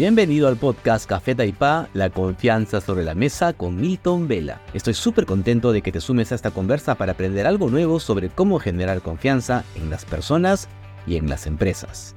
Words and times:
Bienvenido 0.00 0.48
al 0.48 0.56
podcast 0.56 1.06
Café 1.06 1.34
Taipá, 1.34 1.90
la 1.92 2.08
confianza 2.08 2.80
sobre 2.80 3.04
la 3.04 3.14
mesa 3.14 3.52
con 3.52 3.76
Milton 3.76 4.28
Vela. 4.28 4.62
Estoy 4.72 4.94
súper 4.94 5.26
contento 5.26 5.72
de 5.72 5.82
que 5.82 5.92
te 5.92 6.00
sumes 6.00 6.32
a 6.32 6.36
esta 6.36 6.52
conversa 6.52 6.94
para 6.94 7.12
aprender 7.12 7.46
algo 7.46 7.68
nuevo 7.68 8.00
sobre 8.00 8.30
cómo 8.30 8.58
generar 8.60 9.02
confianza 9.02 9.62
en 9.74 9.90
las 9.90 10.06
personas 10.06 10.70
y 11.06 11.16
en 11.16 11.28
las 11.28 11.46
empresas. 11.46 12.16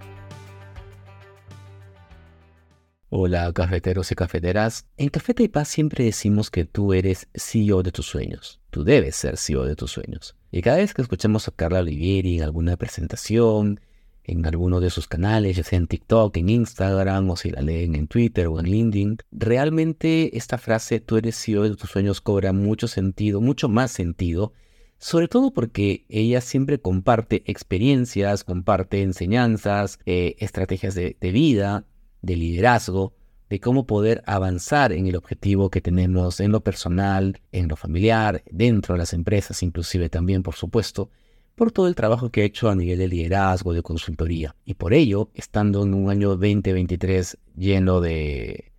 Hola 3.10 3.52
cafeteros 3.52 4.10
y 4.14 4.16
cafeteras. 4.16 4.86
En 4.96 5.10
Café 5.10 5.34
Taipá 5.34 5.66
siempre 5.66 6.06
decimos 6.06 6.50
que 6.50 6.64
tú 6.64 6.94
eres 6.94 7.28
CEO 7.36 7.84
de 7.84 7.92
tus 7.92 8.06
sueños. 8.06 8.62
Tú 8.70 8.86
debes 8.86 9.18
ser 9.18 9.36
CEO 9.36 9.66
de 9.66 9.76
tus 9.76 9.92
sueños. 9.92 10.38
Y 10.52 10.62
cada 10.62 10.78
vez 10.78 10.94
que 10.94 11.02
escuchamos 11.02 11.50
a 11.50 11.52
Carla 11.52 11.80
Olivieri 11.80 12.38
en 12.38 12.44
alguna 12.44 12.78
presentación, 12.78 13.82
en 14.24 14.46
alguno 14.46 14.80
de 14.80 14.90
sus 14.90 15.08
canales, 15.08 15.58
ya 15.58 15.64
sea 15.64 15.78
en 15.78 15.88
TikTok, 15.88 16.38
en 16.38 16.50
Instagram, 16.50 17.30
o 17.30 17.36
si 17.36 17.52
la 17.52 17.62
leen 17.62 17.96
en 17.96 18.08
Twitter 18.08 18.48
o 18.48 18.60
en 18.60 18.66
LinkedIn, 18.66 19.18
realmente 19.32 20.38
esta 20.38 20.58
frase, 20.58 21.00
tú 21.00 21.18
eres 21.18 21.36
CEO 21.36 21.64
de 21.64 21.76
tus 21.76 21.90
sueños, 21.90 22.22
cobra 22.22 22.54
mucho 22.54 22.88
sentido, 22.88 23.42
mucho 23.42 23.70
más 23.70 23.92
sentido, 23.92 24.54
sobre 24.98 25.28
todo 25.28 25.52
porque 25.52 26.06
ella 26.08 26.40
siempre 26.40 26.80
comparte 26.80 27.44
experiencias, 27.46 28.44
comparte 28.44 29.02
enseñanzas, 29.02 30.00
eh, 30.06 30.36
estrategias 30.40 30.96
de, 30.96 31.18
de 31.20 31.32
vida, 31.32 31.86
de 32.22 32.38
liderazgo, 32.38 33.14
de 33.50 33.60
cómo 33.60 33.86
poder 33.86 34.24
avanzar 34.26 34.94
en 34.94 35.06
el 35.08 35.18
objetivo 35.18 35.70
que 35.70 35.82
tenemos 35.82 36.40
en 36.40 36.52
lo 36.54 36.64
personal, 36.64 37.42
en 37.52 37.68
lo 37.68 37.76
familiar, 37.76 38.44
dentro 38.50 38.96
de 38.96 39.00
las 39.00 39.14
empresas, 39.14 39.62
inclusive 39.62 40.10
también, 40.10 40.42
por 40.42 40.56
supuesto 40.56 41.10
por 41.56 41.72
todo 41.72 41.88
el 41.88 41.96
trabajo 41.96 42.30
que 42.30 42.42
he 42.42 42.46
hecho 42.46 42.70
a 42.70 42.76
nivel 42.76 42.98
de 42.98 43.08
liderazgo, 43.08 43.74
de 43.74 43.84
consultoría. 43.84 44.56
Y 44.66 44.74
por 44.74 44.94
ello, 44.94 45.30
estando 45.34 45.84
en 45.84 45.94
un 45.94 46.10
año 46.10 46.30
2023 46.30 47.38
lleno 47.56 48.02
de, 48.02 48.72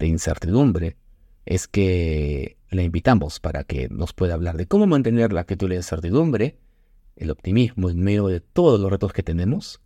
incertidumbre, 0.00 0.96
es 1.44 1.68
que 1.68 2.56
le 2.70 2.82
invitamos 2.82 3.38
para 3.38 3.64
que 3.64 3.88
nos 3.88 4.12
pueda 4.12 4.34
hablar 4.34 4.56
de 4.56 4.66
cómo 4.66 4.86
mantener 4.86 5.32
la 5.32 5.42
actitud 5.42 5.68
de 5.68 5.76
incertidumbre, 5.76 6.58
el 7.16 7.30
optimismo 7.30 7.90
en 7.90 8.00
medio 8.00 8.26
de 8.26 8.40
todos 8.40 8.80
los 8.80 8.90
retos 8.90 9.12
que 9.12 9.22
tenemos, 9.22 9.80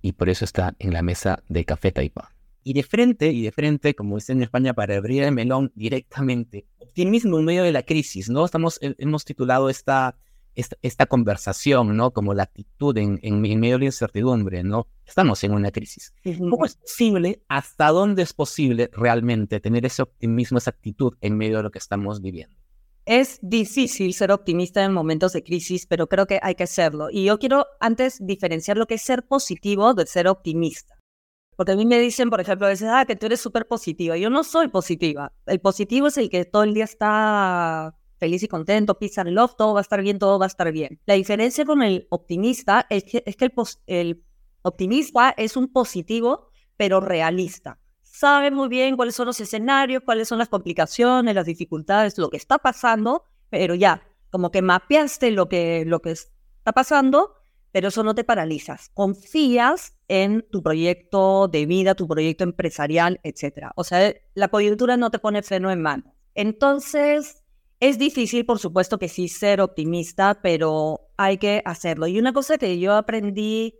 y 0.00 0.12
por 0.12 0.30
eso 0.30 0.46
está 0.46 0.76
en 0.78 0.94
la 0.94 1.02
mesa 1.02 1.42
de 1.48 1.64
Café 1.64 1.92
Taipa. 1.92 2.32
Y 2.62 2.72
de 2.72 2.82
frente, 2.82 3.32
y 3.32 3.42
de 3.42 3.52
frente, 3.52 3.94
como 3.94 4.16
dicen 4.16 4.38
en 4.38 4.44
España, 4.44 4.72
para 4.72 4.96
abrir 4.96 5.24
el 5.24 5.32
melón 5.32 5.72
directamente, 5.74 6.66
optimismo 6.78 7.38
en 7.38 7.44
medio 7.44 7.62
de 7.64 7.72
la 7.72 7.82
crisis, 7.82 8.30
¿no? 8.30 8.44
Estamos, 8.44 8.78
hemos 8.80 9.24
titulado 9.24 9.68
esta 9.68 10.16
esta, 10.82 11.06
conversación, 11.06 11.96
¿no? 11.96 12.12
Como 12.12 12.34
la 12.34 12.44
actitud 12.44 12.96
en, 12.98 13.18
en, 13.22 13.40
medio 13.40 13.74
de 13.74 13.80
la 13.80 13.84
incertidumbre, 13.86 14.62
¿no? 14.62 14.86
Estamos 15.06 15.42
en 15.44 15.52
una 15.52 15.70
crisis. 15.70 16.14
¿Cómo 16.38 16.64
es 16.64 16.76
posible, 16.76 17.42
hasta 17.48 17.88
dónde 17.88 18.22
es 18.22 18.32
posible 18.32 18.90
realmente 18.92 19.60
tener 19.60 19.86
ese 19.86 20.02
optimismo, 20.02 20.58
esa 20.58 20.70
actitud 20.70 21.14
en 21.20 21.36
medio 21.36 21.58
de 21.58 21.62
lo 21.64 21.70
que 21.70 21.78
estamos 21.78 22.20
viviendo? 22.20 22.56
Es 23.06 23.38
difícil 23.42 24.14
ser 24.14 24.30
optimista 24.30 24.84
en 24.84 24.92
momentos 24.92 25.32
de 25.32 25.42
crisis, 25.42 25.86
pero 25.86 26.06
creo 26.06 26.26
que 26.26 26.38
hay 26.42 26.54
que 26.54 26.66
serlo. 26.66 27.08
Y 27.10 27.24
yo 27.24 27.38
quiero 27.38 27.66
antes 27.80 28.18
diferenciar 28.20 28.76
lo 28.76 28.86
que 28.86 28.94
es 28.94 29.02
ser 29.02 29.26
positivo 29.26 29.94
de 29.94 30.06
ser 30.06 30.28
optimista. 30.28 31.00
Porque 31.56 31.72
a 31.72 31.76
mí 31.76 31.84
me 31.84 31.98
dicen, 31.98 32.30
por 32.30 32.40
ejemplo, 32.40 32.66
a 32.66 32.70
veces, 32.70 32.88
ah, 32.90 33.04
que 33.04 33.16
tú 33.16 33.26
eres 33.26 33.40
súper 33.40 33.66
positiva. 33.66 34.16
Yo 34.16 34.30
no 34.30 34.44
soy 34.44 34.68
positiva. 34.68 35.34
El 35.44 35.60
positivo 35.60 36.06
es 36.06 36.16
el 36.16 36.30
que 36.30 36.44
todo 36.44 36.62
el 36.62 36.72
día 36.72 36.84
está 36.84 37.94
feliz 38.20 38.42
y 38.42 38.48
contento, 38.48 38.98
peace 38.98 39.20
and 39.20 39.30
love, 39.30 39.56
todo 39.56 39.74
va 39.74 39.80
a 39.80 39.82
estar 39.82 40.00
bien, 40.02 40.18
todo 40.18 40.38
va 40.38 40.44
a 40.44 40.48
estar 40.48 40.70
bien. 40.70 41.00
La 41.06 41.14
diferencia 41.14 41.64
con 41.64 41.82
el 41.82 42.06
optimista 42.10 42.86
es 42.90 43.04
que, 43.04 43.22
es 43.26 43.34
que 43.34 43.50
el, 43.86 44.22
optimista 44.62 45.30
es 45.30 45.56
un 45.56 45.72
positivo, 45.72 46.50
pero 46.76 47.00
realista. 47.00 47.80
Sabe 48.02 48.50
muy 48.50 48.68
bien 48.68 48.96
cuáles 48.96 49.14
son 49.16 49.26
los 49.26 49.40
escenarios, 49.40 50.02
cuáles 50.04 50.28
son 50.28 50.38
las 50.38 50.48
complicaciones, 50.48 51.34
las 51.34 51.46
dificultades, 51.46 52.18
lo 52.18 52.28
que 52.28 52.36
está 52.36 52.58
pasando, 52.58 53.24
pero 53.48 53.74
ya, 53.74 54.02
como 54.30 54.50
que 54.50 54.60
mapeaste 54.60 55.30
lo 55.30 55.48
que, 55.48 55.84
lo 55.86 56.00
que 56.00 56.10
está 56.10 56.72
pasando, 56.74 57.34
pero 57.72 57.88
eso 57.88 58.02
no 58.02 58.14
te 58.14 58.24
paralizas. 58.24 58.90
Confías 58.92 59.96
en 60.08 60.44
tu 60.50 60.62
proyecto 60.62 61.48
de 61.48 61.64
vida, 61.64 61.94
tu 61.94 62.06
proyecto 62.06 62.44
empresarial, 62.44 63.18
etc. 63.22 63.68
O 63.76 63.84
sea, 63.84 64.12
la 64.34 64.48
coyuntura 64.48 64.98
no 64.98 65.10
te 65.10 65.18
pone 65.18 65.42
freno 65.42 65.70
en 65.70 65.80
mano. 65.80 66.14
Entonces, 66.34 67.42
es 67.80 67.98
difícil, 67.98 68.44
por 68.44 68.58
supuesto 68.58 68.98
que 68.98 69.08
sí, 69.08 69.28
ser 69.28 69.62
optimista, 69.62 70.40
pero 70.42 71.08
hay 71.16 71.38
que 71.38 71.62
hacerlo. 71.64 72.06
Y 72.06 72.18
una 72.18 72.34
cosa 72.34 72.58
que 72.58 72.78
yo 72.78 72.94
aprendí 72.94 73.74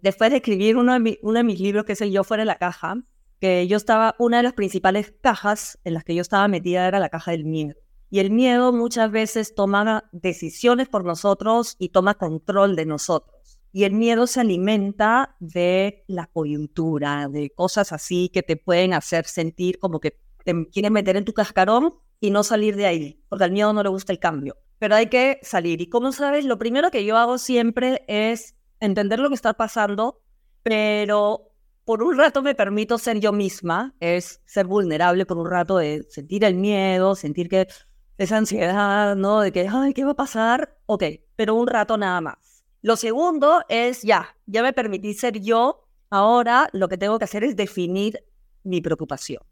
después 0.00 0.30
de 0.30 0.38
escribir 0.38 0.78
uno 0.78 0.94
de, 0.94 1.44
mis 1.44 1.60
libros, 1.60 1.84
que 1.84 1.92
es 1.92 2.00
el 2.00 2.10
Yo 2.10 2.24
fuera 2.24 2.46
la 2.46 2.56
caja, 2.56 2.96
que 3.40 3.66
yo 3.68 3.76
estaba, 3.76 4.16
una 4.18 4.38
de 4.38 4.44
las 4.44 4.54
principales 4.54 5.12
cajas 5.20 5.78
en 5.84 5.92
las 5.92 6.04
que 6.04 6.14
yo 6.14 6.22
estaba 6.22 6.48
metida 6.48 6.88
era 6.88 6.98
la 6.98 7.10
caja 7.10 7.32
del 7.32 7.44
miedo. 7.44 7.74
Y 8.08 8.20
el 8.20 8.30
miedo 8.30 8.72
muchas 8.72 9.10
veces 9.10 9.54
toma 9.54 10.08
decisiones 10.12 10.88
por 10.88 11.04
nosotros 11.04 11.76
y 11.78 11.90
toma 11.90 12.14
control 12.14 12.76
de 12.76 12.86
nosotros. 12.86 13.60
Y 13.72 13.84
el 13.84 13.92
miedo 13.92 14.26
se 14.26 14.40
alimenta 14.40 15.36
de 15.40 16.04
la 16.06 16.28
coyuntura, 16.28 17.28
de 17.28 17.50
cosas 17.50 17.92
así 17.92 18.30
que 18.32 18.42
te 18.42 18.56
pueden 18.56 18.94
hacer 18.94 19.26
sentir 19.26 19.78
como 19.78 20.00
que 20.00 20.18
te 20.44 20.68
quieren 20.70 20.92
meter 20.92 21.16
en 21.16 21.24
tu 21.24 21.34
cascarón 21.34 21.94
y 22.20 22.30
no 22.30 22.42
salir 22.42 22.76
de 22.76 22.86
ahí, 22.86 23.22
porque 23.28 23.44
al 23.44 23.52
miedo 23.52 23.72
no 23.72 23.82
le 23.82 23.88
gusta 23.88 24.12
el 24.12 24.18
cambio. 24.18 24.56
Pero 24.78 24.94
hay 24.94 25.06
que 25.06 25.38
salir. 25.42 25.80
Y 25.80 25.88
como 25.88 26.12
sabes, 26.12 26.44
lo 26.44 26.58
primero 26.58 26.90
que 26.90 27.04
yo 27.04 27.16
hago 27.16 27.38
siempre 27.38 28.04
es 28.08 28.56
entender 28.80 29.18
lo 29.18 29.28
que 29.28 29.34
está 29.34 29.54
pasando, 29.54 30.22
pero 30.62 31.52
por 31.84 32.02
un 32.02 32.16
rato 32.16 32.42
me 32.42 32.54
permito 32.54 32.98
ser 32.98 33.20
yo 33.20 33.32
misma, 33.32 33.94
es 34.00 34.42
ser 34.46 34.66
vulnerable 34.66 35.26
por 35.26 35.38
un 35.38 35.50
rato 35.50 35.76
de 35.76 36.06
sentir 36.08 36.44
el 36.44 36.54
miedo, 36.54 37.14
sentir 37.14 37.48
que 37.48 37.68
esa 38.16 38.36
ansiedad, 38.36 39.16
¿no? 39.16 39.40
De 39.40 39.52
que, 39.52 39.68
ay, 39.68 39.92
¿qué 39.92 40.04
va 40.04 40.12
a 40.12 40.16
pasar? 40.16 40.78
Ok, 40.86 41.04
pero 41.36 41.54
un 41.54 41.66
rato 41.66 41.96
nada 41.96 42.20
más. 42.20 42.64
Lo 42.80 42.96
segundo 42.96 43.62
es, 43.68 44.02
ya, 44.02 44.36
ya 44.46 44.62
me 44.62 44.72
permití 44.72 45.14
ser 45.14 45.40
yo, 45.40 45.86
ahora 46.10 46.68
lo 46.72 46.88
que 46.88 46.98
tengo 46.98 47.18
que 47.18 47.24
hacer 47.24 47.44
es 47.44 47.56
definir 47.56 48.24
mi 48.62 48.80
preocupación 48.80 49.42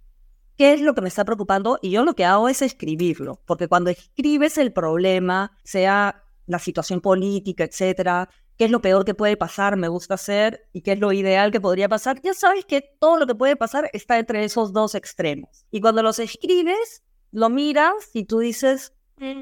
qué 0.56 0.72
es 0.72 0.80
lo 0.80 0.94
que 0.94 1.00
me 1.00 1.08
está 1.08 1.24
preocupando 1.24 1.78
y 1.82 1.90
yo 1.90 2.04
lo 2.04 2.14
que 2.14 2.24
hago 2.24 2.48
es 2.48 2.62
escribirlo, 2.62 3.40
porque 3.46 3.68
cuando 3.68 3.90
escribes 3.90 4.58
el 4.58 4.72
problema, 4.72 5.56
sea 5.64 6.24
la 6.46 6.58
situación 6.58 7.00
política, 7.00 7.64
etcétera, 7.64 8.28
qué 8.56 8.66
es 8.66 8.70
lo 8.70 8.80
peor 8.80 9.04
que 9.04 9.14
puede 9.14 9.36
pasar, 9.36 9.76
me 9.76 9.88
gusta 9.88 10.14
hacer, 10.14 10.68
y 10.72 10.82
qué 10.82 10.92
es 10.92 11.00
lo 11.00 11.12
ideal 11.12 11.50
que 11.50 11.60
podría 11.60 11.88
pasar, 11.88 12.20
ya 12.22 12.34
sabes 12.34 12.64
que 12.64 12.82
todo 13.00 13.18
lo 13.18 13.26
que 13.26 13.34
puede 13.34 13.56
pasar 13.56 13.90
está 13.92 14.18
entre 14.18 14.44
esos 14.44 14.72
dos 14.72 14.94
extremos. 14.94 15.66
Y 15.70 15.80
cuando 15.80 16.02
los 16.02 16.18
escribes, 16.18 17.02
lo 17.30 17.48
miras 17.48 18.10
y 18.12 18.24
tú 18.24 18.40
dices, 18.40 18.92
mm, 19.16 19.40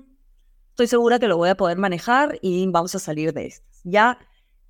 estoy 0.70 0.86
segura 0.86 1.18
que 1.18 1.28
lo 1.28 1.36
voy 1.36 1.50
a 1.50 1.56
poder 1.56 1.76
manejar 1.76 2.38
y 2.40 2.66
vamos 2.68 2.94
a 2.94 2.98
salir 2.98 3.32
de 3.32 3.46
esto. 3.46 3.66
Ya 3.82 4.18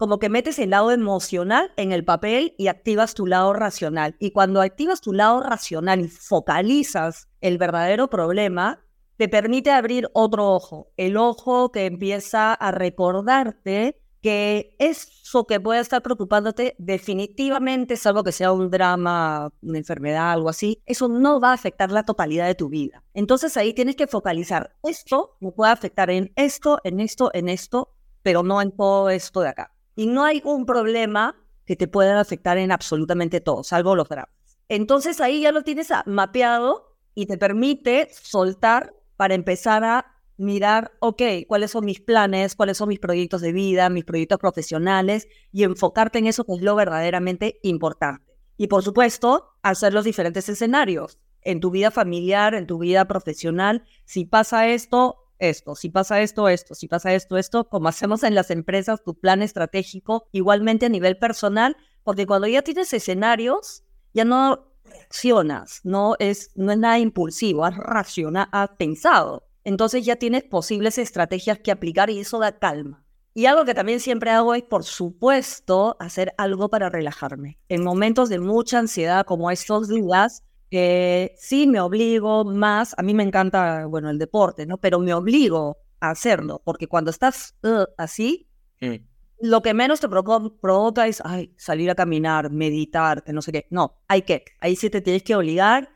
como 0.01 0.19
que 0.19 0.31
metes 0.31 0.59
el 0.59 0.71
lado 0.71 0.93
emocional 0.93 1.75
en 1.77 1.93
el 1.93 2.07
papel 2.07 2.55
y 2.57 2.69
activas 2.69 3.13
tu 3.13 3.27
lado 3.27 3.53
racional. 3.53 4.17
Y 4.19 4.31
cuando 4.31 4.63
activas 4.63 5.03
tu 5.03 5.13
lado 5.13 5.43
racional 5.43 6.01
y 6.01 6.09
focalizas 6.09 7.29
el 7.43 7.59
verdadero 7.59 8.09
problema, 8.09 8.83
te 9.19 9.29
permite 9.29 9.71
abrir 9.71 10.09
otro 10.15 10.55
ojo, 10.55 10.91
el 10.97 11.19
ojo 11.19 11.71
que 11.71 11.85
empieza 11.85 12.55
a 12.55 12.71
recordarte 12.71 14.01
que 14.23 14.75
eso 14.79 15.47
que 15.47 15.61
puede 15.61 15.81
estar 15.81 16.01
preocupándote 16.01 16.77
definitivamente, 16.79 17.99
salvo 17.99 18.25
que 18.25 18.33
sea 18.33 18.53
un 18.53 18.71
drama, 18.71 19.53
una 19.61 19.77
enfermedad, 19.77 20.33
algo 20.33 20.49
así, 20.49 20.83
eso 20.87 21.09
no 21.09 21.41
va 21.41 21.51
a 21.51 21.55
afectar 21.55 21.91
la 21.91 22.05
totalidad 22.05 22.47
de 22.47 22.55
tu 22.55 22.71
vida. 22.71 23.05
Entonces 23.13 23.55
ahí 23.59 23.75
tienes 23.75 23.97
que 23.97 24.07
focalizar, 24.07 24.75
esto 24.83 25.37
me 25.41 25.53
puede 25.53 25.73
afectar 25.73 26.09
en 26.09 26.33
esto, 26.37 26.79
en 26.85 27.01
esto, 27.01 27.31
en 27.35 27.51
esto, 27.51 27.93
pero 28.23 28.43
no 28.43 28.63
en 28.63 28.75
todo 28.75 29.11
esto 29.11 29.43
de 29.43 29.49
acá. 29.49 29.75
Y 30.01 30.07
no 30.07 30.25
hay 30.25 30.41
un 30.47 30.65
problema 30.65 31.37
que 31.67 31.77
te 31.77 31.87
pueda 31.87 32.19
afectar 32.19 32.57
en 32.57 32.73
absolutamente 32.73 33.43
todo, 33.43 33.63
salvo 33.63 33.95
los 33.95 34.09
graves. 34.09 34.33
Entonces 34.71 35.21
ahí 35.21 35.43
ya 35.43 35.53
lo 35.53 35.61
tienes 35.61 35.89
mapeado 36.07 36.97
y 37.15 37.27
te 37.27 37.37
permite 37.37 38.09
soltar 38.11 38.95
para 39.19 39.35
empezar 39.35 39.85
a 39.85 40.07
mirar, 40.39 40.93
ok, 41.01 41.21
cuáles 41.47 41.73
son 41.73 41.85
mis 41.85 42.01
planes, 42.01 42.57
cuáles 42.57 42.79
son 42.79 42.89
mis 42.89 42.99
proyectos 42.99 43.43
de 43.43 43.53
vida, 43.53 43.91
mis 43.91 44.07
proyectos 44.07 44.39
profesionales 44.39 45.29
y 45.53 45.65
enfocarte 45.65 46.19
en 46.19 46.29
eso 46.29 46.45
que 46.45 46.55
es 46.55 46.63
lo 46.63 46.75
verdaderamente 46.77 47.59
importante. 47.63 48.39
Y 48.57 48.69
por 48.69 48.83
supuesto, 48.83 49.51
hacer 49.61 49.93
los 49.93 50.07
diferentes 50.07 50.49
escenarios 50.49 51.19
en 51.43 51.61
tu 51.61 51.71
vida 51.71 51.91
familiar, 51.91 52.55
en 52.55 52.67
tu 52.67 52.79
vida 52.79 53.05
profesional. 53.05 53.85
Si 54.07 54.25
pasa 54.25 54.67
esto, 54.67 55.30
esto, 55.41 55.75
si 55.75 55.89
pasa 55.89 56.21
esto, 56.21 56.49
esto, 56.49 56.75
si 56.75 56.89
pasa 56.89 57.15
esto, 57.15 57.37
esto, 57.37 57.69
como 57.69 57.89
hacemos 57.89 58.23
en 58.23 58.35
las 58.35 58.51
empresas, 58.51 59.03
tu 59.03 59.19
plan 59.19 59.43
estratégico, 59.43 60.29
igualmente 60.33 60.87
a 60.87 60.89
nivel 60.89 61.19
personal, 61.19 61.77
porque 62.03 62.27
cuando 62.27 62.47
ya 62.47 62.63
tienes 62.63 62.93
escenarios, 62.93 63.85
ya 64.15 64.25
no 64.25 64.71
reaccionas, 64.85 65.81
no 65.85 66.17
es, 66.19 66.51
no 66.55 66.73
es 66.73 66.79
nada 66.79 66.99
impulsivo, 66.99 67.65
has 67.65 67.77
racionado, 67.77 68.49
has 68.53 68.71
pensado. 68.71 69.47
Entonces 69.65 70.05
ya 70.05 70.17
tienes 70.17 70.45
posibles 70.45 70.99
estrategias 70.99 71.59
que 71.59 71.71
aplicar 71.71 72.11
y 72.11 72.21
eso 72.21 72.39
da 72.39 72.59
calma. 72.59 73.05
Y 73.33 73.47
algo 73.47 73.65
que 73.65 73.75
también 73.75 74.01
siempre 74.01 74.31
hago 74.31 74.55
es, 74.55 74.63
por 74.63 74.85
supuesto, 74.85 75.97
hacer 76.01 76.35
algo 76.37 76.69
para 76.69 76.89
relajarme. 76.89 77.59
En 77.69 77.85
momentos 77.85 78.29
de 78.29 78.41
mucha 78.41 78.79
ansiedad 78.79 79.25
como 79.25 79.51
estos 79.51 79.89
días, 79.89 80.43
eh, 80.71 81.35
sí 81.39 81.67
me 81.67 81.81
obligo 81.81 82.45
más, 82.45 82.95
a 82.97 83.03
mí 83.03 83.15
me 83.15 83.23
encanta, 83.23 83.87
bueno, 83.87 84.11
el 84.11 84.19
deporte, 84.19 84.67
¿no? 84.67 84.79
Pero 84.79 84.99
me 85.01 85.15
obligo 85.15 85.79
a 86.01 86.11
hacerlo, 86.11 86.63
porque 86.65 86.87
cuando 86.87 87.11
estás 87.11 87.57
uh, 87.63 87.85
así, 87.99 88.49
lo 89.41 89.63
que 89.63 89.75
menos 89.75 90.01
te 90.01 90.09
provoca, 90.09 91.07
es 91.07 91.23
ay, 91.25 91.55
salir 91.57 91.91
a 91.91 91.95
caminar, 91.95 92.51
meditar, 92.51 93.25
que 93.25 93.33
no 93.33 93.43
sé 93.43 93.53
qué. 93.53 93.67
No, 93.71 94.03
hay 94.09 94.23
que, 94.23 94.45
ahí 94.61 94.77
sí 94.77 94.91
te 94.91 95.01
tienes 95.01 95.23
que 95.23 95.35
obligar, 95.35 95.91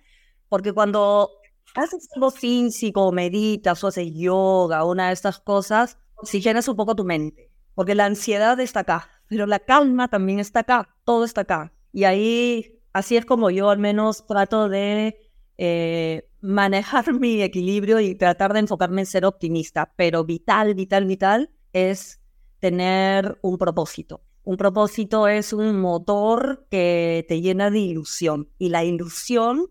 porque 0.48 0.72
cuando 0.72 1.30
haces 1.74 2.08
algo 2.14 2.30
físico, 2.30 3.12
meditas 3.12 3.82
o 3.84 3.88
haces 3.88 4.12
yoga, 4.14 4.84
una 4.84 5.08
de 5.08 5.14
estas 5.14 5.38
cosas, 5.40 5.98
oxigenas 6.16 6.68
un 6.68 6.76
poco 6.76 6.96
tu 6.96 7.04
mente, 7.04 7.50
porque 7.74 7.94
la 7.94 8.06
ansiedad 8.06 8.58
está 8.60 8.80
acá, 8.80 9.10
pero 9.28 9.46
la 9.46 9.58
calma 9.60 10.08
también 10.08 10.40
está 10.40 10.60
acá, 10.60 10.96
todo 11.04 11.24
está 11.24 11.42
acá. 11.42 11.72
Y 11.92 12.04
ahí, 12.04 12.80
así 12.94 13.18
es 13.18 13.26
como 13.26 13.50
yo 13.50 13.68
al 13.68 13.78
menos 13.78 14.26
trato 14.26 14.70
de 14.70 15.18
eh, 15.58 16.26
manejar 16.40 17.12
mi 17.20 17.42
equilibrio 17.42 18.00
y 18.00 18.14
tratar 18.14 18.54
de 18.54 18.60
enfocarme 18.60 19.02
en 19.02 19.06
ser 19.06 19.26
optimista, 19.26 19.92
pero 19.96 20.24
vital, 20.24 20.74
vital, 20.74 21.04
vital 21.04 21.50
es 21.74 22.20
tener 22.60 23.38
un 23.42 23.58
propósito. 23.58 24.22
Un 24.44 24.56
propósito 24.56 25.28
es 25.28 25.52
un 25.52 25.80
motor 25.80 26.66
que 26.70 27.24
te 27.28 27.40
llena 27.40 27.70
de 27.70 27.80
ilusión 27.80 28.50
y 28.58 28.68
la 28.70 28.84
ilusión 28.84 29.70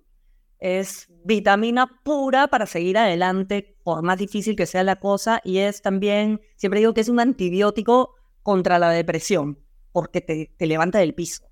es 0.59 1.09
vitamina 1.25 2.01
pura 2.03 2.47
para 2.47 2.65
seguir 2.65 2.97
adelante, 2.97 3.77
por 3.83 4.01
más 4.01 4.17
difícil 4.17 4.55
que 4.55 4.65
sea 4.65 4.83
la 4.83 4.95
cosa, 4.95 5.41
y 5.43 5.57
es 5.57 5.81
también, 5.81 6.41
siempre 6.55 6.79
digo 6.79 6.93
que 6.93 7.01
es 7.01 7.09
un 7.09 7.19
antibiótico 7.19 8.15
contra 8.41 8.79
la 8.79 8.89
depresión, 8.89 9.59
porque 9.91 10.21
te, 10.21 10.65
levanta 10.65 10.99
del 10.99 11.13
piso. 11.13 11.43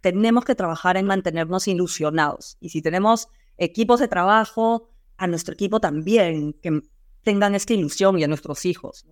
Tenemos 0.00 0.44
que 0.44 0.54
trabajar 0.54 0.96
en 0.96 1.06
mantenernos 1.06 1.68
ilusionados, 1.68 2.56
y 2.60 2.70
si 2.70 2.82
tenemos 2.82 3.28
equipos 3.56 4.00
de 4.00 4.08
trabajo, 4.08 4.90
a 5.16 5.26
nuestro 5.26 5.54
equipo 5.54 5.80
también, 5.80 6.54
que 6.54 6.80
tengan 7.22 7.54
esta 7.54 7.74
ilusión 7.74 8.18
y 8.18 8.24
a 8.24 8.28
nuestros 8.28 8.64
hijos. 8.64 9.04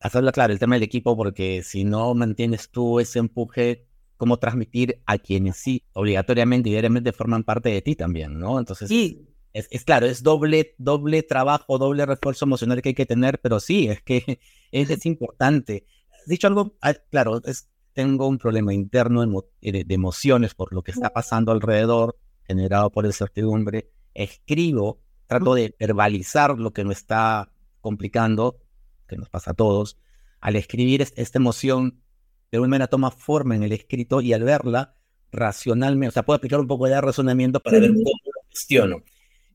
Hacerlo 0.00 0.32
claro, 0.32 0.52
el 0.52 0.58
tema 0.58 0.74
del 0.74 0.82
equipo, 0.82 1.16
porque 1.16 1.62
si 1.62 1.84
no 1.84 2.12
mantienes 2.14 2.68
tú 2.68 2.98
ese 2.98 3.20
empuje, 3.20 3.86
cómo 4.16 4.38
transmitir 4.38 5.00
a 5.06 5.18
quienes 5.18 5.56
sí, 5.56 5.84
obligatoriamente 5.94 6.68
y 6.68 6.72
diariamente 6.72 7.12
forman 7.12 7.44
parte 7.44 7.70
de 7.70 7.82
ti 7.82 7.94
también, 7.94 8.38
¿no? 8.38 8.58
Entonces, 8.58 8.88
sí. 8.88 9.28
es, 9.52 9.84
claro, 9.84 10.06
es 10.06 10.22
doble, 10.22 10.74
doble 10.78 11.22
trabajo, 11.22 11.78
doble 11.78 12.04
refuerzo 12.04 12.44
emocional 12.44 12.82
que 12.82 12.90
hay 12.90 12.94
que 12.94 13.06
tener, 13.06 13.40
pero 13.40 13.60
sí, 13.60 13.88
es 13.88 14.02
que 14.02 14.40
es, 14.72 15.06
importante. 15.06 15.86
Dicho 16.26 16.48
algo, 16.48 16.76
ah, 16.82 16.94
claro, 17.10 17.40
es, 17.44 17.68
tengo 17.92 18.26
un 18.26 18.38
problema 18.38 18.72
interno 18.72 19.22
de, 19.60 19.84
de 19.84 19.94
emociones 19.94 20.54
por 20.54 20.72
lo 20.72 20.82
que 20.82 20.92
está 20.92 21.10
pasando 21.10 21.52
alrededor, 21.52 22.16
generado 22.44 22.90
por 22.90 23.04
la 23.04 23.12
certidumbre. 23.12 23.90
Escribo, 24.14 25.00
trato 25.26 25.54
de 25.54 25.74
verbalizar 25.78 26.58
lo 26.58 26.72
que 26.72 26.84
me 26.84 26.92
está 26.92 27.52
complicando, 27.80 28.60
que 29.06 29.16
nos 29.16 29.28
pasa 29.28 29.52
a 29.52 29.54
todos. 29.54 29.98
Al 30.40 30.56
escribir 30.56 31.02
esta 31.02 31.38
emoción 31.38 32.02
de 32.50 32.58
una 32.58 32.68
manera 32.68 32.86
toma 32.88 33.10
forma 33.10 33.56
en 33.56 33.62
el 33.62 33.72
escrito 33.72 34.20
y 34.20 34.32
al 34.32 34.44
verla 34.44 34.94
racionalmente, 35.30 36.08
o 36.08 36.12
sea, 36.12 36.24
puedo 36.24 36.36
aplicar 36.36 36.60
un 36.60 36.66
poco 36.66 36.86
de 36.86 37.00
razonamiento 37.00 37.60
para 37.60 37.78
ver 37.78 37.90
cómo 37.90 38.02
lo 38.04 38.48
gestiono. 38.50 39.02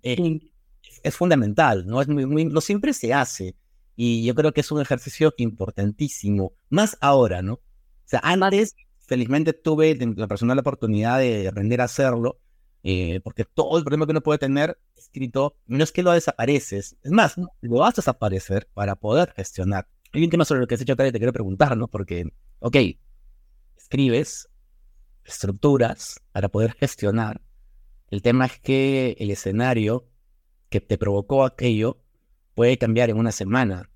Eh, 0.01 0.40
es 1.04 1.16
fundamental, 1.16 1.86
¿no? 1.86 2.01
Es 2.01 2.07
muy, 2.07 2.25
muy, 2.25 2.45
lo 2.45 2.62
siempre 2.62 2.94
se 2.94 3.13
hace 3.13 3.56
y 3.95 4.24
yo 4.25 4.36
creo 4.36 4.54
que 4.54 4.62
es 4.62 4.72
un 4.72 4.81
ejercicio 4.81 5.33
importantísimo, 5.38 6.54
más 6.69 6.98
ahora, 7.01 7.42
¿no? 7.42 7.60
O 8.07 8.09
sea, 8.09 8.21
antes, 8.24 8.74
felizmente 9.00 9.51
tuve 9.51 9.98
la 10.15 10.27
personal 10.27 10.57
oportunidad 10.57 11.19
de 11.19 11.45
aprender 11.45 11.81
a 11.81 11.83
hacerlo, 11.83 12.39
eh, 12.83 13.19
porque 13.21 13.44
todo 13.44 13.77
el 13.77 13.83
problema 13.83 14.06
que 14.06 14.12
uno 14.12 14.24
puede 14.24 14.39
tener 14.39 14.80
escrito 14.95 15.57
no 15.65 15.83
es 15.83 15.92
que 15.92 16.04
lo 16.04 16.13
desapareces, 16.13 16.95
es 17.04 17.12
más, 17.12 17.36
lo 17.59 17.80
vas 17.80 17.95
a 17.95 17.98
desaparecer 17.98 18.69
para 18.74 18.95
poder 18.95 19.33
gestionar. 19.36 19.89
Hay 20.13 20.24
un 20.24 20.30
tema 20.30 20.45
sobre 20.45 20.62
lo 20.62 20.68
que 20.68 20.75
has 20.75 20.81
hecho 20.81 20.94
acá 20.94 21.06
y 21.06 21.12
te 21.12 21.18
quiero 21.18 21.33
preguntar, 21.33 21.75
¿no? 21.75 21.89
Porque 21.89 22.31
ok, 22.59 22.77
escribes, 23.75 24.48
estructuras 25.25 26.21
para 26.31 26.48
poder 26.48 26.71
gestionar. 26.80 27.42
El 28.09 28.21
tema 28.21 28.45
es 28.45 28.57
que 28.62 29.18
el 29.19 29.31
escenario 29.31 30.07
que 30.69 30.80
te 30.80 30.98
provocó 30.98 31.44
aquello 31.44 32.01
puede 32.56 32.77
cambiar 32.77 33.09
en 33.09 33.18
una 33.18 33.33
semana. 33.33 33.89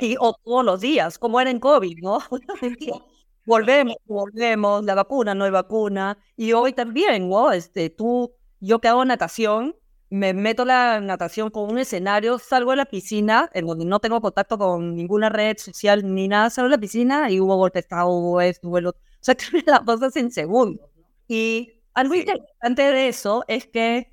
Y 0.00 0.16
o 0.18 0.34
todos 0.44 0.64
los 0.64 0.80
días, 0.80 1.18
como 1.18 1.40
era 1.40 1.50
en 1.50 1.60
COVID, 1.60 1.98
¿no? 2.02 2.18
volvemos, 3.46 3.96
volvemos, 4.04 4.84
la 4.84 4.94
vacuna, 4.94 5.34
no 5.34 5.44
hay 5.44 5.50
vacuna. 5.50 6.18
Y 6.36 6.52
hoy 6.52 6.72
también, 6.72 7.28
¿no? 7.28 7.52
Este, 7.52 7.90
tú, 7.90 8.32
yo 8.60 8.80
que 8.80 8.88
hago 8.88 9.04
natación, 9.04 9.76
me 10.10 10.34
meto 10.34 10.64
la 10.64 11.00
natación 11.00 11.50
con 11.50 11.70
un 11.70 11.78
escenario, 11.78 12.38
salgo 12.38 12.70
de 12.72 12.76
la 12.78 12.86
piscina, 12.86 13.50
en 13.54 13.66
donde 13.66 13.84
no 13.84 14.00
tengo 14.00 14.20
contacto 14.20 14.58
con 14.58 14.94
ninguna 14.94 15.28
red 15.28 15.56
social 15.58 16.02
ni 16.14 16.28
nada, 16.28 16.50
salgo 16.50 16.70
de 16.70 16.76
la 16.76 16.80
piscina 16.80 17.30
y 17.30 17.40
hubo 17.40 17.56
golpe 17.56 17.84
hubo 17.90 18.40
esto, 18.40 18.68
hubo 18.68 18.78
el 18.78 18.86
otro. 18.86 19.00
O 19.20 19.24
sea, 19.24 19.34
que 19.36 19.62
las 19.66 19.80
cosas 19.80 20.14
en 20.16 20.30
segundos. 20.30 20.88
Y 21.28 21.72
algo 21.94 22.14
interesante 22.14 22.82
de 22.82 23.08
eso 23.08 23.44
es 23.48 23.66
que 23.66 24.12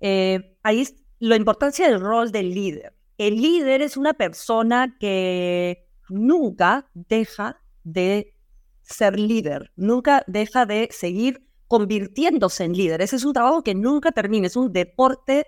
eh, 0.00 0.56
ahí 0.62 0.82
es 0.82 0.94
la 1.18 1.36
importancia 1.36 1.88
del 1.88 2.00
rol 2.00 2.30
del 2.32 2.50
líder. 2.54 2.94
El 3.22 3.40
líder 3.40 3.82
es 3.82 3.96
una 3.96 4.14
persona 4.14 4.96
que 4.98 5.86
nunca 6.08 6.90
deja 6.92 7.62
de 7.84 8.34
ser 8.80 9.16
líder, 9.16 9.70
nunca 9.76 10.24
deja 10.26 10.66
de 10.66 10.88
seguir 10.90 11.46
convirtiéndose 11.68 12.64
en 12.64 12.72
líder. 12.72 13.00
Ese 13.00 13.14
es 13.14 13.24
un 13.24 13.32
trabajo 13.32 13.62
que 13.62 13.76
nunca 13.76 14.10
termina, 14.10 14.48
es 14.48 14.56
un 14.56 14.72
deporte 14.72 15.46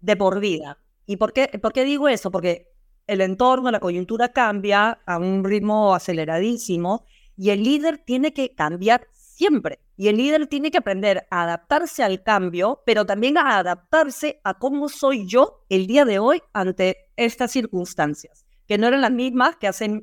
de 0.00 0.16
por 0.16 0.40
vida. 0.40 0.78
¿Y 1.06 1.16
por 1.16 1.32
qué, 1.32 1.46
por 1.62 1.72
qué 1.72 1.84
digo 1.84 2.08
eso? 2.08 2.32
Porque 2.32 2.72
el 3.06 3.20
entorno, 3.20 3.70
la 3.70 3.78
coyuntura 3.78 4.32
cambia 4.32 4.98
a 5.06 5.18
un 5.18 5.44
ritmo 5.44 5.94
aceleradísimo 5.94 7.06
y 7.36 7.50
el 7.50 7.62
líder 7.62 7.98
tiene 7.98 8.32
que 8.32 8.52
cambiar 8.52 9.06
siempre. 9.12 9.78
Y 9.96 10.08
el 10.08 10.16
líder 10.16 10.48
tiene 10.48 10.72
que 10.72 10.78
aprender 10.78 11.28
a 11.30 11.44
adaptarse 11.44 12.02
al 12.02 12.24
cambio, 12.24 12.82
pero 12.84 13.06
también 13.06 13.38
a 13.38 13.58
adaptarse 13.58 14.40
a 14.42 14.58
cómo 14.58 14.88
soy 14.88 15.28
yo 15.28 15.64
el 15.68 15.86
día 15.86 16.04
de 16.04 16.18
hoy 16.18 16.42
ante 16.52 16.96
estas 17.16 17.50
circunstancias, 17.50 18.46
que 18.66 18.78
no 18.78 18.86
eran 18.86 19.00
las 19.00 19.12
mismas 19.12 19.56
que 19.56 19.68
hace 19.68 20.02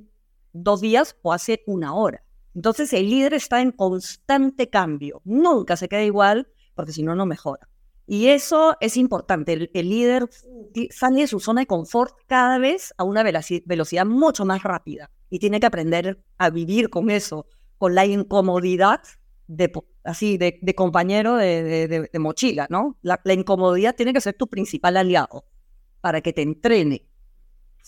dos 0.54 0.82
días 0.82 1.16
o 1.22 1.34
hace 1.34 1.64
una 1.66 1.94
hora. 1.94 2.24
Entonces 2.56 2.92
el 2.94 3.10
líder 3.10 3.34
está 3.34 3.62
en 3.62 3.72
constante 3.72 4.70
cambio, 4.70 5.22
nunca 5.24 5.78
se 5.78 5.88
queda 5.88 6.04
igual 6.04 6.48
porque 6.76 6.94
si 6.94 7.04
no, 7.04 7.16
no 7.16 7.26
mejora. 7.26 7.68
Y 8.08 8.30
eso 8.30 8.76
es 8.80 8.98
importante, 8.98 9.54
el, 9.54 9.90
líder 9.90 10.30
sale 10.90 11.22
de 11.22 11.28
su 11.28 11.40
zona 11.40 11.62
de 11.62 11.68
confort 11.68 12.16
cada 12.26 12.58
vez 12.58 12.94
a 12.98 13.04
una 13.04 13.22
velocidad 13.22 14.06
mucho 14.06 14.46
más 14.46 14.64
rápida 14.64 15.12
y 15.30 15.40
tiene 15.40 15.60
que 15.60 15.68
aprender 15.68 16.24
a 16.38 16.50
vivir 16.50 16.90
con 16.90 17.12
eso, 17.12 17.46
con 17.78 17.96
la 17.96 18.06
incomodidad 18.06 19.02
de, 19.48 19.72
así, 20.04 20.38
de, 20.38 20.74
compañero 20.76 21.36
de, 21.36 22.10
mochila, 22.18 22.66
¿no? 22.70 22.98
La, 23.02 23.20
incomodidad 23.26 23.96
tiene 23.96 24.14
que 24.14 24.22
ser 24.22 24.36
tu 24.36 24.48
principal 24.48 24.98
aliado 24.98 25.46
para 26.02 26.22
que 26.22 26.34
te 26.34 26.42
entrene. 26.42 27.06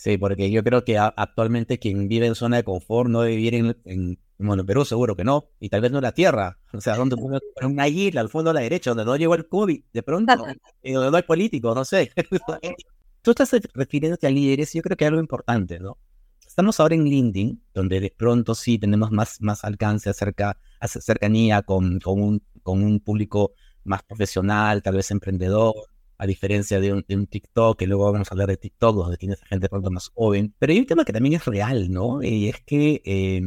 Sí, 0.02 0.18
porque 0.18 0.50
yo 0.50 0.64
creo 0.64 0.84
que 0.84 0.98
actualmente 0.98 1.78
quien 1.78 2.08
vive 2.08 2.26
en 2.26 2.34
zona 2.34 2.58
de 2.58 2.64
confort 2.64 3.08
no 3.08 3.22
debe 3.22 3.36
vivir 3.36 3.76
en 3.86 4.18
bueno, 4.40 4.62
en 4.62 4.66
Perú 4.66 4.84
seguro 4.84 5.16
que 5.16 5.24
no, 5.24 5.52
y 5.60 5.70
tal 5.70 5.82
vez 5.82 5.92
no 5.92 6.00
en 6.00 6.04
la 6.06 6.12
Tierra. 6.12 6.58
O 6.74 6.82
sea, 6.82 6.96
donde 6.96 7.16
una 7.62 7.88
isla 7.88 8.22
al 8.22 8.30
fondo 8.30 8.50
a 8.50 8.54
la 8.54 8.62
derecha, 8.62 8.90
donde 8.90 9.06
no 9.06 9.16
llegó 9.16 9.36
el 9.36 9.48
COVID, 9.48 9.84
de 9.94 10.02
pronto, 10.02 10.34
y 10.82 10.94
donde 10.94 11.12
no 11.12 11.18
hay 11.18 11.24
políticos, 11.24 11.76
no 11.76 11.86
sé. 11.86 12.12
Tú 13.22 13.30
estás 13.30 13.52
refiriéndote 13.76 14.26
a 14.26 14.32
líderes, 14.32 14.74
yo 14.74 14.82
creo 14.82 14.98
que 14.98 15.06
hay 15.06 15.10
algo 15.10 15.22
importante, 15.22 15.80
¿no? 15.80 16.00
Estamos 16.48 16.80
ahora 16.80 16.96
en 16.96 17.04
LinkedIn, 17.04 17.62
donde 17.72 18.00
de 18.00 18.10
pronto 18.18 18.56
sí 18.56 18.80
tenemos 18.80 19.12
más, 19.12 19.40
más 19.40 19.64
alcance, 19.64 20.10
acerca, 20.10 20.58
cercanía 20.82 21.62
con, 21.62 22.00
con, 22.00 22.20
un, 22.20 22.44
con 22.64 22.84
un 22.84 23.00
público 23.00 23.54
más 23.84 24.02
profesional, 24.02 24.82
tal 24.82 24.96
vez 24.96 25.12
emprendedor, 25.12 25.76
a 26.22 26.28
diferencia 26.28 26.80
de 26.80 26.94
un, 26.94 27.04
de 27.08 27.16
un, 27.16 27.26
TikTok, 27.26 27.80
que 27.80 27.88
luego 27.88 28.12
vamos 28.12 28.32
a 28.32 28.36
hablar 28.36 28.48
de 28.48 28.56
TikTok, 28.56 28.96
donde 28.96 29.18
tienes 29.18 29.42
gente 29.42 29.68
pronto 29.68 29.90
más 29.90 30.10
joven. 30.10 30.54
Pero 30.60 30.72
hay 30.72 30.78
un 30.78 30.86
tema 30.86 31.04
que 31.04 31.14
también 31.14 31.34
es 31.34 31.46
real, 31.46 31.90
¿no? 31.90 32.22
Y 32.22 32.48
es 32.48 32.62
que 32.62 33.02
eh, 33.04 33.42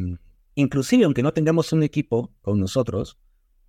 inclusive 0.57 1.05
aunque 1.05 1.23
no 1.23 1.33
tengamos 1.33 1.73
un 1.73 1.85
equipo 1.85 2.33
con 2.43 2.59
nosotros, 2.59 3.17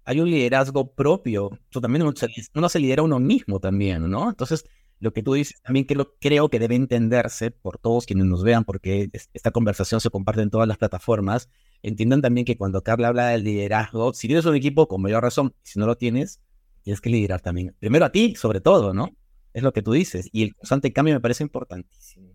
hay 0.06 0.22
un 0.22 0.32
liderazgo 0.32 0.92
propio. 0.96 1.52
Tú 1.70 1.82
también 1.82 2.02
uno 2.02 2.70
se, 2.70 2.80
lidera 2.80 3.04
uno 3.04 3.20
mismo 3.20 3.60
también, 3.60 4.10
¿no? 4.10 4.28
Entonces, 4.28 4.66
lo 5.00 5.14
que 5.14 5.22
tú 5.22 5.34
dices 5.34 5.62
también 5.62 5.86
que 5.86 5.94
lo, 5.94 6.16
creo 6.20 6.50
que 6.50 6.58
debe 6.58 6.74
entenderse 6.74 7.52
por 7.52 7.78
todos 7.78 8.08
quienes 8.08 8.26
nos 8.26 8.44
vean, 8.44 8.64
porque 8.64 9.12
esta 9.14 9.52
conversación 9.52 10.02
se 10.02 10.10
comparte 10.10 10.42
en 10.42 10.50
todas 10.50 10.68
las 10.68 10.80
plataformas. 10.80 11.48
Entiendan 11.84 12.24
también 12.24 12.46
que 12.46 12.58
cuando 12.58 12.82
Carla 12.82 13.10
habla 13.10 13.28
del 13.28 13.44
liderazgo, 13.44 14.16
si 14.16 14.26
tienes 14.26 14.48
un 14.48 14.56
equipo, 14.56 14.88
con 14.88 15.04
mayor 15.04 15.22
razón, 15.22 15.54
si 15.62 15.78
no 15.78 15.86
lo 15.86 15.96
tienes, 15.96 16.42
tienes 16.86 17.02
que 17.02 17.10
liderar 17.10 17.42
también. 17.42 17.76
Primero 17.80 18.06
a 18.06 18.12
ti, 18.12 18.36
sobre 18.36 18.62
todo, 18.62 18.94
¿no? 18.94 19.10
Es 19.54 19.64
lo 19.64 19.74
que 19.74 19.82
tú 19.82 19.92
dices. 19.92 20.30
Y 20.32 20.44
el 20.44 20.56
constante 20.56 20.94
cambio 20.94 21.16
me 21.16 21.20
parece 21.20 21.44
importantísimo. 21.44 22.30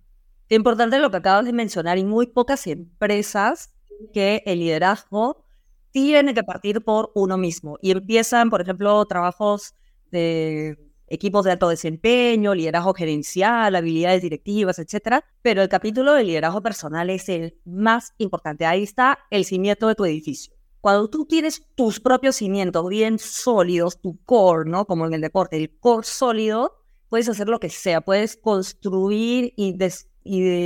Importante 0.49 0.99
lo 0.99 1.09
que 1.12 1.19
acabas 1.19 1.45
de 1.45 1.52
mencionar. 1.52 1.99
Y 1.99 2.04
muy 2.04 2.26
pocas 2.26 2.66
empresas 2.66 3.73
que 4.12 4.42
el 4.47 4.59
liderazgo 4.59 5.45
tiene 5.92 6.35
que 6.35 6.42
partir 6.42 6.83
por 6.83 7.12
uno 7.14 7.38
mismo. 7.38 7.78
Y 7.80 7.92
empiezan, 7.92 8.50
por 8.50 8.61
ejemplo, 8.61 9.07
trabajos 9.07 9.75
de 10.11 10.76
equipos 11.07 11.45
de 11.45 11.52
alto 11.52 11.69
desempeño, 11.69 12.52
liderazgo 12.52 12.92
gerencial, 12.92 13.76
habilidades 13.76 14.23
directivas, 14.23 14.80
etcétera. 14.80 15.25
Pero 15.42 15.62
el 15.62 15.69
capítulo 15.69 16.12
de 16.14 16.25
liderazgo 16.25 16.61
personal 16.61 17.09
es 17.09 17.28
el 17.28 17.57
más 17.64 18.14
importante. 18.19 18.66
Ahí 18.66 18.83
está 18.83 19.21
el 19.30 19.45
cimiento 19.45 19.87
de 19.87 19.95
tu 19.95 20.04
edificio. 20.04 20.54
Cuando 20.80 21.10
tú 21.10 21.26
tienes 21.26 21.66
tus 21.75 22.00
propios 22.00 22.37
cimientos 22.37 22.88
bien 22.88 23.18
sólidos, 23.18 24.00
tu 24.00 24.18
core, 24.25 24.68
¿no? 24.68 24.87
Como 24.87 25.06
en 25.06 25.12
el 25.12 25.20
deporte, 25.20 25.58
el 25.58 25.76
core 25.78 26.06
sólido, 26.06 26.80
puedes 27.10 27.28
hacer 27.28 27.49
lo 27.49 27.60
que 27.60 27.68
sea, 27.68 28.00
puedes 28.00 28.37
construir 28.38 29.52
y, 29.56 29.76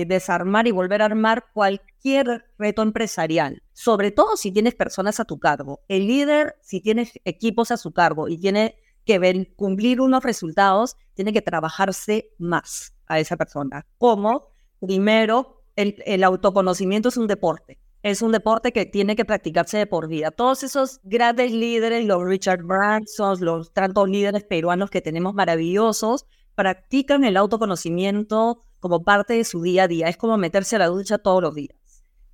desarmar 0.04 0.68
y 0.68 0.70
volver 0.70 1.02
a 1.02 1.06
armar 1.06 1.46
cualquier 1.52 2.44
reto 2.58 2.82
empresarial, 2.82 3.62
sobre 3.72 4.12
todo 4.12 4.36
si 4.36 4.52
tienes 4.52 4.76
personas 4.76 5.18
a 5.18 5.24
tu 5.24 5.40
cargo. 5.40 5.80
El 5.88 6.06
líder, 6.06 6.56
si 6.62 6.80
tienes 6.80 7.12
equipos 7.24 7.72
a 7.72 7.76
su 7.76 7.92
cargo 7.92 8.28
y 8.28 8.38
tiene 8.38 8.76
que 9.04 9.52
cumplir 9.56 10.00
unos 10.00 10.22
resultados, 10.22 10.96
tiene 11.14 11.32
que 11.32 11.42
trabajarse 11.42 12.30
más 12.38 12.94
a 13.06 13.18
esa 13.18 13.36
persona. 13.36 13.84
Como, 13.98 14.52
primero, 14.80 15.64
el 15.74 16.22
autoconocimiento 16.22 17.08
es 17.08 17.16
un 17.16 17.26
deporte. 17.26 17.78
Es 18.04 18.20
un 18.20 18.32
deporte 18.32 18.70
que 18.72 18.84
tiene 18.84 19.16
que 19.16 19.24
practicarse 19.24 19.78
de 19.78 19.86
por 19.86 20.08
vida. 20.08 20.30
Todos 20.30 20.62
esos 20.62 21.00
grandes 21.04 21.52
líderes, 21.52 22.04
los 22.04 22.22
Richard 22.22 22.62
Branson, 22.62 23.38
los 23.40 23.72
tantos 23.72 24.10
líderes 24.10 24.44
peruanos 24.44 24.90
que 24.90 25.00
tenemos 25.00 25.32
maravillosos, 25.32 26.26
practican 26.54 27.24
el 27.24 27.38
autoconocimiento 27.38 28.62
como 28.78 29.04
parte 29.04 29.32
de 29.32 29.44
su 29.44 29.62
día 29.62 29.84
a 29.84 29.88
día. 29.88 30.08
Es 30.08 30.18
como 30.18 30.36
meterse 30.36 30.76
a 30.76 30.80
la 30.80 30.88
ducha 30.88 31.16
todos 31.16 31.40
los 31.40 31.54
días. 31.54 31.78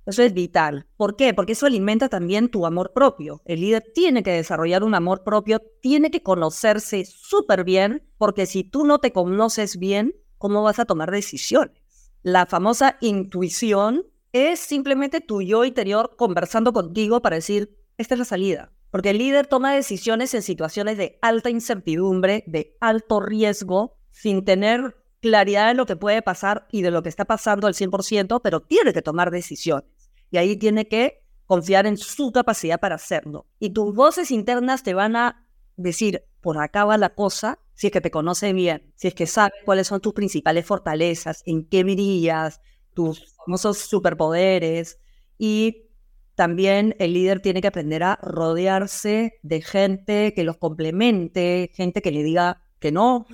Eso 0.05 0.23
es 0.23 0.33
vital. 0.33 0.87
¿Por 0.97 1.15
qué? 1.15 1.33
Porque 1.33 1.53
eso 1.53 1.67
alimenta 1.67 2.09
también 2.09 2.49
tu 2.49 2.65
amor 2.65 2.91
propio. 2.91 3.41
El 3.45 3.61
líder 3.61 3.85
tiene 3.93 4.23
que 4.23 4.31
desarrollar 4.31 4.83
un 4.83 4.93
amor 4.93 5.23
propio, 5.23 5.61
tiene 5.81 6.11
que 6.11 6.21
conocerse 6.21 7.05
súper 7.05 7.63
bien, 7.63 8.05
porque 8.17 8.45
si 8.45 8.65
tú 8.65 8.83
no 8.83 8.99
te 8.99 9.13
conoces 9.13 9.77
bien, 9.77 10.15
¿cómo 10.37 10.63
vas 10.63 10.79
a 10.79 10.85
tomar 10.85 11.11
decisiones? 11.11 11.81
La 12.23 12.45
famosa 12.45 12.97
intuición 12.99 14.11
es 14.33 14.59
simplemente 14.59 15.21
tu 15.21 15.41
yo 15.41 15.65
interior 15.65 16.15
conversando 16.17 16.73
contigo 16.73 17.21
para 17.21 17.37
decir, 17.37 17.77
esta 17.97 18.15
es 18.15 18.19
la 18.19 18.25
salida. 18.25 18.71
Porque 18.89 19.11
el 19.11 19.19
líder 19.19 19.47
toma 19.47 19.73
decisiones 19.73 20.33
en 20.33 20.41
situaciones 20.41 20.97
de 20.97 21.17
alta 21.21 21.49
incertidumbre, 21.49 22.43
de 22.47 22.75
alto 22.81 23.21
riesgo, 23.21 23.97
sin 24.09 24.43
tener 24.43 24.97
claridad 25.21 25.67
de 25.67 25.75
lo 25.75 25.85
que 25.85 25.95
puede 25.95 26.21
pasar 26.21 26.67
y 26.71 26.81
de 26.81 26.91
lo 26.91 27.01
que 27.03 27.09
está 27.09 27.25
pasando 27.25 27.67
al 27.67 27.73
100%, 27.73 28.41
pero 28.43 28.61
tiene 28.61 28.91
que 28.91 29.01
tomar 29.01 29.31
decisiones. 29.31 29.89
Y 30.29 30.37
ahí 30.37 30.57
tiene 30.57 30.87
que 30.87 31.23
confiar 31.45 31.85
en 31.85 31.97
su 31.97 32.31
capacidad 32.31 32.79
para 32.79 32.95
hacerlo. 32.95 33.45
Y 33.59 33.71
tus 33.71 33.93
voces 33.93 34.31
internas 34.31 34.83
te 34.83 34.93
van 34.93 35.15
a 35.15 35.47
decir, 35.77 36.25
por 36.41 36.57
acá 36.57 36.85
va 36.85 36.97
la 36.97 37.13
cosa, 37.13 37.59
si 37.73 37.87
es 37.87 37.93
que 37.93 38.01
te 38.01 38.11
conoce 38.11 38.53
bien, 38.53 38.91
si 38.95 39.07
es 39.07 39.13
que 39.13 39.27
sabe 39.27 39.53
cuáles 39.65 39.87
son 39.87 40.01
tus 40.01 40.13
principales 40.13 40.65
fortalezas, 40.65 41.43
en 41.45 41.67
qué 41.67 41.83
brillas, 41.83 42.61
tus 42.93 43.33
famosos 43.35 43.77
superpoderes. 43.77 44.99
Y 45.37 45.87
también 46.35 46.95
el 46.99 47.13
líder 47.13 47.41
tiene 47.41 47.61
que 47.61 47.67
aprender 47.67 48.03
a 48.03 48.17
rodearse 48.21 49.39
de 49.43 49.61
gente 49.61 50.33
que 50.33 50.43
los 50.43 50.57
complemente, 50.57 51.71
gente 51.73 52.01
que 52.01 52.11
le 52.11 52.23
diga 52.23 52.63
que 52.79 52.91
no. 52.91 53.25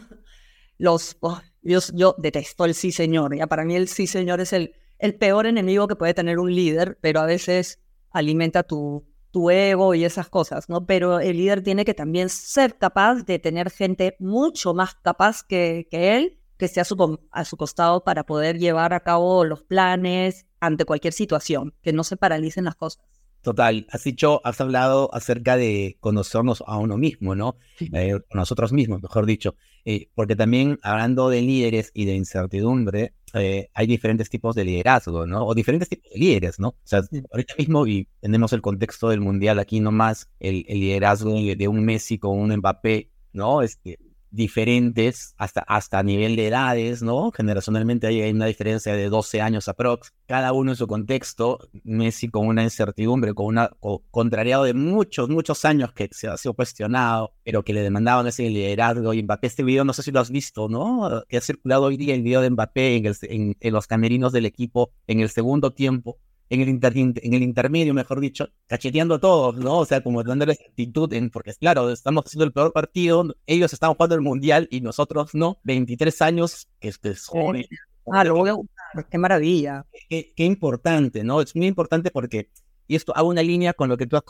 Los, 0.78 1.18
oh, 1.22 1.42
yo, 1.62 2.16
detesto 2.18 2.66
el 2.66 2.74
sí 2.74 2.92
señor. 2.92 3.36
Ya 3.36 3.48
para 3.48 3.66
mí 3.66 3.76
el 3.76 3.88
sí 3.88 4.08
señor 4.08 4.42
es 4.42 4.54
el, 4.54 4.74
el 5.00 5.16
peor 5.16 5.46
enemigo 5.46 5.88
que 5.88 5.96
puede 5.96 6.14
tener 6.14 6.40
un 6.40 6.54
líder, 6.54 6.98
pero 7.02 7.20
a 7.20 7.26
veces 7.26 7.80
alimenta 8.12 8.64
tu, 8.64 9.06
tu 9.32 9.50
ego 9.50 9.94
y 9.94 10.04
esas 10.04 10.30
cosas, 10.30 10.70
¿no? 10.70 10.86
Pero 10.86 11.20
el 11.20 11.38
líder 11.38 11.64
tiene 11.64 11.86
que 11.86 11.94
también 11.94 12.30
ser 12.30 12.78
capaz 12.78 13.24
de 13.24 13.40
tener 13.40 13.70
gente 13.70 14.16
mucho 14.20 14.74
más 14.74 14.96
capaz 14.96 15.44
que, 15.44 15.88
que 15.92 16.18
él, 16.18 16.37
que 16.58 16.66
esté 16.66 16.82
a 16.82 16.86
su, 16.86 17.20
a 17.32 17.46
su 17.46 17.58
costado 17.58 18.04
para 18.04 18.26
poder 18.26 18.58
llevar 18.58 18.94
a 18.94 19.02
cabo 19.02 19.46
los 19.46 19.64
planes 19.64 20.46
ante 20.60 20.86
cualquier 20.86 21.14
situación, 21.14 21.74
que 21.82 21.94
no 21.94 22.04
se 22.04 22.18
paralicen 22.18 22.66
las 22.66 22.76
cosas. 22.76 23.04
Total, 23.42 23.88
has 23.92 24.04
dicho, 24.04 24.42
has 24.44 24.60
hablado 24.60 25.10
acerca 25.14 25.56
de 25.56 25.96
conocernos 26.02 26.64
a 26.68 26.78
uno 26.78 26.98
mismo, 26.98 27.34
¿no? 27.34 27.56
Eh, 27.80 28.20
nosotros 28.34 28.74
mismos, 28.74 29.02
mejor 29.02 29.26
dicho. 29.26 29.56
Eh, 29.86 30.10
porque 30.16 30.36
también 30.36 30.80
hablando 30.82 31.30
de 31.30 31.42
líderes 31.42 31.92
y 31.94 32.04
de 32.04 32.16
incertidumbre, 32.16 33.14
eh, 33.34 33.70
hay 33.74 33.88
diferentes 33.88 34.30
tipos 34.30 34.54
de 34.54 34.66
liderazgo, 34.66 35.26
¿no? 35.26 35.46
O 35.46 35.56
diferentes 35.56 35.88
tipos 35.88 36.12
de 36.12 36.20
líderes, 36.20 36.60
¿no? 36.60 36.70
O 36.70 36.76
sea, 36.84 37.04
ahorita 37.32 37.54
mismo, 37.58 37.88
y 37.88 38.10
tenemos 38.20 38.52
el 38.52 38.62
contexto 38.62 39.10
del 39.10 39.22
mundial 39.22 39.60
aquí 39.60 39.80
nomás, 39.80 40.30
el, 40.40 40.66
el 40.68 40.82
liderazgo 40.82 41.34
de 41.34 41.68
un 41.70 41.86
Messi 41.86 42.18
con 42.18 42.38
un 42.38 42.54
Mbappé, 42.54 43.12
¿no? 43.32 43.62
Es 43.62 43.78
que 43.78 43.98
diferentes 44.38 45.34
hasta, 45.38 45.62
hasta 45.62 46.02
nivel 46.04 46.38
de 46.38 46.48
edades, 46.48 47.04
¿no? 47.04 47.32
Generacionalmente 47.32 48.08
hay 48.08 48.32
una 48.32 48.46
diferencia 48.46 48.94
de 48.94 49.10
12 49.10 49.42
años 49.42 49.68
aprox, 49.68 50.14
cada 50.28 50.54
uno 50.54 50.72
en 50.72 50.78
su 50.78 50.88
contexto, 50.88 51.60
Messi 51.84 52.30
con 52.30 52.48
una 52.48 52.64
incertidumbre, 52.64 53.34
con 53.34 53.48
una 53.48 53.72
contrariado 54.12 54.64
de 54.64 54.74
muchos, 54.74 55.28
muchos 55.28 55.66
años 55.66 55.92
que 55.92 56.08
se 56.12 56.28
ha 56.28 56.38
sido 56.38 56.54
cuestionado, 56.54 57.34
pero 57.44 57.64
que 57.64 57.74
le 57.74 57.82
demandaban 57.82 58.28
ese 58.28 58.50
liderazgo 58.50 59.14
y 59.14 59.24
Mbappé, 59.24 59.48
este 59.48 59.64
video 59.64 59.84
no 59.84 59.94
sé 59.94 60.04
si 60.04 60.12
lo 60.12 60.20
has 60.20 60.32
visto, 60.32 60.70
¿no? 60.70 61.24
Que 61.28 61.38
ha 61.38 61.42
circulado 61.42 61.84
hoy 61.84 61.98
día 61.98 62.14
el 62.14 62.22
video 62.22 62.42
de 62.42 62.52
Mbappé 62.52 62.96
en, 62.96 63.06
en, 63.24 63.58
en 63.60 63.74
los 63.74 63.88
camerinos 63.88 64.32
del 64.32 64.46
equipo 64.46 64.92
en 65.08 65.20
el 65.20 65.30
segundo 65.30 65.72
tiempo, 65.74 66.20
en 66.50 66.62
el, 66.62 66.70
en 66.70 67.34
el 67.34 67.44
intermedio, 67.44 67.94
mejor 67.94 68.20
dicho, 68.20 68.50
cacheteando 68.68 69.16
a 69.16 69.20
todos, 69.20 69.58
¿no? 69.58 69.80
O 69.80 69.86
sea, 69.86 70.02
como 70.02 70.24
dándole 70.24 70.54
actitud, 70.54 71.12
en, 71.14 71.30
porque 71.30 71.52
es 71.52 71.58
claro, 71.58 71.90
estamos 71.90 72.26
haciendo 72.26 72.46
el 72.46 72.54
peor 72.54 72.72
partido, 72.72 73.36
ellos 73.46 73.74
están 73.74 73.94
jugando 73.94 74.16
el 74.16 74.22
mundial 74.22 74.68
y 74.72 74.82
nosotros 74.82 75.34
no, 75.34 75.60
23 75.64 76.22
años, 76.22 76.68
que, 76.80 76.90
es 76.90 77.28
joven. 77.28 77.66
Ah, 78.12 78.24
lo 78.24 78.36
voy 78.36 78.50
a 78.50 79.04
qué 79.10 79.18
maravilla. 79.18 79.86
Qué, 80.10 80.34
qué, 80.36 80.46
importante, 80.46 81.24
¿no? 81.24 81.42
Es 81.42 81.56
muy 81.56 81.68
importante 81.68 82.10
porque, 82.10 82.50
y 82.88 82.96
esto 82.96 83.16
hago 83.16 83.28
una 83.28 83.44
línea 83.44 83.74
con 83.74 83.90
lo 83.90 83.98
que 83.98 84.08
tú 84.08 84.16
has, 84.16 84.24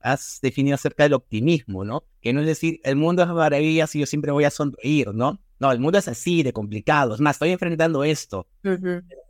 has, 0.00 0.38
definido 0.40 0.74
acerca 0.74 1.02
del 1.02 1.12
optimismo, 1.12 1.84
¿no? 1.84 2.04
Que 2.22 2.32
no 2.32 2.40
es 2.40 2.46
decir, 2.46 2.80
el 2.84 2.96
mundo 2.96 3.22
es 3.22 3.28
maravilla 3.28 3.86
si 3.86 4.00
yo 4.00 4.06
siempre 4.06 4.32
voy 4.32 4.44
a 4.44 4.50
sonreír, 4.50 5.12
¿no? 5.14 5.40
No, 5.60 5.72
el 5.72 5.80
mundo 5.80 5.98
es 5.98 6.08
así 6.08 6.42
de 6.42 6.52
complicado. 6.52 7.14
Es 7.14 7.20
más, 7.20 7.36
estoy 7.36 7.50
enfrentando 7.50 8.04
esto. 8.04 8.46
A 8.64 8.78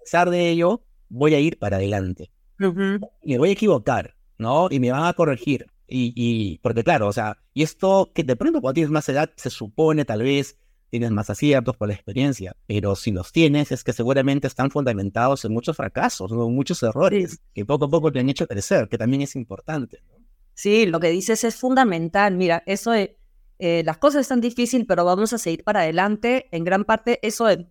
pesar 0.04 0.30
de 0.30 0.50
ello, 0.50 0.82
voy 1.08 1.34
a 1.34 1.40
ir 1.40 1.58
para 1.58 1.76
adelante. 1.76 2.30
Y 2.58 3.32
me 3.32 3.38
voy 3.38 3.50
a 3.50 3.52
equivocar, 3.52 4.14
¿no? 4.36 4.68
Y 4.70 4.80
me 4.80 4.90
van 4.90 5.04
a 5.04 5.12
corregir. 5.12 5.66
Y, 5.86 6.12
y, 6.14 6.58
porque 6.58 6.84
claro, 6.84 7.06
o 7.08 7.12
sea, 7.12 7.38
y 7.54 7.62
esto 7.62 8.10
que 8.14 8.22
de 8.22 8.36
pronto 8.36 8.60
cuando 8.60 8.74
tienes 8.74 8.90
más 8.90 9.08
edad 9.08 9.30
se 9.36 9.48
supone 9.48 10.04
tal 10.04 10.22
vez 10.22 10.58
tienes 10.90 11.10
más 11.10 11.30
aciertos 11.30 11.76
por 11.76 11.88
la 11.88 11.94
experiencia, 11.94 12.56
pero 12.66 12.94
si 12.96 13.10
los 13.10 13.32
tienes 13.32 13.72
es 13.72 13.84
que 13.84 13.92
seguramente 13.92 14.46
están 14.46 14.70
fundamentados 14.70 15.44
en 15.44 15.52
muchos 15.52 15.76
fracasos, 15.76 16.30
¿no? 16.32 16.48
muchos 16.48 16.82
errores 16.82 17.40
que 17.54 17.64
poco 17.64 17.86
a 17.86 17.90
poco 17.90 18.12
te 18.12 18.20
han 18.20 18.28
hecho 18.28 18.46
crecer, 18.46 18.88
que 18.88 18.98
también 18.98 19.22
es 19.22 19.36
importante. 19.36 20.02
Sí, 20.54 20.86
lo 20.86 20.98
que 20.98 21.10
dices 21.10 21.44
es 21.44 21.56
fundamental. 21.56 22.36
Mira, 22.36 22.62
eso 22.66 22.90
de 22.90 23.16
eh, 23.58 23.82
las 23.84 23.98
cosas 23.98 24.22
están 24.22 24.40
difíciles, 24.40 24.86
pero 24.88 25.04
vamos 25.04 25.32
a 25.32 25.38
seguir 25.38 25.62
para 25.62 25.80
adelante. 25.80 26.48
En 26.50 26.64
gran 26.64 26.84
parte, 26.84 27.18
eso 27.22 27.46
de 27.46 27.68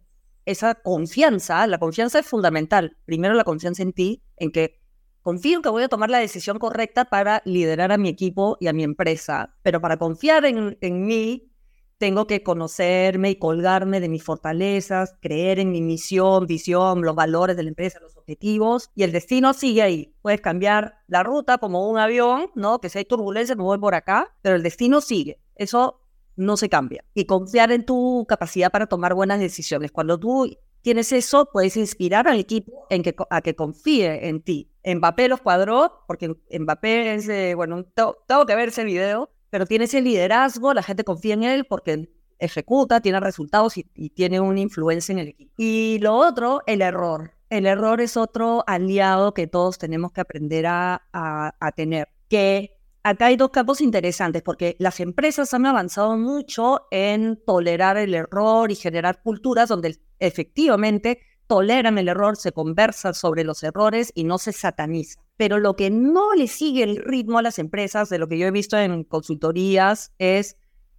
esa 0.48 0.75
confianza, 0.75 1.68
la 1.68 1.77
confianza 1.77 2.20
es 2.20 2.25
fundamental. 2.25 2.98
Primero 3.06 3.34
la 3.34 3.44
confianza 3.44 3.84
en 3.84 3.92
ti, 3.92 4.24
en 4.38 4.51
que 4.51 4.80
confío 5.22 5.58
en 5.58 5.62
que 5.62 5.70
voy 5.70 5.84
a 5.84 5.89
tomar 5.89 6.10
la 6.10 6.20
decisión 6.20 6.58
correcta 6.58 7.06
para 7.06 7.42
liderar 7.44 7.92
a 7.92 7.98
mi 7.98 8.08
equipo 8.08 8.58
y 8.62 8.68
a 8.68 8.74
mi 8.74 8.84
empresa, 8.84 9.58
pero 9.62 9.82
para 9.82 9.98
confiar 9.98 10.46
en, 10.46 10.77
en 10.80 11.06
mí, 11.06 11.51
tengo 11.98 12.27
que 12.27 12.44
conocerme 12.44 13.32
y 13.32 13.39
colgarme 13.39 14.00
de 14.00 14.08
mis 14.08 14.24
fortalezas, 14.24 15.16
creer 15.20 15.60
en 15.60 15.70
mi 15.72 15.82
misión, 15.82 16.48
visión, 16.48 17.01
los 17.01 17.16
valores 17.16 17.58
de 17.58 17.63
la 17.63 17.70
empresa, 17.70 18.00
los 18.00 18.16
objetivos, 18.16 18.89
y 18.96 19.04
el 19.04 19.12
destino 19.12 19.54
sigue 19.54 19.82
ahí. 19.82 20.16
Puedes 20.22 20.39
cambiar 20.39 21.00
la 21.08 21.24
ruta 21.24 21.58
como 21.58 21.89
un 21.89 21.98
avión, 21.98 22.51
¿no? 22.56 22.80
Que 22.80 22.88
si 22.88 23.00
hay 23.00 23.06
turbulencia 23.06 23.56
me 23.56 23.63
voy 23.63 23.80
por 23.80 23.96
acá, 23.96 24.34
pero 24.42 24.56
el 24.56 24.63
destino 24.63 25.01
sigue. 25.01 25.42
Eso 25.56 26.06
no 26.38 26.56
se 26.56 26.70
cambia. 26.70 27.03
Y 27.13 27.25
confiar 27.25 27.72
en 27.72 27.86
tu 27.86 28.25
capacidad 28.29 28.72
para 28.72 28.88
tomar 28.88 29.13
buenas 29.13 29.39
decisiones. 29.39 29.91
Cuando 29.91 30.17
tú 30.17 30.50
tienes 30.82 31.12
eso, 31.12 31.50
puedes 31.51 31.75
inspirar 31.75 32.27
al 32.29 32.39
equipo 32.39 32.88
en 32.89 33.03
que, 33.03 33.13
a 33.29 33.41
que 33.41 33.56
confíe 33.56 34.29
en 34.29 34.41
ti. 34.41 34.72
Mbappé 34.86 35.27
los 35.27 35.41
cuadró, 35.41 36.06
porque 36.08 36.34
Mbappé 36.58 37.15
es, 37.15 37.56
bueno, 37.56 37.84
tengo 37.84 38.46
que 38.46 38.56
ver 38.56 38.70
ese 38.70 38.86
video, 38.86 39.29
pero 39.50 39.65
tiene 39.65 39.86
ese 39.86 40.01
liderazgo, 40.01 40.74
la 40.74 40.84
gente 40.84 41.03
confía 41.03 41.34
en 41.34 41.44
él 41.44 41.65
porque 41.65 42.10
ejecuta, 42.39 43.01
tiene 43.01 43.20
resultados 43.20 43.77
y, 43.77 43.84
tiene 44.12 44.39
una 44.39 44.60
influencia 44.60 45.12
en 45.12 45.20
el 45.20 45.27
equipo. 45.29 45.51
Y 45.58 46.00
lo 46.00 46.15
otro, 46.15 46.62
el 46.67 46.82
error. 46.82 47.34
El 47.50 47.65
error 47.65 48.00
es 48.01 48.17
otro 48.17 48.63
aliado 48.67 49.34
que 49.34 49.48
todos 49.48 49.77
tenemos 49.77 50.12
que 50.12 50.22
aprender 50.22 50.67
a, 50.67 51.01
a, 51.12 51.56
a 51.60 51.72
tener, 51.72 52.10
que 52.29 52.76
acá 53.04 53.27
hay 53.27 53.38
dos 53.38 53.51
campos 53.51 53.82
interesantes 53.82 54.42
porque 54.42 54.75
las 54.80 55.00
empresas 55.00 55.54
han 55.54 55.66
avanzado 55.66 56.18
mucho 56.18 56.88
en 56.92 57.39
tolerar 57.46 57.98
el 57.98 58.13
error 58.13 58.72
y 58.72 58.75
generar 58.75 59.22
culturas 59.22 59.70
donde 59.70 59.98
efectivamente 60.20 61.20
toleran 61.48 61.98
el 61.98 62.10
error, 62.10 62.36
se 62.36 62.51
conversa 62.51 63.13
sobre 63.13 63.44
los 63.44 63.63
errores 63.63 64.12
y 64.13 64.25
no 64.25 64.38
se 64.38 64.51
sataniza. 64.51 65.22
Pero 65.38 65.60
lo 65.60 65.75
que 65.75 65.89
no 65.89 66.34
le 66.36 66.48
sigue 66.48 66.84
el 66.84 66.98
ritmo 66.98 67.38
a 67.38 67.42
las 67.42 67.58
empresas, 67.58 68.10
de 68.10 68.20
lo 68.20 68.27
que 68.27 68.38
yo 68.38 68.48
he 68.48 68.51
visto 68.51 68.77
en 68.77 69.04
consultorías, 69.04 70.12
es 70.20 70.58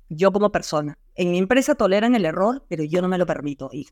yo 0.08 0.32
como 0.32 0.50
persona. 0.50 0.98
En 1.14 1.30
mi 1.30 1.38
empresa 1.38 1.74
toleran 1.74 2.14
el 2.14 2.24
error, 2.24 2.64
pero 2.68 2.82
yo 2.84 3.02
no 3.02 3.08
me 3.08 3.18
lo 3.18 3.26
permito. 3.26 3.68
Y 3.72 3.88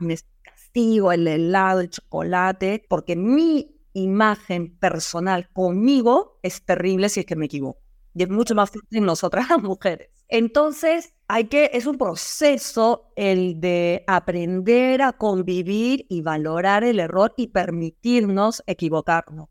me 0.00 0.16
castigo 0.42 1.12
el 1.12 1.28
helado, 1.28 1.80
el 1.80 1.90
chocolate, 1.90 2.84
porque 2.88 3.14
mi 3.14 3.75
imagen 3.96 4.76
personal 4.78 5.48
conmigo 5.52 6.38
es 6.42 6.64
terrible 6.64 7.08
si 7.08 7.20
es 7.20 7.26
que 7.26 7.36
me 7.36 7.46
equivoco. 7.46 7.80
Y 8.14 8.22
es 8.22 8.28
mucho 8.28 8.54
más 8.54 8.70
fuerte 8.70 8.98
en 8.98 9.04
nosotras 9.04 9.48
las 9.48 9.62
mujeres. 9.62 10.10
Entonces, 10.28 11.14
hay 11.28 11.44
que, 11.44 11.70
es 11.72 11.86
un 11.86 11.96
proceso 11.96 13.12
el 13.16 13.60
de 13.60 14.04
aprender 14.06 15.02
a 15.02 15.12
convivir 15.12 16.06
y 16.08 16.20
valorar 16.22 16.84
el 16.84 17.00
error 17.00 17.32
y 17.36 17.48
permitirnos 17.48 18.62
equivocarnos. 18.66 19.48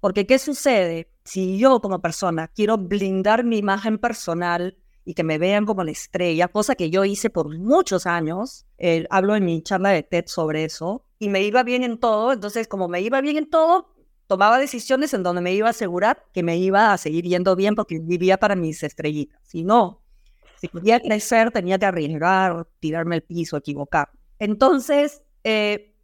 Porque, 0.00 0.26
¿qué 0.26 0.38
sucede? 0.38 1.10
Si 1.24 1.58
yo 1.58 1.80
como 1.80 2.00
persona 2.00 2.48
quiero 2.48 2.78
blindar 2.78 3.44
mi 3.44 3.58
imagen 3.58 3.98
personal 3.98 4.76
y 5.04 5.14
que 5.14 5.24
me 5.24 5.38
vean 5.38 5.64
como 5.64 5.82
la 5.82 5.90
estrella, 5.90 6.48
cosa 6.48 6.74
que 6.74 6.90
yo 6.90 7.04
hice 7.04 7.30
por 7.30 7.56
muchos 7.58 8.06
años, 8.06 8.66
eh, 8.76 9.06
hablo 9.10 9.34
en 9.34 9.44
mi 9.44 9.62
charla 9.62 9.90
de 9.90 10.02
TED 10.02 10.24
sobre 10.26 10.64
eso, 10.64 11.04
y 11.18 11.28
me 11.28 11.42
iba 11.42 11.62
bien 11.62 11.82
en 11.82 11.98
todo, 11.98 12.32
entonces 12.32 12.68
como 12.68 12.88
me 12.88 13.00
iba 13.00 13.20
bien 13.20 13.36
en 13.36 13.50
todo, 13.50 13.94
tomaba 14.26 14.58
decisiones 14.58 15.14
en 15.14 15.22
donde 15.22 15.40
me 15.40 15.54
iba 15.54 15.68
a 15.68 15.70
asegurar 15.70 16.24
que 16.32 16.42
me 16.42 16.56
iba 16.58 16.92
a 16.92 16.98
seguir 16.98 17.24
yendo 17.24 17.56
bien 17.56 17.74
porque 17.74 17.98
vivía 17.98 18.38
para 18.38 18.54
mis 18.54 18.82
estrellitas. 18.82 19.40
Si 19.42 19.64
no, 19.64 20.02
si 20.60 20.68
quería 20.68 21.00
crecer, 21.00 21.50
tenía 21.50 21.78
que 21.78 21.86
arriesgar, 21.86 22.66
tirarme 22.80 23.16
al 23.16 23.22
piso, 23.22 23.56
equivocar. 23.56 24.10
Entonces, 24.38 25.22
eh, 25.44 25.94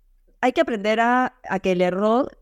hay 0.41 0.53
que 0.53 0.61
aprender 0.61 1.01
a, 1.01 1.35
que 1.63 1.73
el 1.73 1.83
error 1.83 2.39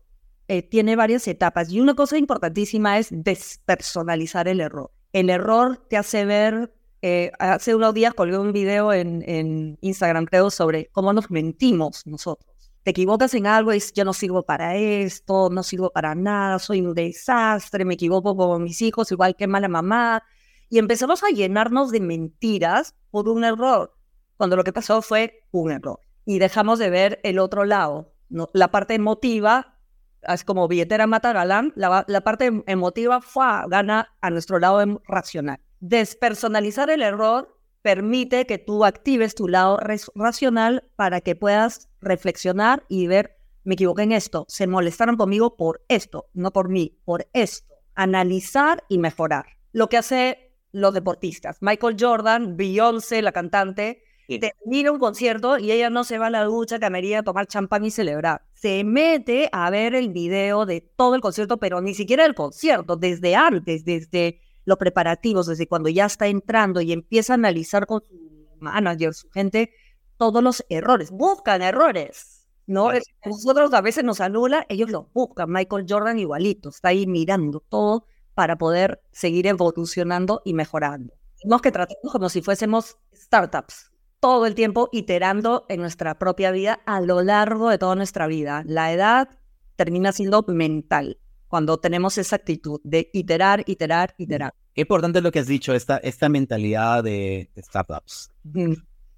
eh, 0.47 0.61
tiene 0.61 0.95
varias 0.95 1.27
etapas. 1.27 1.71
Y 1.71 1.81
una 1.81 1.95
cosa 1.95 2.17
importantísima 2.17 2.99
es 2.99 3.09
despersonalizar 3.11 4.47
el 4.47 4.61
error. 4.61 4.91
El 5.11 5.29
error 5.29 5.85
te 5.89 5.97
hace 5.97 6.25
ver, 6.25 6.73
eh, 7.01 7.31
hace 7.39 7.75
unos 7.75 7.93
días 7.93 8.13
colgué 8.13 8.37
un 8.37 8.53
video 8.53 8.93
en, 8.93 9.77
Instagram, 9.81 10.25
creo, 10.25 10.49
sobre 10.49 10.87
cómo 10.91 11.13
nos 11.13 11.29
mentimos 11.31 12.05
nosotros 12.05 12.52
te 12.83 12.91
equivocas 12.91 13.33
en 13.33 13.47
algo 13.47 13.71
y 13.71 13.75
dices, 13.75 13.93
yo 13.93 14.03
no 14.03 14.13
sirvo 14.13 14.43
para 14.43 14.75
esto, 14.75 15.49
no 15.49 15.63
sirvo 15.63 15.89
para 15.91 16.15
nada, 16.15 16.59
soy 16.59 16.81
un 16.81 16.93
desastre, 16.93 17.85
me 17.85 17.93
equivoco 17.93 18.35
con 18.35 18.63
mis 18.63 18.81
hijos, 18.81 19.11
igual 19.11 19.35
que 19.35 19.47
mala 19.47 19.69
mamá, 19.69 20.23
y 20.69 20.79
empezamos 20.79 21.23
a 21.23 21.29
llenarnos 21.29 21.91
de 21.91 22.01
mentiras 22.01 22.95
por 23.09 23.29
un 23.29 23.43
error, 23.45 23.95
cuando 24.35 24.55
lo 24.55 24.63
que 24.63 24.73
pasó 24.73 25.01
fue 25.01 25.45
un 25.51 25.71
error. 25.71 25.99
Y 26.25 26.39
dejamos 26.39 26.79
de 26.79 26.89
ver 26.89 27.19
el 27.23 27.39
otro 27.39 27.63
lado. 27.63 28.13
¿no? 28.29 28.49
La 28.53 28.71
parte 28.71 28.95
emotiva, 28.95 29.77
es 30.21 30.43
como 30.43 30.67
billetera 30.67 31.07
mata 31.07 31.31
galán, 31.31 31.73
la, 31.75 32.03
la 32.07 32.21
parte 32.21 32.63
emotiva 32.65 33.21
fue, 33.21 33.45
gana 33.67 34.13
a 34.19 34.29
nuestro 34.29 34.59
lado 34.59 34.81
em, 34.81 34.97
racional. 35.07 35.59
Despersonalizar 35.79 36.89
el 36.89 37.01
error 37.01 37.57
permite 37.83 38.47
que 38.47 38.57
tú 38.57 38.85
actives 38.85 39.35
tu 39.35 39.47
lado 39.47 39.77
racional 40.15 40.89
para 40.95 41.21
que 41.21 41.35
puedas 41.35 41.89
reflexionar 42.01 42.85
y 42.89 43.05
ver, 43.05 43.37
me 43.63 43.75
equivoqué 43.75 44.03
en 44.03 44.13
esto, 44.13 44.45
se 44.47 44.65
molestaron 44.65 45.17
conmigo 45.17 45.55
por 45.55 45.83
esto, 45.89 46.25
no 46.33 46.51
por 46.51 46.69
mí, 46.69 46.97
por 47.05 47.27
esto. 47.33 47.75
Analizar 47.93 48.83
y 48.89 48.97
mejorar. 48.97 49.45
Lo 49.73 49.89
que 49.89 49.97
hace 49.97 50.55
los 50.71 50.93
deportistas. 50.93 51.57
Michael 51.61 51.97
Jordan, 51.99 52.57
Beyoncé, 52.57 53.21
la 53.21 53.31
cantante, 53.31 54.01
termina 54.27 54.91
un 54.91 54.99
concierto 54.99 55.59
y 55.59 55.71
ella 55.71 55.89
no 55.89 56.03
se 56.03 56.17
va 56.17 56.27
a 56.27 56.31
la 56.31 56.45
ducha, 56.45 56.79
camería 56.79 57.19
a 57.19 57.23
tomar 57.23 57.47
champán 57.47 57.83
y 57.85 57.91
celebrar. 57.91 58.43
Se 58.53 58.83
mete 58.83 59.49
a 59.51 59.69
ver 59.69 59.93
el 59.93 60.09
video 60.09 60.65
de 60.65 60.81
todo 60.81 61.15
el 61.15 61.21
concierto, 61.21 61.57
pero 61.57 61.81
ni 61.81 61.93
siquiera 61.93 62.25
el 62.25 62.33
concierto, 62.33 62.95
desde 62.95 63.35
antes, 63.35 63.85
desde 63.85 64.39
los 64.65 64.77
preparativos, 64.77 65.47
desde 65.47 65.67
cuando 65.67 65.89
ya 65.89 66.05
está 66.05 66.27
entrando 66.27 66.81
y 66.81 66.91
empieza 66.91 67.33
a 67.33 67.35
analizar 67.35 67.85
con 67.85 68.01
su 68.01 68.57
manager, 68.59 69.13
su 69.13 69.29
gente, 69.29 69.71
todos 70.17 70.43
los 70.43 70.65
errores. 70.69 71.11
Buscan 71.11 71.61
errores. 71.61 72.47
¿no? 72.65 72.89
Nosotros 73.25 73.73
a 73.73 73.81
veces 73.81 74.03
nos 74.03 74.21
anula, 74.21 74.65
ellos 74.69 74.89
lo 74.89 75.09
buscan. 75.13 75.51
Michael 75.51 75.85
Jordan 75.87 76.19
igualito, 76.19 76.69
está 76.69 76.89
ahí 76.89 77.07
mirando 77.07 77.59
todo 77.59 78.05
para 78.33 78.57
poder 78.57 79.01
seguir 79.11 79.47
evolucionando 79.47 80.41
y 80.45 80.53
mejorando. 80.53 81.13
Tenemos 81.41 81.61
que 81.61 81.71
tratarnos 81.71 82.11
como 82.11 82.29
si 82.29 82.41
fuésemos 82.41 82.97
startups, 83.13 83.91
todo 84.19 84.45
el 84.45 84.55
tiempo 84.55 84.89
iterando 84.91 85.65
en 85.67 85.81
nuestra 85.81 86.17
propia 86.17 86.51
vida 86.51 86.79
a 86.85 87.01
lo 87.01 87.21
largo 87.21 87.69
de 87.69 87.77
toda 87.77 87.95
nuestra 87.95 88.27
vida. 88.27 88.63
La 88.65 88.93
edad 88.93 89.29
termina 89.75 90.11
siendo 90.11 90.43
mental 90.47 91.19
cuando 91.53 91.77
tenemos 91.77 92.17
esa 92.17 92.37
actitud 92.37 92.81
de 92.83 93.11
iterar, 93.13 93.63
iterar, 93.67 94.15
iterar. 94.17 94.55
Qué 94.73 94.81
importante 94.81 95.21
lo 95.21 95.31
que 95.31 95.37
has 95.37 95.45
dicho, 95.45 95.75
esta, 95.75 95.97
esta 95.97 96.27
mentalidad 96.27 97.03
de, 97.03 97.51
startups. 97.55 98.31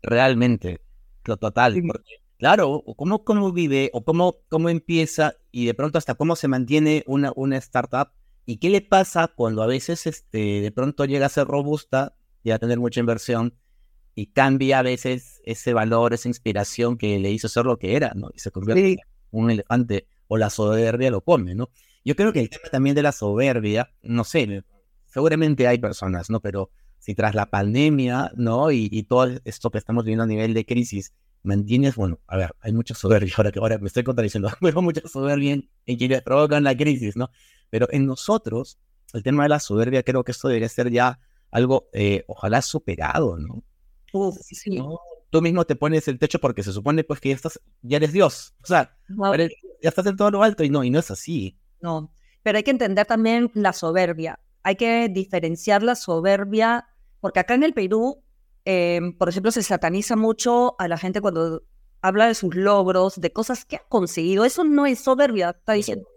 Realmente, 0.01 0.81
lo 1.23 1.37
total. 1.37 1.81
claro, 2.37 2.83
cómo, 2.97 3.23
cómo 3.23 3.53
vive 3.53 3.89
o 3.93 4.03
cómo, 4.03 4.35
cómo 4.49 4.67
empieza 4.67 5.35
y 5.49 5.65
de 5.65 5.73
pronto 5.75 5.97
hasta 5.97 6.15
cómo 6.15 6.35
se 6.35 6.49
mantiene 6.49 7.05
una, 7.07 7.31
una 7.37 7.55
startup 7.55 8.09
¿Y 8.45 8.57
qué 8.57 8.69
le 8.69 8.81
pasa 8.81 9.29
cuando 9.33 9.63
a 9.63 9.67
veces 9.67 10.05
este, 10.05 10.59
de 10.59 10.71
pronto 10.73 11.05
llega 11.05 11.27
a 11.27 11.29
ser 11.29 11.47
robusta 11.47 12.17
y 12.43 12.51
a 12.51 12.59
tener 12.59 12.79
mucha 12.79 12.99
inversión 12.99 13.53
y 14.13 14.25
cambia 14.25 14.79
a 14.79 14.81
veces 14.81 15.41
ese 15.45 15.73
valor, 15.73 16.13
esa 16.13 16.27
inspiración 16.27 16.97
que 16.97 17.17
le 17.17 17.31
hizo 17.31 17.47
ser 17.47 17.63
lo 17.63 17.79
que 17.79 17.95
era, 17.95 18.11
¿no? 18.13 18.29
Y 18.33 18.39
se 18.39 18.51
convierte 18.51 18.91
en 18.91 18.99
un 19.31 19.51
elefante 19.51 20.05
o 20.27 20.35
la 20.35 20.49
soberbia 20.49 21.11
lo 21.11 21.21
come, 21.21 21.55
¿no? 21.55 21.69
Yo 22.05 22.15
creo 22.15 22.31
que 22.31 22.39
el 22.39 22.49
tema 22.49 22.69
también 22.69 22.95
de 22.95 23.01
la 23.01 23.11
soberbia, 23.11 23.91
no 24.03 24.23
sé, 24.23 24.63
seguramente 25.07 25.67
hay 25.67 25.79
personas, 25.79 26.29
¿no? 26.29 26.39
Pero 26.39 26.69
si 26.99 27.15
tras 27.15 27.33
la 27.33 27.49
pandemia, 27.49 28.31
¿no? 28.35 28.71
Y, 28.71 29.03
todo 29.03 29.27
esto 29.43 29.71
que 29.71 29.79
estamos 29.79 30.05
viviendo 30.05 30.23
a 30.23 30.27
nivel 30.27 30.53
de 30.53 30.65
crisis, 30.65 31.13
mantienes, 31.41 31.95
bueno, 31.95 32.19
a 32.27 32.37
ver, 32.37 32.55
hay 32.61 32.73
mucha 32.73 32.93
soberbia, 32.93 33.33
ahora 33.37 33.51
que 33.51 33.59
ahora 33.59 33.79
me 33.79 33.87
estoy 33.87 34.03
contradiciendo, 34.03 34.49
pero 34.61 34.81
mucha 34.83 35.01
soberbia 35.07 35.53
en, 35.53 35.69
en 35.85 35.97
quienes 35.97 36.21
provocan 36.21 36.63
la 36.63 36.77
crisis, 36.77 37.15
¿no? 37.17 37.31
Pero 37.71 37.87
en 37.91 38.05
nosotros, 38.05 38.77
el 39.13 39.23
tema 39.23 39.43
de 39.43 39.49
la 39.49 39.59
soberbia, 39.59 40.03
creo 40.03 40.23
que 40.23 40.31
esto 40.31 40.47
debería 40.47 40.69
ser 40.69 40.91
ya 40.91 41.19
algo, 41.49 41.89
eh, 41.93 42.23
ojalá 42.27 42.61
superado, 42.61 43.37
¿no? 43.39 43.63
sí. 44.53 44.79
Tú 45.31 45.41
mismo 45.41 45.65
te 45.65 45.75
pones 45.75 46.07
el 46.07 46.19
techo 46.19 46.39
porque 46.39 46.63
se 46.63 46.71
supone 46.71 47.03
pues 47.03 47.19
que 47.19 47.29
ya 47.29 47.35
estás, 47.35 47.59
ya 47.81 47.97
eres 47.97 48.13
Dios. 48.13 48.53
O 48.63 48.67
sea, 48.67 48.95
ya 49.81 49.89
estás 49.89 50.05
en 50.05 50.15
todo 50.15 50.31
lo 50.31 50.43
alto 50.43 50.63
y 50.63 50.69
no, 50.69 50.83
y 50.83 50.89
no 50.89 50.99
es 50.99 51.11
así. 51.11 51.57
No, 51.85 52.11
pero 52.43 52.57
hay 52.57 52.63
que 52.63 52.71
entender 52.71 53.05
también 53.05 53.51
la 53.53 53.73
soberbia. 53.73 54.39
Hay 54.63 54.75
que 54.75 55.07
diferenciar 55.09 55.83
la 55.83 55.95
soberbia, 55.95 56.87
porque 57.19 57.39
acá 57.39 57.53
en 57.53 57.63
el 57.63 57.73
Perú, 57.73 58.23
em, 58.65 59.15
por 59.17 59.29
ejemplo, 59.29 59.51
se 59.51 59.63
sataniza 59.63 60.15
mucho 60.15 60.75
a 60.79 60.87
la 60.87 60.97
gente 60.97 61.21
cuando 61.21 61.63
habla 62.01 62.27
de 62.27 62.35
sus 62.35 62.55
logros, 62.55 63.21
de 63.21 63.31
cosas 63.31 63.65
que 63.65 63.75
ha 63.77 63.83
conseguido. 63.87 64.45
Eso 64.45 64.63
no 64.63 64.85
es 64.85 64.99
soberbia, 64.99 65.51
está 65.51 65.73
diciendo 65.73 66.07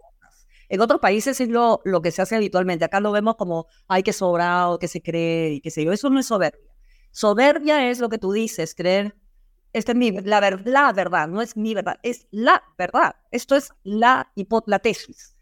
en 0.69 0.81
otros 0.81 1.01
países 1.01 1.41
es 1.41 1.49
lo, 1.49 1.81
lo 1.83 2.01
que 2.01 2.11
se 2.11 2.21
hace 2.21 2.35
habitualmente. 2.35 2.85
Acá 2.85 2.99
lo 2.99 3.11
vemos 3.11 3.35
como, 3.35 3.67
hay 3.87 4.03
que 4.03 4.13
sobrado, 4.13 4.77
que 4.79 4.87
se 4.87 5.01
cree 5.01 5.53
y 5.53 5.61
qué 5.61 5.71
sé 5.71 5.83
yo. 5.83 5.91
Eso 5.91 6.09
no 6.09 6.19
es 6.19 6.27
soberbia. 6.27 6.61
Soberbia 7.11 7.89
es 7.89 7.99
lo 7.99 8.07
que 8.07 8.19
tú 8.19 8.31
dices, 8.31 8.75
creer, 8.75 9.15
esta 9.73 9.93
es 9.93 9.97
mi, 9.97 10.11
la, 10.11 10.59
la 10.63 10.93
verdad, 10.93 11.27
no 11.27 11.41
es 11.41 11.57
mi 11.57 11.73
verdad, 11.73 11.99
es 12.03 12.27
la 12.29 12.63
verdad. 12.77 13.15
Esto 13.31 13.55
es 13.55 13.71
la, 13.83 14.31
la 14.67 14.79
tesis. 14.79 15.35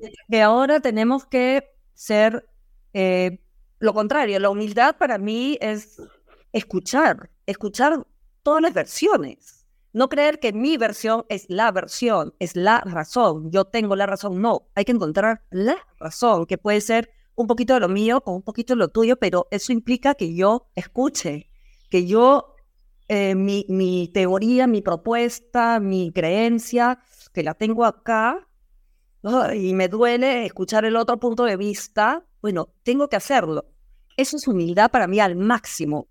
Es 0.00 0.12
que 0.30 0.42
ahora 0.42 0.80
tenemos 0.80 1.26
que 1.26 1.68
ser 1.94 2.48
eh, 2.92 3.40
lo 3.78 3.94
contrario. 3.94 4.38
La 4.38 4.50
humildad 4.50 4.96
para 4.96 5.18
mí 5.18 5.58
es 5.60 6.00
escuchar, 6.52 7.30
escuchar 7.46 8.06
todas 8.42 8.62
las 8.62 8.74
versiones 8.74 9.58
no 9.92 10.08
creer 10.08 10.38
que 10.38 10.52
mi 10.52 10.76
versión 10.76 11.24
es 11.28 11.46
la 11.48 11.72
versión, 11.72 12.34
es 12.38 12.56
la 12.56 12.80
razón, 12.80 13.50
yo 13.50 13.64
tengo 13.64 13.96
la 13.96 14.06
razón, 14.06 14.40
no, 14.40 14.68
hay 14.74 14.84
que 14.84 14.92
encontrar 14.92 15.42
la 15.50 15.76
razón, 15.98 16.46
que 16.46 16.58
puede 16.58 16.80
ser 16.80 17.10
un 17.34 17.46
poquito 17.46 17.74
de 17.74 17.80
lo 17.80 17.88
mío 17.88 18.22
o 18.26 18.32
un 18.32 18.42
poquito 18.42 18.74
de 18.74 18.78
lo 18.78 18.88
tuyo, 18.88 19.16
pero 19.16 19.48
eso 19.50 19.72
implica 19.72 20.14
que 20.14 20.34
yo 20.34 20.68
escuche, 20.74 21.50
que 21.88 22.06
yo, 22.06 22.54
eh, 23.08 23.34
mi, 23.34 23.64
mi 23.68 24.08
teoría, 24.12 24.66
mi 24.66 24.82
propuesta, 24.82 25.80
mi 25.80 26.12
creencia, 26.12 27.00
que 27.32 27.42
la 27.42 27.54
tengo 27.54 27.84
acá, 27.84 28.47
y 29.54 29.74
me 29.74 29.88
duele 29.88 30.46
escuchar 30.46 30.84
el 30.84 30.96
otro 30.96 31.18
punto 31.18 31.44
de 31.44 31.56
vista, 31.56 32.24
bueno, 32.40 32.68
tengo 32.82 33.08
que 33.08 33.16
hacerlo. 33.16 33.66
Eso 34.16 34.36
es 34.36 34.48
humildad 34.48 34.90
para 34.90 35.06
mí 35.06 35.20
al 35.20 35.36
máximo 35.36 36.08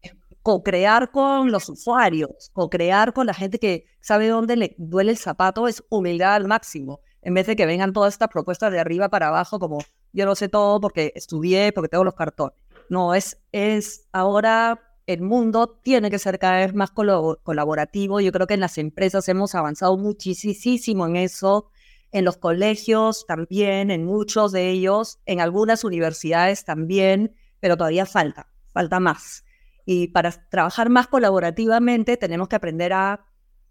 co-crear 0.47 1.11
con 1.11 1.51
los 1.51 1.67
usuarios, 1.67 2.51
co-crear 2.53 3.11
con 3.11 3.25
la 3.25 3.33
gente 3.33 3.59
que 3.59 3.83
sabe 3.99 4.29
dónde 4.29 4.55
le 4.55 4.75
duele 4.77 5.11
el 5.11 5.17
zapato 5.17 5.67
es 5.67 5.83
humildad 5.89 6.35
al 6.35 6.47
máximo, 6.47 7.01
en 7.21 7.33
vez 7.33 7.47
de 7.47 7.57
que 7.57 7.65
vengan 7.65 7.91
todas 7.91 8.13
estas 8.13 8.29
propuestas 8.29 8.71
de 8.71 8.79
arriba 8.79 9.09
para 9.09 9.27
abajo 9.27 9.59
como 9.59 9.79
yo 10.13 10.25
lo 10.25 10.35
sé 10.35 10.47
todo 10.47 10.79
porque 10.79 11.11
estudié, 11.15 11.73
porque 11.73 11.89
tengo 11.89 12.05
los 12.05 12.13
cartones. 12.13 12.57
No, 12.89 13.13
es, 13.13 13.37
es 13.51 14.07
ahora 14.13 14.79
el 15.05 15.21
mundo 15.21 15.81
tiene 15.83 16.09
que 16.09 16.17
ser 16.17 16.39
cada 16.39 16.59
vez 16.59 16.73
más 16.73 16.91
colaborativo. 16.91 18.21
Yo 18.21 18.31
creo 18.31 18.47
que 18.47 18.53
en 18.53 18.61
las 18.61 18.77
empresas 18.77 19.27
hemos 19.27 19.53
avanzado 19.53 19.97
muchísimo 19.97 21.05
en 21.07 21.17
eso, 21.17 21.71
en 22.11 22.25
los 22.25 22.37
colegios 22.37 23.25
también, 23.27 23.91
en 23.91 24.05
muchos 24.05 24.51
de 24.51 24.69
ellos, 24.69 25.19
en 25.25 25.39
algunas 25.39 25.83
universidades 25.83 26.65
también, 26.65 27.35
pero 27.59 27.77
todavía 27.77 28.05
falta, 28.05 28.47
falta 28.73 28.99
más. 28.99 29.43
Y 29.85 30.07
para 30.09 30.31
trabajar 30.49 30.89
más 30.89 31.07
colaborativamente 31.07 32.17
tenemos 32.17 32.47
que 32.47 32.55
aprender 32.55 32.93
a, 32.93 33.25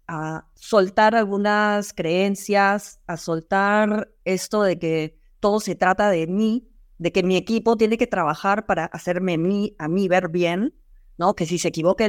a 0.07 0.47
soltar 0.55 1.15
algunas 1.15 1.93
creencias, 1.93 2.99
a 3.07 3.17
soltar 3.17 4.11
esto 4.25 4.63
de 4.63 4.79
que 4.79 5.19
todo 5.39 5.59
se 5.59 5.75
trata 5.75 6.09
de 6.09 6.27
mí 6.27 6.71
de 6.97 7.11
que 7.11 7.23
mi 7.23 7.37
equipo 7.37 7.77
tiene 7.77 7.97
que 7.97 8.07
trabajar 8.07 8.65
para 8.65 8.85
hacerme 8.85 9.37
mí, 9.37 9.75
a 9.77 9.87
mí 9.87 10.07
ver 10.07 10.29
bien, 10.29 10.75
¿no? 11.17 11.35
Que 11.35 11.45
si 11.45 11.59
se 11.59 11.69
equivoca, 11.69 12.07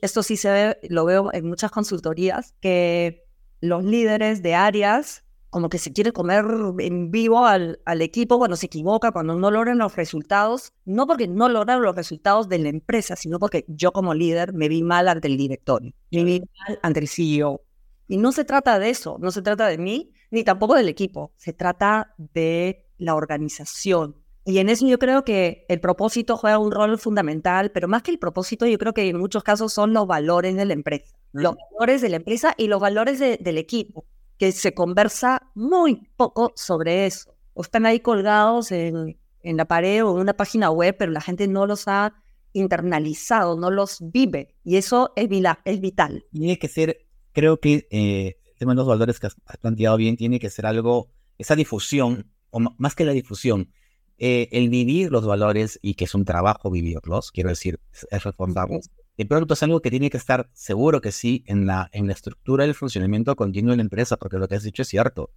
esto 0.00 0.22
sí 0.22 0.36
se 0.36 0.50
ve, 0.50 0.78
lo 0.88 1.04
veo 1.04 1.32
en 1.32 1.46
muchas 1.46 1.70
consultorías, 1.70 2.54
que 2.60 3.24
los 3.60 3.84
líderes 3.84 4.42
de 4.42 4.54
áreas 4.54 5.24
como 5.52 5.68
que 5.68 5.76
se 5.76 5.92
quiere 5.92 6.12
comer 6.12 6.46
en 6.78 7.10
vivo 7.10 7.44
al, 7.44 7.78
al, 7.84 8.00
equipo 8.00 8.38
cuando 8.38 8.56
se 8.56 8.66
equivoca, 8.66 9.12
cuando 9.12 9.34
no 9.34 9.50
logran 9.50 9.76
los 9.76 9.94
resultados, 9.94 10.72
no 10.86 11.06
porque 11.06 11.28
no 11.28 11.50
logran 11.50 11.82
los 11.82 11.94
resultados 11.94 12.48
de 12.48 12.58
la 12.58 12.70
empresa, 12.70 13.16
sino 13.16 13.38
porque 13.38 13.66
yo 13.68 13.92
como 13.92 14.14
líder 14.14 14.54
me 14.54 14.70
vi 14.70 14.82
mal 14.82 15.08
ante 15.08 15.28
el 15.28 15.36
director, 15.36 15.82
me 15.82 16.24
vi 16.24 16.40
mal 16.40 16.80
ante 16.82 17.00
el 17.00 17.08
CEO. 17.08 17.60
Y 18.08 18.16
no 18.16 18.32
se 18.32 18.46
trata 18.46 18.78
de 18.78 18.88
eso, 18.88 19.18
no 19.20 19.30
se 19.30 19.42
trata 19.42 19.66
de 19.66 19.76
mí, 19.76 20.14
ni 20.30 20.42
tampoco 20.42 20.74
del 20.74 20.88
equipo, 20.88 21.32
se 21.36 21.52
trata 21.52 22.14
de 22.16 22.86
la 22.96 23.14
organización, 23.14 24.16
y 24.44 24.58
en 24.58 24.70
eso 24.70 24.86
yo 24.86 24.98
creo 24.98 25.22
que 25.22 25.66
el 25.68 25.80
propósito 25.80 26.36
juega 26.36 26.58
un 26.58 26.72
rol 26.72 26.98
fundamental, 26.98 27.70
pero 27.72 27.88
más 27.88 28.02
que 28.02 28.10
el 28.10 28.18
propósito, 28.18 28.66
yo 28.66 28.78
creo 28.78 28.94
que 28.94 29.08
en 29.08 29.18
muchos 29.18 29.44
casos 29.44 29.72
son 29.72 29.92
los 29.92 30.06
valores 30.06 30.56
de 30.56 30.64
la 30.64 30.72
empresa, 30.72 31.14
los 31.32 31.54
valores 31.78 32.00
de 32.00 32.08
la 32.08 32.16
empresa 32.16 32.54
y 32.56 32.66
los 32.66 32.80
valores 32.80 33.20
del 33.20 33.58
equipo, 33.58 34.06
que 34.42 34.50
se 34.50 34.74
conversa 34.74 35.52
muy 35.54 36.08
poco 36.16 36.52
sobre 36.56 37.06
eso. 37.06 37.32
O 37.54 37.62
están 37.62 37.86
ahí 37.86 38.00
colgados 38.00 38.72
en, 38.72 39.16
en 39.44 39.56
la 39.56 39.66
pared 39.66 40.04
o 40.04 40.16
en 40.16 40.22
una 40.22 40.32
página 40.32 40.68
web, 40.68 40.96
pero 40.98 41.12
la 41.12 41.20
gente 41.20 41.46
no 41.46 41.64
los 41.64 41.86
ha 41.86 42.12
internalizado, 42.52 43.56
no 43.56 43.70
los 43.70 43.98
vive. 44.00 44.56
Y 44.64 44.78
eso 44.78 45.12
es, 45.14 45.28
es 45.64 45.80
vital. 45.80 46.24
Tiene 46.32 46.58
que 46.58 46.66
ser, 46.66 47.06
creo 47.30 47.60
que 47.60 47.86
eh, 47.92 48.40
el 48.44 48.58
tema 48.58 48.72
de 48.72 48.78
los 48.78 48.88
valores 48.88 49.20
que 49.20 49.28
has 49.28 49.36
planteado 49.60 49.96
bien, 49.96 50.16
tiene 50.16 50.40
que 50.40 50.50
ser 50.50 50.66
algo, 50.66 51.12
esa 51.38 51.54
difusión, 51.54 52.28
o 52.50 52.58
más 52.58 52.96
que 52.96 53.04
la 53.04 53.12
difusión, 53.12 53.70
eh, 54.18 54.48
el 54.50 54.70
vivir 54.70 55.12
los 55.12 55.24
valores 55.24 55.78
y 55.82 55.94
que 55.94 56.06
es 56.06 56.16
un 56.16 56.24
trabajo 56.24 56.68
vivirlos, 56.68 57.30
quiero 57.30 57.50
decir, 57.50 57.78
es 58.10 58.24
responsable. 58.24 58.80
De 59.22 59.28
pronto 59.28 59.54
es 59.54 59.62
algo 59.62 59.80
que 59.80 59.88
tiene 59.88 60.10
que 60.10 60.16
estar 60.16 60.50
seguro 60.52 61.00
que 61.00 61.12
sí 61.12 61.44
en 61.46 61.64
la, 61.64 61.88
en 61.92 62.08
la 62.08 62.12
estructura 62.12 62.64
del 62.64 62.74
funcionamiento 62.74 63.36
continuo 63.36 63.70
de 63.70 63.76
la 63.76 63.84
empresa, 63.84 64.16
porque 64.16 64.36
lo 64.36 64.48
que 64.48 64.56
has 64.56 64.64
dicho 64.64 64.82
es 64.82 64.88
cierto. 64.88 65.30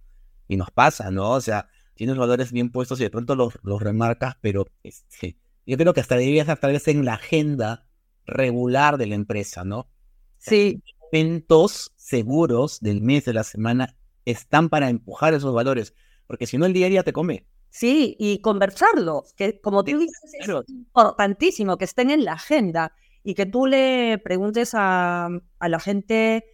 Y 0.48 0.56
nos 0.56 0.72
pasa, 0.72 1.12
¿no? 1.12 1.30
O 1.30 1.40
sea, 1.40 1.68
tienes 1.94 2.16
valores 2.16 2.50
bien 2.50 2.72
puestos 2.72 2.98
y 2.98 3.04
de 3.04 3.10
pronto 3.10 3.36
los, 3.36 3.56
los 3.62 3.80
remarcas, 3.80 4.38
pero 4.40 4.66
este, 4.82 5.38
yo 5.64 5.76
creo 5.76 5.94
que 5.94 6.00
hasta 6.00 6.16
debería 6.16 6.42
estar 6.42 6.58
tal 6.58 6.72
vez 6.72 6.88
en 6.88 7.04
la 7.04 7.14
agenda 7.14 7.86
regular 8.24 8.98
de 8.98 9.06
la 9.06 9.14
empresa, 9.14 9.62
¿no? 9.62 9.88
Sí. 10.36 10.82
Momentos 11.12 11.92
seguros 11.94 12.80
del 12.80 13.02
mes, 13.02 13.24
de 13.24 13.34
la 13.34 13.44
semana, 13.44 13.96
están 14.24 14.68
para 14.68 14.90
empujar 14.90 15.32
esos 15.32 15.54
valores, 15.54 15.94
porque 16.26 16.48
si 16.48 16.58
no 16.58 16.66
el 16.66 16.72
día 16.72 16.86
a 16.86 16.90
día 16.90 17.04
te 17.04 17.12
come. 17.12 17.46
Sí, 17.70 18.16
y 18.18 18.40
conversarlo, 18.40 19.26
que 19.36 19.60
como 19.60 19.84
tú 19.84 19.96
dices, 19.96 20.18
es 20.40 20.48
importantísimo 20.70 21.78
que 21.78 21.84
estén 21.84 22.10
en 22.10 22.24
la 22.24 22.32
agenda 22.32 22.92
y 23.26 23.34
que 23.34 23.44
tú 23.44 23.66
le 23.66 24.18
preguntes 24.22 24.70
a, 24.74 25.28
a 25.58 25.68
la 25.68 25.80
gente, 25.80 26.44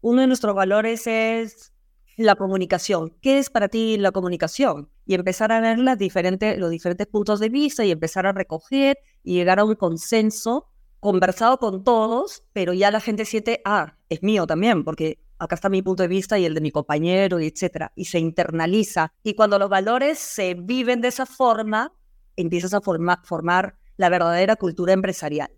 uno 0.00 0.22
de 0.22 0.26
nuestros 0.26 0.52
valores 0.52 1.06
es 1.06 1.72
la 2.16 2.34
comunicación. 2.34 3.16
¿Qué 3.22 3.38
es 3.38 3.50
para 3.50 3.68
ti 3.68 3.96
la 3.98 4.10
comunicación? 4.10 4.90
Y 5.06 5.14
empezar 5.14 5.52
a 5.52 5.60
ver 5.60 5.78
diferentes, 5.96 6.58
los 6.58 6.70
diferentes 6.70 7.06
puntos 7.06 7.38
de 7.38 7.50
vista 7.50 7.84
y 7.84 7.92
empezar 7.92 8.26
a 8.26 8.32
recoger 8.32 8.98
y 9.22 9.34
llegar 9.34 9.60
a 9.60 9.64
un 9.64 9.76
consenso 9.76 10.66
conversado 10.98 11.58
con 11.58 11.84
todos, 11.84 12.42
pero 12.52 12.72
ya 12.72 12.90
la 12.90 12.98
gente 12.98 13.24
siente, 13.24 13.62
ah, 13.64 13.94
es 14.08 14.20
mío 14.20 14.44
también, 14.44 14.82
porque 14.82 15.20
acá 15.38 15.54
está 15.54 15.68
mi 15.68 15.82
punto 15.82 16.02
de 16.02 16.08
vista 16.08 16.36
y 16.36 16.46
el 16.46 16.54
de 16.54 16.60
mi 16.60 16.72
compañero, 16.72 17.38
y 17.38 17.46
etcétera, 17.46 17.92
y 17.94 18.06
se 18.06 18.18
internaliza. 18.18 19.12
Y 19.22 19.34
cuando 19.34 19.56
los 19.56 19.70
valores 19.70 20.18
se 20.18 20.54
viven 20.54 21.00
de 21.00 21.08
esa 21.08 21.26
forma, 21.26 21.92
empiezas 22.34 22.74
a 22.74 22.80
formar 22.80 23.76
la 23.96 24.08
verdadera 24.08 24.56
cultura 24.56 24.92
empresarial. 24.92 25.57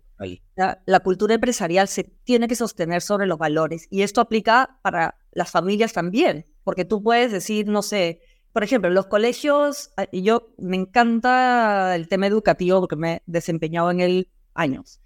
La, 0.55 0.81
la, 0.85 0.99
cultura 0.99 1.33
empresarial 1.33 1.87
se 1.87 2.03
tiene 2.03 2.47
que 2.47 2.55
sostener 2.55 3.01
sobre 3.01 3.25
los 3.25 3.37
valores 3.37 3.87
y 3.89 4.03
esto 4.03 4.21
aplica 4.21 4.79
para 4.83 5.17
las 5.31 5.49
familias 5.49 5.93
también, 5.93 6.45
porque 6.63 6.85
tú 6.85 7.01
puedes 7.01 7.31
decir, 7.31 7.67
no 7.67 7.81
sé, 7.81 8.21
por 8.53 8.63
ejemplo, 8.63 8.89
los 8.89 9.07
colegios, 9.07 9.91
ah, 9.97 10.05
y 10.11 10.23
yo 10.23 10.53
me 10.57 10.75
encanta 10.75 11.95
el 11.95 12.07
tema 12.07 12.27
educativo 12.27 12.81
porque 12.81 12.95
me 12.95 13.13
he 13.13 13.21
desempeñado 13.25 13.91
en 13.91 14.01
él 14.01 14.29
años. 14.53 14.99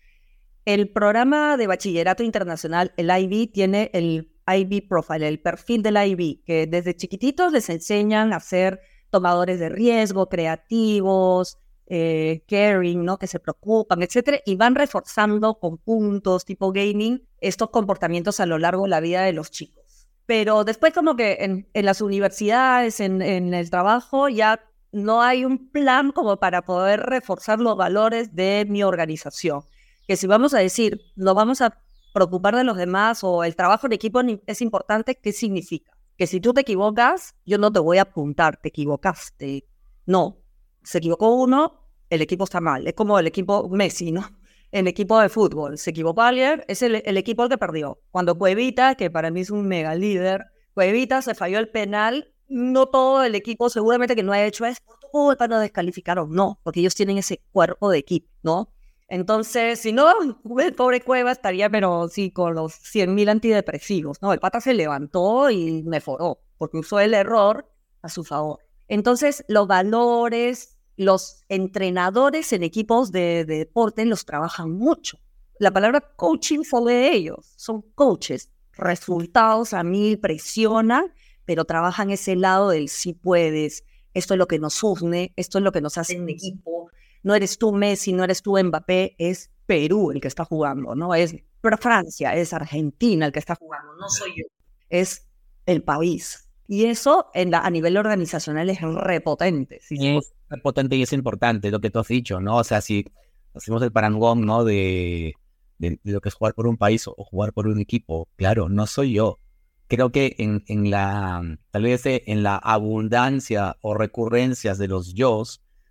El 0.65 0.89
programa 0.89 1.57
de 1.57 1.67
bachillerato 1.67 2.23
internacional, 2.23 2.93
el 2.97 3.11
IB, 3.11 3.51
tiene 3.51 3.91
el 3.93 4.31
IB 4.47 4.87
Profile, 4.87 5.27
el 5.27 5.39
perfil 5.39 5.83
del 5.83 5.95
IB, 5.95 6.43
que 6.43 6.65
desde 6.65 6.95
chiquititos 6.95 7.53
les 7.53 7.69
enseñan 7.69 8.33
a 8.33 8.39
ser 8.39 8.81
tomadores 9.11 9.59
de 9.59 9.69
riesgo, 9.69 10.27
creativos, 10.27 11.59
eh, 11.87 12.43
caring, 12.47 13.03
¿no? 13.03 13.17
que 13.17 13.27
se 13.27 13.39
preocupan, 13.39 14.01
etcétera, 14.01 14.39
y 14.45 14.55
van 14.55 14.75
reforzando 14.75 15.59
con 15.59 15.77
puntos 15.77 16.45
tipo 16.45 16.71
gaming 16.71 17.27
estos 17.39 17.69
comportamientos 17.69 18.39
a 18.39 18.45
lo 18.45 18.57
largo 18.57 18.83
de 18.83 18.89
la 18.89 18.99
vida 18.99 19.21
de 19.21 19.33
los 19.33 19.51
chicos. 19.51 20.07
Pero 20.25 20.63
después 20.63 20.93
como 20.93 21.15
que 21.15 21.37
en, 21.41 21.85
las 21.85 22.01
universidades, 22.01 22.99
en, 22.99 23.21
en 23.21 23.53
el 23.53 23.69
trabajo, 23.69 24.27
ya 24.29 24.59
no 24.91 25.21
hay 25.21 25.45
un 25.45 25.69
plan 25.69 26.11
como 26.11 26.37
para 26.37 26.63
poder 26.63 27.01
reforzar 27.01 27.59
los 27.59 27.77
valores 27.77 28.33
de 28.33 28.65
mi 28.67 28.81
organización. 28.81 29.61
Que 30.07 30.15
si 30.15 30.25
vamos 30.25 30.53
a 30.53 30.59
decir, 30.59 31.01
lo 31.15 31.35
vamos 31.35 31.61
a 31.61 31.79
preocupar 32.15 32.55
de 32.55 32.63
los 32.63 32.77
demás 32.77 33.23
o 33.23 33.43
el 33.43 33.57
trabajo 33.57 33.87
en 33.87 33.93
equipo 33.93 34.21
es 34.47 34.61
importante, 34.61 35.15
¿qué 35.15 35.33
significa? 35.33 35.91
Que 36.17 36.27
si 36.27 36.39
tú 36.39 36.53
te 36.53 36.61
equivocas, 36.61 37.35
yo 37.45 37.57
no 37.57 37.73
te 37.73 37.79
voy 37.79 37.97
a 37.97 38.03
apuntar, 38.03 38.55
te 38.55 38.69
equivocaste. 38.69 39.67
No, 40.05 40.37
se 40.85 40.99
equivocó 40.99 41.35
uno, 41.35 41.81
el 42.09 42.21
equipo 42.21 42.45
está 42.45 42.61
mal. 42.61 42.87
Es 42.87 42.93
como 42.93 43.19
el 43.19 43.27
equipo 43.27 43.67
Messi, 43.69 44.11
¿no? 44.11 44.29
El 44.71 44.87
equipo 44.87 45.19
de 45.19 45.29
fútbol. 45.29 45.77
Se 45.77 45.89
equivocó 45.89 46.21
alguien, 46.21 46.63
es 46.67 46.81
el, 46.81 46.95
equipo 46.95 47.43
el 47.43 47.49
que 47.49 47.57
perdió. 47.57 47.99
Cuando 48.11 48.37
Cuevita, 48.37 48.95
que 48.95 49.09
para 49.09 49.31
mí 49.31 49.41
es 49.41 49.49
un 49.49 49.67
mega 49.67 49.95
líder, 49.95 50.45
Cuevita 50.73 51.21
se 51.21 51.35
falló 51.35 51.59
el 51.59 51.69
penal, 51.69 52.33
no 52.47 52.87
todo 52.87 53.23
el 53.23 53.35
equipo 53.35 53.69
seguramente 53.69 54.15
que 54.15 54.23
no 54.23 54.33
ha 54.33 54.43
hecho 54.43 54.65
es 54.65 54.79
por 54.81 54.99
tu 54.99 55.07
culpa, 55.09 55.47
no 55.47 55.59
descalificaron. 55.59 56.31
No, 56.31 56.59
porque 56.63 56.81
ellos 56.81 56.95
tienen 56.95 57.17
ese 57.17 57.41
cuerpo 57.51 57.89
de 57.89 57.99
equipo, 57.99 58.29
¿no? 58.43 58.71
Entonces, 59.07 59.79
si 59.79 59.93
no, 59.93 60.11
el 60.59 60.73
pobre 60.73 61.01
Cueva 61.01 61.31
estaría, 61.31 61.69
pero 61.69 62.07
sí, 62.07 62.31
con 62.31 62.55
los 62.55 62.73
100.000 62.73 63.29
antidepresivos, 63.29 64.21
¿no? 64.21 64.33
El 64.33 64.39
pata 64.39 64.59
se 64.61 64.73
levantó 64.73 65.49
y 65.51 65.83
me 65.83 66.01
foró, 66.01 66.39
porque 66.57 66.77
usó 66.77 66.99
el 66.99 67.13
error 67.13 67.69
a 68.01 68.09
su 68.09 68.23
favor. 68.23 68.59
Entonces, 68.87 69.45
los 69.47 69.67
valores, 69.67 70.74
los 70.97 71.43
entrenadores 71.49 72.53
en 72.53 72.63
equipos 72.63 73.11
de, 73.11 73.45
deporte 73.45 74.05
los 74.05 74.25
trabajan 74.25 74.71
mucho. 74.71 75.19
La 75.59 75.71
palabra 75.71 76.01
coaching 76.15 76.63
fue 76.63 76.93
de 76.93 77.13
ellos, 77.13 77.53
son 77.57 77.81
coaches. 77.95 78.51
Resultados 78.73 79.73
a 79.73 79.83
mí 79.83 80.17
presionan, 80.17 81.13
pero 81.45 81.65
trabajan 81.65 82.09
ese 82.09 82.35
lado 82.35 82.69
del 82.69 82.89
sí 82.89 83.13
puedes, 83.13 83.83
esto 84.13 84.33
es 84.33 84.37
lo 84.37 84.47
que 84.47 84.59
nos 84.59 84.81
une, 84.83 85.33
esto 85.35 85.59
es 85.59 85.63
lo 85.63 85.71
que 85.71 85.81
nos 85.81 85.97
hace 85.97 86.19
un 86.19 86.29
equipo, 86.29 86.89
no 87.23 87.35
eres 87.35 87.57
tú 87.57 87.71
Messi, 87.71 88.11
no 88.13 88.23
eres 88.23 88.41
tú 88.41 88.57
Mbappé, 88.61 89.15
es 89.17 89.49
Perú 89.65 90.11
el 90.11 90.19
que 90.19 90.27
está 90.27 90.45
jugando, 90.45 90.93
¿no? 90.93 91.15
Es 91.15 91.35
Francia, 91.79 92.35
es 92.35 92.53
Argentina 92.53 93.25
el 93.25 93.31
que 93.31 93.39
está 93.39 93.55
jugando, 93.55 93.95
no 93.95 94.07
soy 94.09 94.31
yo, 94.37 94.45
es 94.89 95.27
el 95.65 95.83
país. 95.83 96.44
Y 96.67 96.85
eso 96.85 97.29
en 97.33 97.51
la, 97.51 97.59
a 97.59 97.69
nivel 97.69 97.97
organizacional 97.97 98.69
es 98.69 98.81
repotente. 98.81 99.79
¿sí? 99.81 99.95
Es 99.99 100.33
repotente 100.49 100.95
y 100.95 101.03
es 101.03 101.13
importante 101.13 101.69
lo 101.71 101.79
que 101.79 101.89
tú 101.89 101.99
has 101.99 102.07
dicho, 102.07 102.39
¿no? 102.39 102.57
O 102.57 102.63
sea, 102.63 102.81
si 102.81 103.05
hacemos 103.53 103.81
el 103.83 103.91
parangón, 103.91 104.45
¿no? 104.45 104.63
De, 104.63 105.33
de, 105.77 105.99
lo 106.03 106.21
que 106.21 106.29
es 106.29 106.35
jugar 106.35 106.53
por 106.53 106.67
un 106.67 106.77
país 106.77 107.07
o 107.07 107.13
jugar 107.17 107.53
por 107.53 107.67
un 107.67 107.79
equipo, 107.79 108.27
claro, 108.35 108.69
no 108.69 108.87
soy 108.87 109.13
yo. 109.13 109.39
Creo 109.87 110.11
que 110.11 110.35
en, 110.39 110.63
en 110.67 110.89
la, 110.89 111.43
tal 111.69 111.83
vez 111.83 112.05
eh, 112.07 112.23
en 112.25 112.41
la 112.41 112.55
abundancia 112.55 113.77
o 113.81 113.93
recurrencias 113.93 114.79
de 114.79 114.87
los 114.87 115.13
yo, 115.13 115.43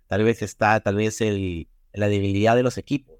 tal 0.07 0.23
vez 0.23 0.41
está 0.41 0.81
tal 0.81 0.95
vez 0.95 1.21
el, 1.21 1.69
la 1.93 2.09
debilidad 2.09 2.57
de 2.57 2.63
los 2.63 2.77
equipos. 2.77 3.15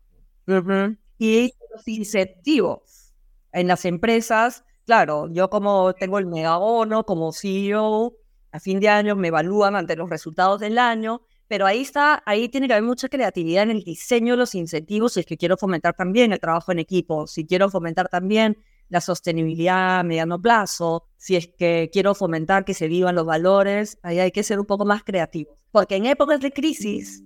Y 1.18 1.54
los 1.74 1.88
incentivos 1.88 3.14
en 3.54 3.68
las 3.68 3.86
empresas, 3.86 4.65
claro, 4.86 5.28
yo 5.32 5.50
como 5.50 5.94
tengo 5.94 6.20
el 6.20 6.26
megabono, 6.26 7.06
como 7.06 7.32
CEO, 7.32 8.14
a 8.52 8.60
fin 8.60 8.80
de 8.80 8.90
año 8.90 9.16
me 9.16 9.28
evalúan 9.30 9.76
ante 9.76 9.96
los 9.96 10.10
resultados 10.10 10.60
del 10.60 10.78
año, 10.80 11.22
Pero 11.48 11.68
ahí 11.68 11.82
está, 11.82 12.24
ahí 12.26 12.50
tiene 12.50 12.68
que 12.68 12.74
haber 12.74 12.86
mucha 12.86 13.08
creatividad 13.08 13.64
en 13.64 13.70
el 13.72 13.84
diseño 13.84 14.34
de 14.34 14.38
los 14.38 14.56
incentivos 14.56 15.14
si 15.14 15.20
es 15.20 15.26
que 15.28 15.38
quiero 15.38 15.58
fomentar 15.58 15.94
también 15.94 16.34
el 16.34 16.40
trabajo 16.40 16.72
en 16.72 16.80
equipo, 16.80 17.28
si 17.28 17.46
quiero 17.46 17.70
fomentar 17.70 18.10
también 18.10 18.58
la 18.90 19.02
sostenibilidad 19.02 20.00
a 20.00 20.04
mediano 20.04 20.42
plazo, 20.42 21.08
si 21.18 21.36
es 21.36 21.48
que 21.48 21.90
quiero 21.92 22.16
fomentar 22.16 22.66
que 22.66 22.74
se 22.74 22.88
vivan 22.88 23.16
los 23.16 23.26
valores, 23.26 24.00
ahí 24.04 24.20
hay 24.20 24.32
que 24.32 24.44
ser 24.44 24.60
un 24.60 24.66
poco 24.66 24.86
más 24.86 25.04
creativos. 25.04 25.56
Porque 25.72 25.96
en 25.98 26.06
épocas 26.06 26.40
de 26.40 26.52
crisis 26.52 27.24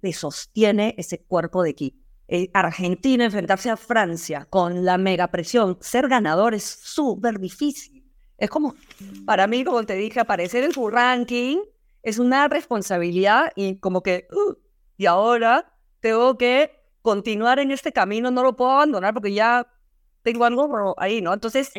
se 0.00 0.12
sostiene 0.12 0.94
ese 0.98 1.18
cuerpo 1.18 1.62
de 1.62 1.70
equipo. 1.70 2.07
Eh, 2.30 2.50
Argentina 2.52 3.24
enfrentarse 3.24 3.70
a 3.70 3.76
Francia 3.78 4.46
con 4.50 4.84
la 4.84 4.98
mega 4.98 5.28
presión, 5.28 5.78
ser 5.80 6.08
ganador 6.08 6.54
es 6.54 6.64
súper 6.64 7.38
difícil. 7.38 8.04
Es 8.36 8.50
como, 8.50 8.74
para 9.24 9.46
mí, 9.46 9.64
como 9.64 9.82
te 9.84 9.94
dije, 9.94 10.20
aparecer 10.20 10.62
en 10.62 10.72
su 10.72 10.88
ranking 10.90 11.58
es 12.02 12.18
una 12.18 12.46
responsabilidad 12.48 13.52
y 13.56 13.76
como 13.76 14.02
que, 14.02 14.28
uh, 14.30 14.54
y 14.96 15.06
ahora 15.06 15.74
tengo 16.00 16.36
que 16.36 16.70
continuar 17.02 17.58
en 17.58 17.70
este 17.70 17.92
camino, 17.92 18.30
no 18.30 18.42
lo 18.42 18.54
puedo 18.56 18.72
abandonar 18.72 19.14
porque 19.14 19.32
ya 19.32 19.66
tengo 20.22 20.44
algo 20.44 20.94
ahí, 20.98 21.22
¿no? 21.22 21.32
Entonces, 21.32 21.72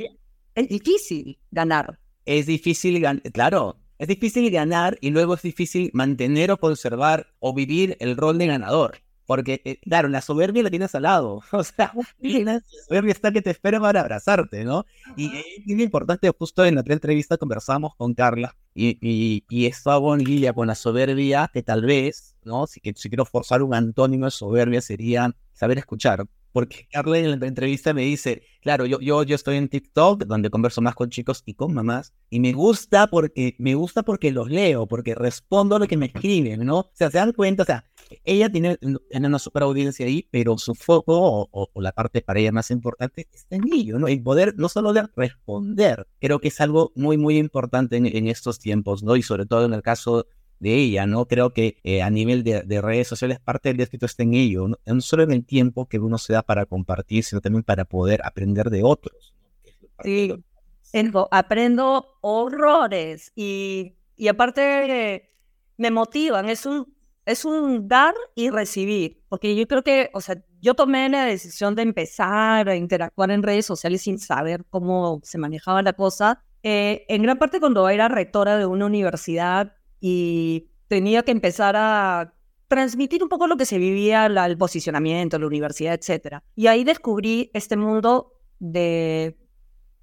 es 0.55 0.67
difícil 0.67 1.39
ganar. 1.51 1.99
Es 2.25 2.47
difícil 2.47 2.99
ganar, 2.99 3.21
claro, 3.31 3.77
es 3.99 4.07
difícil 4.07 4.49
ganar 4.49 4.97
y 4.99 5.11
luego 5.11 5.35
es 5.35 5.41
difícil 5.43 5.91
mantener 5.93 6.51
o 6.51 6.57
conservar 6.57 7.27
o 7.39 7.53
vivir 7.53 7.97
el 7.99 8.17
rol 8.17 8.37
de 8.37 8.47
ganador. 8.47 9.01
Porque, 9.29 9.61
eh, 9.63 9.77
claro, 9.81 10.07
la 10.07 10.21
soberbia 10.21 10.63
la 10.63 10.71
tienes 10.71 10.95
al 10.95 11.03
lado. 11.03 11.43
O 11.51 11.63
sea, 11.63 11.93
la 12.19 12.63
soberbia 12.87 13.11
está 13.11 13.31
que 13.31 13.43
te 13.43 13.51
espera 13.51 13.79
para 13.79 14.01
abrazarte, 14.01 14.63
¿no? 14.65 14.87
Y 15.15 15.27
es 15.27 15.67
muy 15.67 15.83
importante, 15.83 16.27
justo 16.35 16.65
en 16.65 16.73
la 16.73 16.83
entrevista 16.83 17.37
conversamos 17.37 17.93
con 17.95 18.15
Carla 18.15 18.55
y, 18.73 18.97
y, 19.07 19.45
y 19.47 19.67
estaba 19.67 20.15
en 20.15 20.23
línea 20.23 20.51
con 20.53 20.65
la 20.65 20.73
soberbia, 20.73 21.47
que 21.53 21.61
tal 21.61 21.85
vez, 21.85 22.35
¿no? 22.43 22.65
Si, 22.65 22.79
que, 22.79 22.91
si 22.95 23.07
quiero 23.07 23.23
forzar 23.23 23.61
un 23.61 23.75
antónimo 23.75 24.25
de 24.25 24.31
soberbia 24.31 24.81
sería 24.81 25.31
saber 25.53 25.77
escuchar. 25.77 26.25
Porque 26.51 26.87
Carla 26.91 27.19
en 27.19 27.39
la 27.39 27.47
entrevista 27.47 27.93
me 27.93 28.01
dice, 28.01 28.43
claro, 28.61 28.85
yo, 28.85 28.99
yo, 28.99 29.23
yo 29.23 29.35
estoy 29.35 29.57
en 29.57 29.69
TikTok, 29.69 30.25
donde 30.25 30.49
converso 30.49 30.81
más 30.81 30.95
con 30.95 31.09
chicos 31.09 31.43
y 31.45 31.53
con 31.53 31.73
mamás, 31.73 32.13
y 32.29 32.39
me 32.39 32.53
gusta 32.53 33.07
porque, 33.07 33.55
me 33.59 33.75
gusta 33.75 34.03
porque 34.03 34.31
los 34.31 34.49
leo, 34.49 34.87
porque 34.87 35.15
respondo 35.15 35.75
a 35.75 35.79
lo 35.79 35.87
que 35.87 35.97
me 35.97 36.07
escriben, 36.07 36.65
¿no? 36.65 36.79
O 36.79 36.91
sea, 36.93 37.11
se 37.11 37.17
dan 37.17 37.33
cuenta, 37.33 37.63
o 37.63 37.65
sea, 37.65 37.85
ella 38.23 38.49
tiene, 38.49 38.77
una 39.11 39.39
super 39.39 39.63
audiencia 39.63 40.05
ahí, 40.05 40.27
pero 40.31 40.57
su 40.57 40.73
foco 40.73 41.47
o, 41.51 41.69
la 41.81 41.91
parte 41.91 42.21
para 42.21 42.39
ella 42.39 42.51
más 42.51 42.71
importante 42.71 43.27
está 43.31 43.55
en 43.55 43.71
ello, 43.71 43.99
¿no? 43.99 44.07
En 44.07 44.23
poder 44.23 44.55
no 44.57 44.69
solo 44.69 44.93
de 44.93 45.07
responder, 45.15 46.07
creo 46.19 46.39
que 46.39 46.47
es 46.47 46.59
algo 46.61 46.91
muy, 46.95 47.17
muy 47.17 47.37
importante 47.37 47.97
en, 47.97 48.05
en 48.05 48.27
estos 48.27 48.59
tiempos, 48.59 49.03
¿no? 49.03 49.15
Y 49.15 49.21
sobre 49.23 49.45
todo 49.45 49.65
en 49.65 49.73
el 49.73 49.81
caso 49.81 50.25
de 50.59 50.75
ella, 50.75 51.05
¿no? 51.05 51.25
Creo 51.25 51.53
que 51.53 51.77
eh, 51.83 52.01
a 52.01 52.09
nivel 52.09 52.43
de, 52.43 52.81
redes 52.81 53.07
sociales 53.07 53.39
parte 53.39 53.69
del 53.69 53.81
éxito 53.81 54.05
está 54.05 54.23
en 54.23 54.33
ello, 54.33 54.67
¿no? 54.67 55.01
solo 55.01 55.23
en 55.23 55.31
el 55.31 55.45
tiempo 55.45 55.87
que 55.87 55.99
uno 55.99 56.17
se 56.17 56.33
da 56.33 56.41
para 56.41 56.65
compartir, 56.65 57.23
sino 57.23 57.41
también 57.41 57.63
para 57.63 57.85
poder 57.85 58.21
aprender 58.23 58.69
de 58.69 58.83
otros. 58.83 59.33
Sí, 60.03 60.33
aprendo 61.31 62.17
horrores 62.21 63.31
y, 63.35 63.95
y 64.15 64.27
aparte 64.27 65.31
me 65.77 65.91
motivan, 65.91 66.49
es 66.49 66.65
un, 66.65 66.93
es 67.25 67.45
un 67.45 67.87
dar 67.87 68.13
y 68.35 68.49
recibir, 68.49 69.21
porque 69.29 69.55
yo 69.55 69.67
creo 69.67 69.83
que, 69.83 70.09
o 70.13 70.21
sea, 70.21 70.43
yo 70.61 70.73
tomé 70.73 71.07
la 71.09 71.25
decisión 71.25 71.75
de 71.75 71.83
empezar 71.83 72.67
a 72.67 72.75
interactuar 72.75 73.31
en 73.31 73.43
redes 73.43 73.65
sociales 73.65 74.01
sin 74.01 74.19
saber 74.19 74.65
cómo 74.69 75.21
se 75.23 75.37
manejaba 75.37 75.81
la 75.81 75.93
cosa. 75.93 76.43
Eh, 76.63 77.05
en 77.07 77.23
gran 77.23 77.37
parte 77.37 77.59
cuando 77.59 77.87
era 77.87 78.09
rectora 78.09 78.57
de 78.57 78.65
una 78.65 78.85
universidad, 78.85 79.75
y 79.99 80.69
tenía 80.87 81.23
que 81.23 81.31
empezar 81.31 81.75
a 81.77 82.33
transmitir 82.67 83.23
un 83.23 83.29
poco 83.29 83.47
lo 83.47 83.57
que 83.57 83.65
se 83.65 83.77
vivía, 83.77 84.27
el 84.27 84.57
posicionamiento, 84.57 85.39
la 85.39 85.47
universidad, 85.47 85.93
etc. 85.93 86.37
Y 86.55 86.67
ahí 86.67 86.83
descubrí 86.83 87.49
este 87.53 87.75
mundo 87.75 88.33
de 88.59 89.37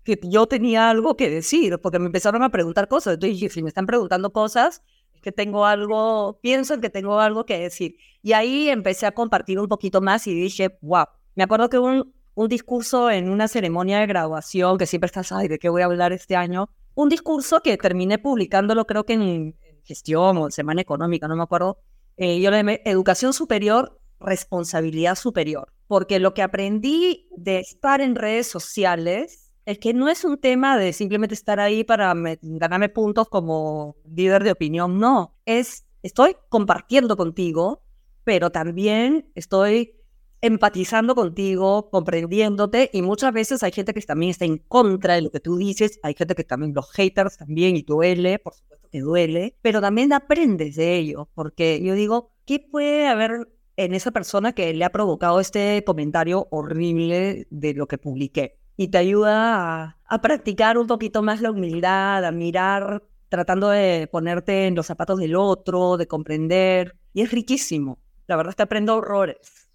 que 0.03 0.19
yo 0.23 0.47
tenía 0.47 0.91
algo 0.91 1.17
que 1.17 1.31
decir, 1.31 1.79
porque 1.81 1.99
me 1.99 2.07
empezaron 2.07 2.43
a 2.43 2.51
preguntar 2.51 2.89
cosas. 2.89 3.15
Entonces 3.15 3.39
dije, 3.39 3.53
si 3.53 3.63
me 3.63 3.69
están 3.69 3.87
preguntando 3.87 4.33
cosas, 4.33 4.83
es 5.15 5.21
que 5.21 5.33
tengo 5.33 5.65
algo, 5.65 6.39
pienso 6.43 6.75
en 6.75 6.81
que 6.81 6.91
tengo 6.91 7.21
algo 7.21 7.47
que 7.47 7.59
decir. 7.59 7.97
Y 8.23 8.33
ahí 8.33 8.69
empecé 8.69 9.07
a 9.07 9.13
compartir 9.13 9.59
un 9.59 9.69
poquito 9.69 10.01
más 10.01 10.27
y 10.27 10.35
dije, 10.35 10.79
wow, 10.81 11.07
me 11.35 11.45
acuerdo 11.45 11.69
que 11.69 11.79
un, 11.79 12.15
un 12.35 12.49
discurso 12.49 13.11
en 13.11 13.31
una 13.31 13.49
ceremonia 13.49 13.99
de 13.99 14.07
graduación, 14.07 14.77
que 14.79 14.87
siempre 14.87 15.07
estás, 15.07 15.33
ay, 15.33 15.49
¿de 15.49 15.59
qué 15.59 15.69
voy 15.69 15.83
a 15.83 15.87
hablar 15.87 16.13
este 16.13 16.37
año? 16.37 16.69
Un 16.95 17.09
discurso 17.09 17.61
que 17.61 17.77
terminé 17.77 18.19
publicándolo 18.19 18.87
creo 18.87 19.05
que 19.05 19.15
en, 19.15 19.57
gestión 19.87 20.37
o 20.37 20.51
semana 20.51 20.81
económica, 20.81 21.29
no 21.29 21.37
me 21.37 21.43
acuerdo, 21.43 21.79
eh, 22.17 22.41
yo 22.41 22.51
le 22.51 22.59
llamé 22.59 22.83
educación 22.85 23.33
superior, 23.33 24.01
responsabilidad 24.21 25.15
superior, 25.15 25.73
porque 25.87 26.19
lo 26.19 26.35
que 26.35 26.43
aprendí 26.43 27.29
de 27.37 27.59
estar 27.59 28.01
en 28.01 28.15
redes 28.15 28.47
sociales 28.47 29.53
es 29.67 29.79
que 29.79 29.93
no 29.93 30.09
es 30.09 30.25
un 30.25 30.39
tema 30.39 30.79
de 30.79 30.93
simplemente 30.93 31.35
estar 31.35 31.61
ahí 31.61 31.85
para 31.85 32.15
ganarme 32.15 32.89
puntos 32.89 33.29
como 33.29 33.97
líder 34.05 34.45
de 34.45 34.53
opinión, 34.53 34.99
no, 34.99 35.37
es 35.45 35.85
estoy 36.03 36.37
compartiendo 36.49 37.17
contigo, 37.17 37.83
pero 38.25 38.51
también 38.51 39.31
estoy 39.35 39.97
empatizando 40.41 41.15
contigo, 41.15 41.91
comprendiéndote 41.91 42.91
y 42.93 43.03
muchas 43.03 43.33
veces 43.33 43.63
hay 43.63 43.73
gente 43.73 43.93
que 43.93 44.01
también 44.03 44.31
está 44.31 44.45
en 44.45 44.59
contra 44.59 45.15
de 45.15 45.23
lo 45.23 45.31
que 45.31 45.41
tú 45.41 45.57
dices, 45.57 45.99
hay 46.03 46.15
gente 46.15 46.35
que 46.35 46.45
también, 46.45 46.73
los 46.75 46.91
haters 46.93 47.37
también 47.37 47.77
y 47.77 47.83
duele, 47.83 48.39
por 48.39 48.55
supuesto 48.55 48.76
te 48.97 49.03
duele, 49.03 49.55
pero 49.61 49.83
también 49.83 50.15
aprendes 50.15 50.75
de 50.75 50.97
ello, 50.97 51.29
porque 51.35 51.83
yo 51.83 51.93
digo, 51.93 52.33
¿qué 52.47 52.61
puede 52.61 53.07
haber 53.09 53.47
en 53.77 53.93
esa 53.93 54.11
persona 54.11 54.55
que 54.55 54.73
le 54.73 54.87
ha 54.87 54.91
provocado 54.91 55.39
este 55.39 55.85
comentario 55.85 56.49
horrible 56.51 57.47
de 57.51 57.75
lo 57.75 57.89
que 57.89 57.99
publiqué? 57.99 58.59
Y 58.75 58.89
te 58.89 58.97
ayuda 58.97 59.99
a, 60.07 60.23
practicar 60.23 60.79
un 60.79 60.87
poquito 60.87 61.23
más 61.23 61.43
la 61.43 61.51
humildad, 61.51 62.25
a 62.25 62.33
mirar, 62.33 63.03
tratando 63.29 63.69
de 63.69 64.09
ponerte 64.11 64.67
en 64.67 64.75
los 64.75 64.87
zapatos 64.87 65.19
del 65.19 65.37
otro, 65.37 65.99
de 65.99 66.07
comprender. 66.07 66.97
Y 67.13 67.21
es 67.21 67.31
riquísimo. 67.31 67.99
La 68.27 68.37
verdad 68.37 68.53
es 68.53 68.57
que 68.57 68.63
aprendo 68.63 68.97
horrores. 68.97 69.69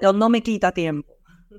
Pero 0.00 0.12
no 0.12 0.28
me 0.28 0.42
quita 0.42 0.72
tiempo. 0.72 1.14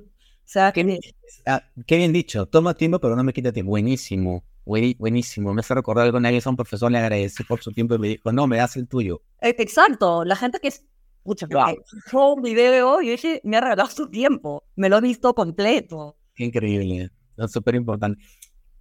O 0.50 0.52
sea, 0.52 0.72
qué 0.72 1.00
ah, 1.46 1.62
qué 1.86 1.98
bien 1.98 2.12
dicho. 2.12 2.48
Toma 2.48 2.74
tiempo, 2.74 3.00
pero 3.00 3.16
no 3.16 3.24
me 3.24 3.34
quita 3.34 3.54
tiempo. 3.54 3.70
Buenísimo 3.70 4.44
buenísimo. 4.66 5.54
Me 5.54 5.62
hace 5.62 5.74
recordar 5.74 6.06
algo 6.06 6.18
una 6.18 6.32
vez 6.32 6.46
a 6.46 6.50
un 6.50 6.56
profesor 6.56 6.92
le 6.92 7.00
agradecí 7.00 7.44
por 7.44 7.62
su 7.62 7.72
tiempo 7.72 7.96
y 7.96 8.00
me 8.00 8.08
dijo, 8.10 8.32
no, 8.32 8.48
me 8.48 8.58
das 8.58 8.76
el 8.78 8.88
tuyo. 8.88 9.22
E, 9.42 9.56
exacto. 9.58 10.24
La 10.26 10.36
gente 10.36 10.60
que 10.60 10.70
es. 10.70 10.86
Escucha, 11.20 11.48
wow. 11.52 12.34
un 12.36 12.42
video 12.42 13.02
y 13.02 13.10
dije, 13.10 13.42
me 13.44 13.58
ha 13.58 13.62
regalado 13.62 13.90
su 13.90 14.10
tiempo. 14.10 14.64
Me 14.76 14.90
lo 14.90 14.98
he 14.98 15.02
visto 15.02 15.36
completo. 15.36 16.18
Qué 16.34 16.46
increíble. 16.46 17.12
Es 17.38 17.52
súper 17.52 17.76
importante. 17.76 18.22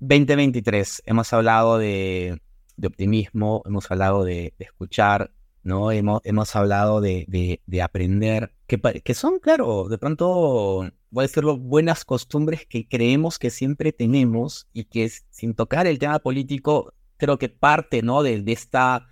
2023. 0.00 1.02
Hemos 1.04 1.32
hablado 1.32 1.78
de, 1.78 2.40
de 2.76 2.86
optimismo, 2.86 3.62
hemos 3.66 3.90
hablado 3.90 4.24
de, 4.24 4.54
de 4.56 4.64
escuchar, 4.64 5.32
¿no? 5.62 5.90
Hemos, 5.90 6.20
hemos 6.24 6.54
hablado 6.56 7.00
de, 7.00 7.24
de, 7.28 7.60
de 7.66 7.82
aprender, 7.82 8.54
que, 8.66 8.80
que, 8.80 9.14
son, 9.14 9.40
claro, 9.40 9.88
de 9.88 9.98
pronto 9.98 10.88
voy 11.10 11.22
a 11.22 11.26
decirlo, 11.26 11.56
buenas 11.56 12.04
costumbres 12.04 12.66
que 12.66 12.86
creemos 12.86 13.38
que 13.38 13.50
siempre 13.50 13.92
tenemos 13.92 14.68
y 14.72 14.84
que 14.84 15.10
sin 15.30 15.54
tocar 15.54 15.86
el 15.86 15.98
tema 15.98 16.18
político, 16.18 16.92
creo 17.16 17.38
que 17.38 17.48
parte, 17.48 18.02
¿no? 18.02 18.22
De, 18.22 18.42
esta, 18.46 19.06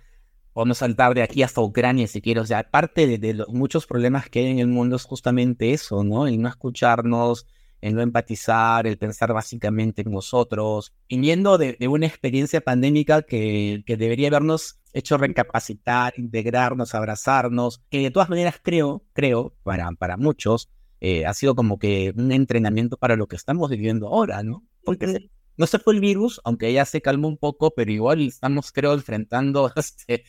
vamos 0.53 0.77
a 0.77 0.85
saltar 0.85 1.13
de 1.13 1.23
aquí 1.23 1.43
hasta 1.43 1.61
Ucrania 1.61 2.07
si 2.07 2.21
quiero, 2.21 2.43
o 2.43 2.45
sea, 2.45 2.69
parte 2.69 3.07
de, 3.07 3.17
de, 3.17 3.33
los 3.33 3.49
muchos 3.49 3.87
problemas 3.87 4.29
que 4.29 4.39
hay 4.39 4.47
en 4.47 4.59
el 4.59 4.67
mundo 4.67 4.95
es 4.95 5.03
justamente 5.03 5.73
eso, 5.73 6.03
¿no? 6.03 6.27
El 6.27 6.41
no 6.41 6.49
escucharnos, 6.49 7.47
el 7.81 7.95
no 7.95 8.01
empatizar, 8.01 8.87
el 8.87 8.97
pensar 8.97 9.33
básicamente 9.33 10.01
en 10.01 10.11
nosotros, 10.11 10.93
viniendo 11.09 11.57
de, 11.57 11.77
de 11.79 11.87
una 11.87 12.07
experiencia 12.07 12.61
pandémica 12.61 13.21
que, 13.21 13.83
que 13.85 13.97
debería 13.97 14.29
habernos 14.29 14.79
hecho 14.93 15.17
recapacitar, 15.17 16.13
integrarnos, 16.17 16.95
abrazarnos, 16.95 17.81
que 17.89 17.99
de 18.01 18.11
todas 18.11 18.29
maneras 18.29 18.59
creo, 18.61 19.03
creo, 19.13 19.53
para, 19.63 19.91
para 19.91 20.17
muchos, 20.17 20.69
eh, 21.01 21.25
ha 21.25 21.33
sido 21.33 21.55
como 21.55 21.77
que 21.79 22.13
un 22.15 22.31
entrenamiento 22.31 22.97
para 22.97 23.15
lo 23.15 23.27
que 23.27 23.35
estamos 23.35 23.69
viviendo 23.69 24.07
ahora, 24.07 24.43
¿no? 24.43 24.63
Porque 24.83 25.29
no 25.57 25.67
se 25.67 25.79
fue 25.79 25.93
el 25.93 25.99
virus, 25.99 26.39
aunque 26.43 26.71
ya 26.71 26.85
se 26.85 27.01
calmó 27.01 27.27
un 27.27 27.37
poco, 27.37 27.71
pero 27.71 27.91
igual 27.91 28.21
estamos, 28.21 28.71
creo, 28.71 28.93
enfrentando 28.93 29.71
este, 29.75 30.23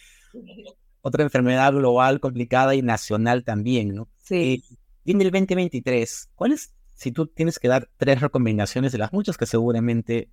otra 1.00 1.22
enfermedad 1.22 1.72
global 1.72 2.20
complicada 2.20 2.74
y 2.74 2.82
nacional 2.82 3.44
también, 3.44 3.94
¿no? 3.94 4.08
Sí. 4.22 4.64
Eh, 4.66 4.76
el 5.04 5.30
2023, 5.30 6.30
¿cuáles, 6.34 6.74
si 6.94 7.12
tú 7.12 7.26
tienes 7.26 7.58
que 7.58 7.68
dar 7.68 7.88
tres 7.96 8.20
recomendaciones 8.20 8.92
de 8.92 8.98
las 8.98 9.12
muchas 9.12 9.38
que 9.38 9.46
seguramente 9.46 10.30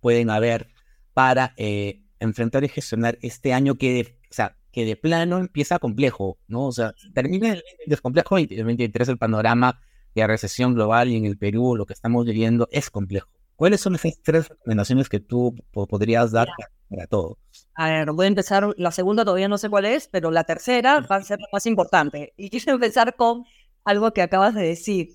pueden 0.00 0.28
haber 0.28 0.68
para 1.14 1.54
eh, 1.56 2.02
enfrentar 2.20 2.64
y 2.64 2.68
gestionar 2.68 3.18
este 3.22 3.52
año 3.52 3.76
que, 3.76 4.18
o 4.30 4.34
sea, 4.34 4.56
que 4.78 4.84
de 4.84 4.96
plano 4.96 5.38
empieza 5.38 5.78
complejo, 5.78 6.38
¿no? 6.46 6.66
O 6.66 6.72
sea, 6.72 6.94
termina 7.14 7.52
el, 7.52 7.62
el 7.86 8.00
complejo 8.00 8.38
y 8.38 8.42
el 8.42 8.48
2023 8.48 9.08
el 9.08 9.18
panorama 9.18 9.80
de 10.14 10.20
la 10.20 10.26
recesión 10.28 10.74
global 10.74 11.08
y 11.08 11.16
en 11.16 11.24
el 11.24 11.36
Perú 11.36 11.74
lo 11.76 11.86
que 11.86 11.94
estamos 11.94 12.24
viviendo 12.24 12.68
es 12.70 12.90
complejo. 12.90 13.28
¿Cuáles 13.56 13.80
son 13.80 13.96
esas 13.96 14.20
tres 14.22 14.48
recomendaciones 14.48 15.08
que 15.08 15.18
tú 15.18 15.56
podrías 15.72 16.30
dar 16.30 16.48
para 16.88 17.06
todo. 17.06 17.38
A 17.74 17.90
ver, 17.90 18.12
voy 18.12 18.24
a 18.24 18.28
empezar, 18.28 18.74
la 18.76 18.90
segunda 18.90 19.24
todavía 19.24 19.48
no 19.48 19.58
sé 19.58 19.68
cuál 19.68 19.84
es, 19.84 20.08
pero 20.08 20.30
la 20.30 20.44
tercera 20.44 21.00
va 21.00 21.16
a 21.16 21.22
ser 21.22 21.38
la 21.40 21.48
más 21.52 21.66
importante. 21.66 22.32
Y 22.36 22.50
quiero 22.50 22.72
empezar 22.72 23.14
con 23.16 23.44
algo 23.84 24.12
que 24.12 24.22
acabas 24.22 24.54
de 24.54 24.62
decir, 24.62 25.10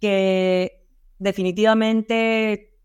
que 0.00 0.84
definitivamente 1.18 2.76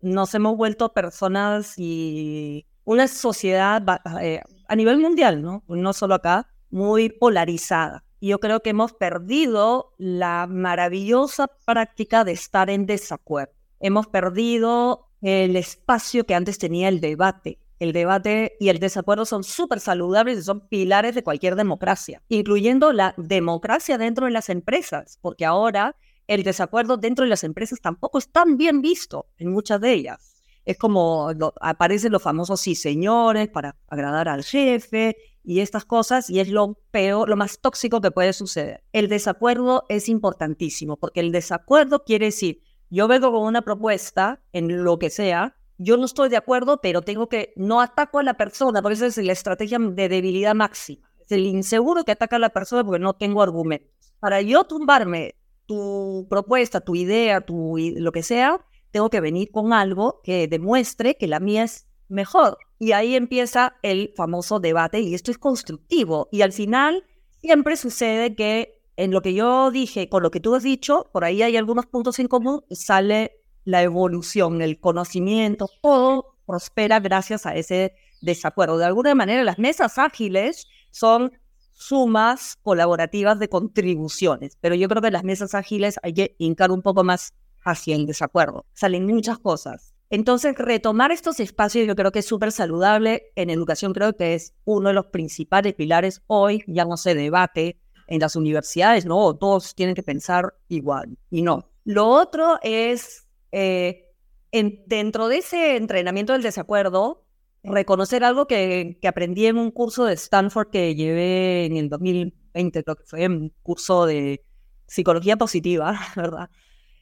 nos 0.00 0.34
hemos 0.34 0.56
vuelto 0.56 0.92
personas 0.92 1.74
y 1.78 2.66
una 2.84 3.08
sociedad 3.08 3.82
eh, 4.20 4.42
a 4.68 4.76
nivel 4.76 4.98
mundial, 4.98 5.42
¿no? 5.42 5.64
No 5.68 5.92
solo 5.92 6.14
acá, 6.14 6.48
muy 6.70 7.08
polarizada. 7.08 8.04
Yo 8.20 8.40
creo 8.40 8.60
que 8.60 8.70
hemos 8.70 8.92
perdido 8.92 9.92
la 9.98 10.46
maravillosa 10.48 11.48
práctica 11.66 12.24
de 12.24 12.32
estar 12.32 12.70
en 12.70 12.86
desacuerdo. 12.86 13.52
Hemos 13.80 14.06
perdido 14.06 15.08
el 15.20 15.56
espacio 15.56 16.24
que 16.24 16.34
antes 16.34 16.58
tenía 16.58 16.88
el 16.88 17.00
debate. 17.00 17.58
El 17.78 17.92
debate 17.92 18.56
y 18.60 18.68
el 18.70 18.78
desacuerdo 18.78 19.24
son 19.24 19.44
súper 19.44 19.80
saludables 19.80 20.38
y 20.38 20.42
son 20.42 20.68
pilares 20.68 21.14
de 21.14 21.22
cualquier 21.22 21.56
democracia, 21.56 22.22
incluyendo 22.28 22.92
la 22.92 23.14
democracia 23.18 23.98
dentro 23.98 24.26
de 24.26 24.32
las 24.32 24.48
empresas, 24.48 25.18
porque 25.20 25.44
ahora 25.44 25.96
el 26.26 26.44
desacuerdo 26.44 26.96
dentro 26.96 27.24
de 27.24 27.28
las 27.28 27.44
empresas 27.44 27.80
tampoco 27.80 28.18
es 28.18 28.30
tan 28.30 28.56
bien 28.56 28.80
visto 28.80 29.26
en 29.38 29.52
muchas 29.52 29.80
de 29.80 29.92
ellas. 29.92 30.33
Es 30.64 30.78
como 30.78 31.30
aparecen 31.60 32.12
los 32.12 32.22
famosos 32.22 32.60
sí 32.60 32.74
señores 32.74 33.48
para 33.48 33.76
agradar 33.88 34.28
al 34.28 34.44
jefe 34.44 35.16
y 35.44 35.60
estas 35.60 35.84
cosas, 35.84 36.30
y 36.30 36.40
es 36.40 36.48
lo 36.48 36.78
peor, 36.90 37.28
lo 37.28 37.36
más 37.36 37.60
tóxico 37.60 38.00
que 38.00 38.10
puede 38.10 38.32
suceder. 38.32 38.82
El 38.92 39.08
desacuerdo 39.08 39.84
es 39.90 40.08
importantísimo, 40.08 40.96
porque 40.96 41.20
el 41.20 41.32
desacuerdo 41.32 42.02
quiere 42.04 42.26
decir, 42.26 42.62
yo 42.88 43.08
vengo 43.08 43.30
con 43.30 43.42
una 43.42 43.60
propuesta 43.62 44.40
en 44.52 44.84
lo 44.84 44.98
que 44.98 45.10
sea, 45.10 45.56
yo 45.76 45.96
no 45.96 46.06
estoy 46.06 46.30
de 46.30 46.36
acuerdo, 46.36 46.80
pero 46.80 47.02
tengo 47.02 47.28
que, 47.28 47.52
no 47.56 47.80
ataco 47.82 48.20
a 48.20 48.22
la 48.22 48.34
persona, 48.34 48.80
porque 48.80 48.94
esa 48.94 49.06
es 49.06 49.18
la 49.18 49.32
estrategia 49.32 49.78
de 49.78 50.08
debilidad 50.08 50.54
máxima. 50.54 51.10
Es 51.20 51.32
el 51.32 51.46
inseguro 51.46 52.04
que 52.04 52.12
ataca 52.12 52.36
a 52.36 52.38
la 52.38 52.50
persona 52.50 52.84
porque 52.84 53.00
no 53.00 53.14
tengo 53.14 53.42
argumentos. 53.42 53.90
Para 54.20 54.40
yo 54.40 54.64
tumbarme 54.64 55.34
tu 55.66 56.26
propuesta, 56.30 56.80
tu 56.80 56.94
idea, 56.94 57.40
tu, 57.40 57.76
lo 57.78 58.12
que 58.12 58.22
sea, 58.22 58.64
tengo 58.94 59.10
que 59.10 59.20
venir 59.20 59.50
con 59.50 59.72
algo 59.72 60.20
que 60.22 60.46
demuestre 60.46 61.16
que 61.16 61.26
la 61.26 61.40
mía 61.40 61.64
es 61.64 61.88
mejor. 62.08 62.58
Y 62.78 62.92
ahí 62.92 63.16
empieza 63.16 63.74
el 63.82 64.12
famoso 64.16 64.60
debate 64.60 65.00
y 65.00 65.14
esto 65.14 65.32
es 65.32 65.38
constructivo. 65.38 66.28
Y 66.30 66.42
al 66.42 66.52
final 66.52 67.04
siempre 67.42 67.76
sucede 67.76 68.36
que 68.36 68.80
en 68.96 69.10
lo 69.10 69.20
que 69.20 69.34
yo 69.34 69.72
dije, 69.72 70.08
con 70.08 70.22
lo 70.22 70.30
que 70.30 70.38
tú 70.38 70.54
has 70.54 70.62
dicho, 70.62 71.10
por 71.12 71.24
ahí 71.24 71.42
hay 71.42 71.56
algunos 71.56 71.86
puntos 71.86 72.20
en 72.20 72.28
común 72.28 72.64
y 72.68 72.76
sale 72.76 73.32
la 73.64 73.82
evolución, 73.82 74.62
el 74.62 74.78
conocimiento, 74.78 75.66
todo 75.82 76.36
prospera 76.46 77.00
gracias 77.00 77.46
a 77.46 77.56
ese 77.56 77.96
desacuerdo. 78.22 78.78
De 78.78 78.84
alguna 78.84 79.16
manera, 79.16 79.42
las 79.42 79.58
mesas 79.58 79.98
ágiles 79.98 80.68
son 80.92 81.32
sumas 81.72 82.58
colaborativas 82.62 83.40
de 83.40 83.48
contribuciones, 83.48 84.56
pero 84.60 84.76
yo 84.76 84.88
creo 84.88 85.02
que 85.02 85.10
las 85.10 85.24
mesas 85.24 85.56
ágiles 85.56 85.98
hay 86.04 86.14
que 86.14 86.36
hincar 86.38 86.70
un 86.70 86.82
poco 86.82 87.02
más 87.02 87.34
hacia 87.64 87.96
el 87.96 88.06
desacuerdo. 88.06 88.66
Salen 88.74 89.06
muchas 89.06 89.38
cosas. 89.38 89.94
Entonces, 90.10 90.54
retomar 90.56 91.10
estos 91.10 91.40
espacios 91.40 91.86
yo 91.86 91.96
creo 91.96 92.12
que 92.12 92.20
es 92.20 92.26
súper 92.26 92.52
saludable. 92.52 93.32
En 93.34 93.50
educación 93.50 93.92
creo 93.92 94.14
que 94.14 94.34
es 94.34 94.54
uno 94.64 94.88
de 94.88 94.94
los 94.94 95.06
principales 95.06 95.74
pilares. 95.74 96.22
Hoy 96.26 96.62
ya 96.66 96.84
no 96.84 96.96
se 96.96 97.14
debate 97.14 97.80
en 98.06 98.20
las 98.20 98.36
universidades, 98.36 99.06
¿no? 99.06 99.34
Todos 99.34 99.74
tienen 99.74 99.94
que 99.94 100.02
pensar 100.02 100.54
igual 100.68 101.18
y 101.30 101.42
no. 101.42 101.70
Lo 101.84 102.06
otro 102.06 102.58
es, 102.62 103.26
eh, 103.52 104.12
dentro 104.52 105.28
de 105.28 105.38
ese 105.38 105.76
entrenamiento 105.76 106.32
del 106.32 106.42
desacuerdo, 106.42 107.24
reconocer 107.62 108.24
algo 108.24 108.46
que, 108.46 108.98
que, 109.00 109.08
aprendí 109.08 109.46
en 109.46 109.58
un 109.58 109.70
curso 109.70 110.04
de 110.04 110.14
Stanford 110.14 110.68
que 110.70 110.94
llevé 110.94 111.64
en 111.64 111.76
el 111.76 111.88
2020, 111.88 112.84
creo 112.84 112.96
que 112.96 113.04
fue 113.04 113.26
un 113.26 113.52
curso 113.62 114.04
de 114.06 114.44
psicología 114.86 115.36
positiva, 115.36 115.98
¿verdad? 116.16 116.50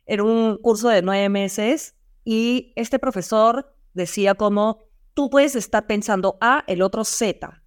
Era 0.07 0.25
un 0.25 0.59
curso 0.59 0.89
de 0.89 1.03
nueve 1.03 1.29
meses 1.29 1.95
y 2.25 2.73
este 2.77 2.99
profesor 2.99 3.75
decía 3.95 4.35
como, 4.35 4.85
tú 5.15 5.31
puedes 5.31 5.57
estar 5.57 5.87
pensando 5.87 6.39
A, 6.41 6.65
el 6.67 6.83
otro 6.83 7.05
Z, 7.05 7.63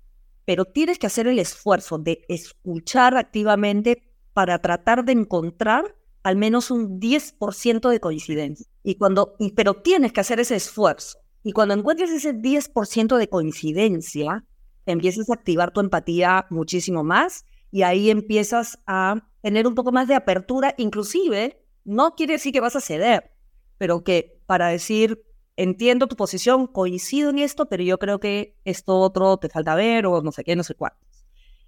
pero 0.46 0.66
tienes 0.66 1.00
que 1.00 1.08
hacer 1.08 1.28
el 1.28 1.40
esfuerzo 1.40 1.98
de 1.98 2.26
escuchar 2.28 3.18
activamente 3.18 4.04
para 4.34 4.60
tratar 4.60 5.06
de 5.06 5.14
encontrar 5.14 5.96
al 6.24 6.36
menos 6.36 6.72
un 6.72 7.00
10% 7.00 7.90
de 7.90 8.00
coincidencia. 8.00 8.66
Y 8.84 8.96
cuando, 8.96 9.36
y, 9.38 9.52
pero 9.52 9.76
tienes 9.76 10.12
que 10.12 10.22
hacer 10.22 10.40
ese 10.40 10.56
esfuerzo. 10.56 11.20
Y 11.44 11.52
cuando 11.52 11.76
encuentres 11.76 12.10
ese 12.10 12.34
10% 12.34 13.18
de 13.18 13.30
coincidencia, 13.30 14.44
empiezas 14.88 15.30
a 15.30 15.36
activar 15.36 15.72
tu 15.72 15.82
empatía 15.82 16.48
muchísimo 16.50 17.04
más 17.04 17.46
y 17.72 17.84
ahí 17.84 18.10
empiezas 18.10 18.80
a 18.88 19.30
tener 19.42 19.68
un 19.68 19.76
poco 19.76 19.92
más 19.92 20.08
de 20.08 20.16
apertura, 20.16 20.74
inclusive 20.78 21.64
no 21.86 22.16
quiere 22.16 22.34
decir 22.34 22.52
que 22.52 22.60
vas 22.60 22.76
a 22.76 22.82
ceder, 22.82 23.32
pero 23.78 24.04
que 24.04 24.42
para 24.46 24.68
decir, 24.68 25.24
entiendo 25.56 26.08
tu 26.08 26.16
posición, 26.16 26.68
coincido 26.68 27.30
en 27.30 27.40
esto, 27.40 27.68
pero 27.68 27.84
yo 27.84 27.98
creo 27.98 28.20
que 28.20 28.58
esto 28.66 29.00
otro 29.00 29.38
te 29.38 29.50
falta 29.50 29.76
ver 29.76 30.06
o 30.06 30.22
no 30.22 30.32
sé 30.32 30.44
qué, 30.44 30.56
no 30.56 30.64
sé 30.64 30.76
cuántos. 30.76 31.06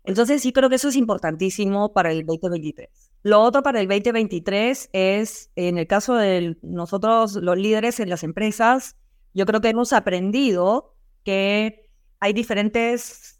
Entonces 0.03 0.41
sí 0.41 0.53
creo 0.53 0.69
que 0.69 0.75
eso 0.75 0.89
es 0.89 0.95
importantísimo 0.95 1.93
para 1.93 2.11
el 2.11 2.25
2023. 2.25 2.89
Lo 3.23 3.41
otro 3.41 3.61
para 3.61 3.81
el 3.81 3.87
2023 3.87 4.89
es, 4.93 5.51
en 5.55 5.77
el 5.77 5.85
caso 5.85 6.15
de 6.15 6.57
nosotros, 6.61 7.35
los 7.35 7.57
líderes 7.57 7.99
en 7.99 8.09
las 8.09 8.23
empresas, 8.23 8.95
yo 9.33 9.45
creo 9.45 9.59
que 9.59 9.69
hemos 9.69 9.91
aprendido 9.91 10.95
que 11.23 11.89
hay 12.19 12.31
diferentes 12.33 13.36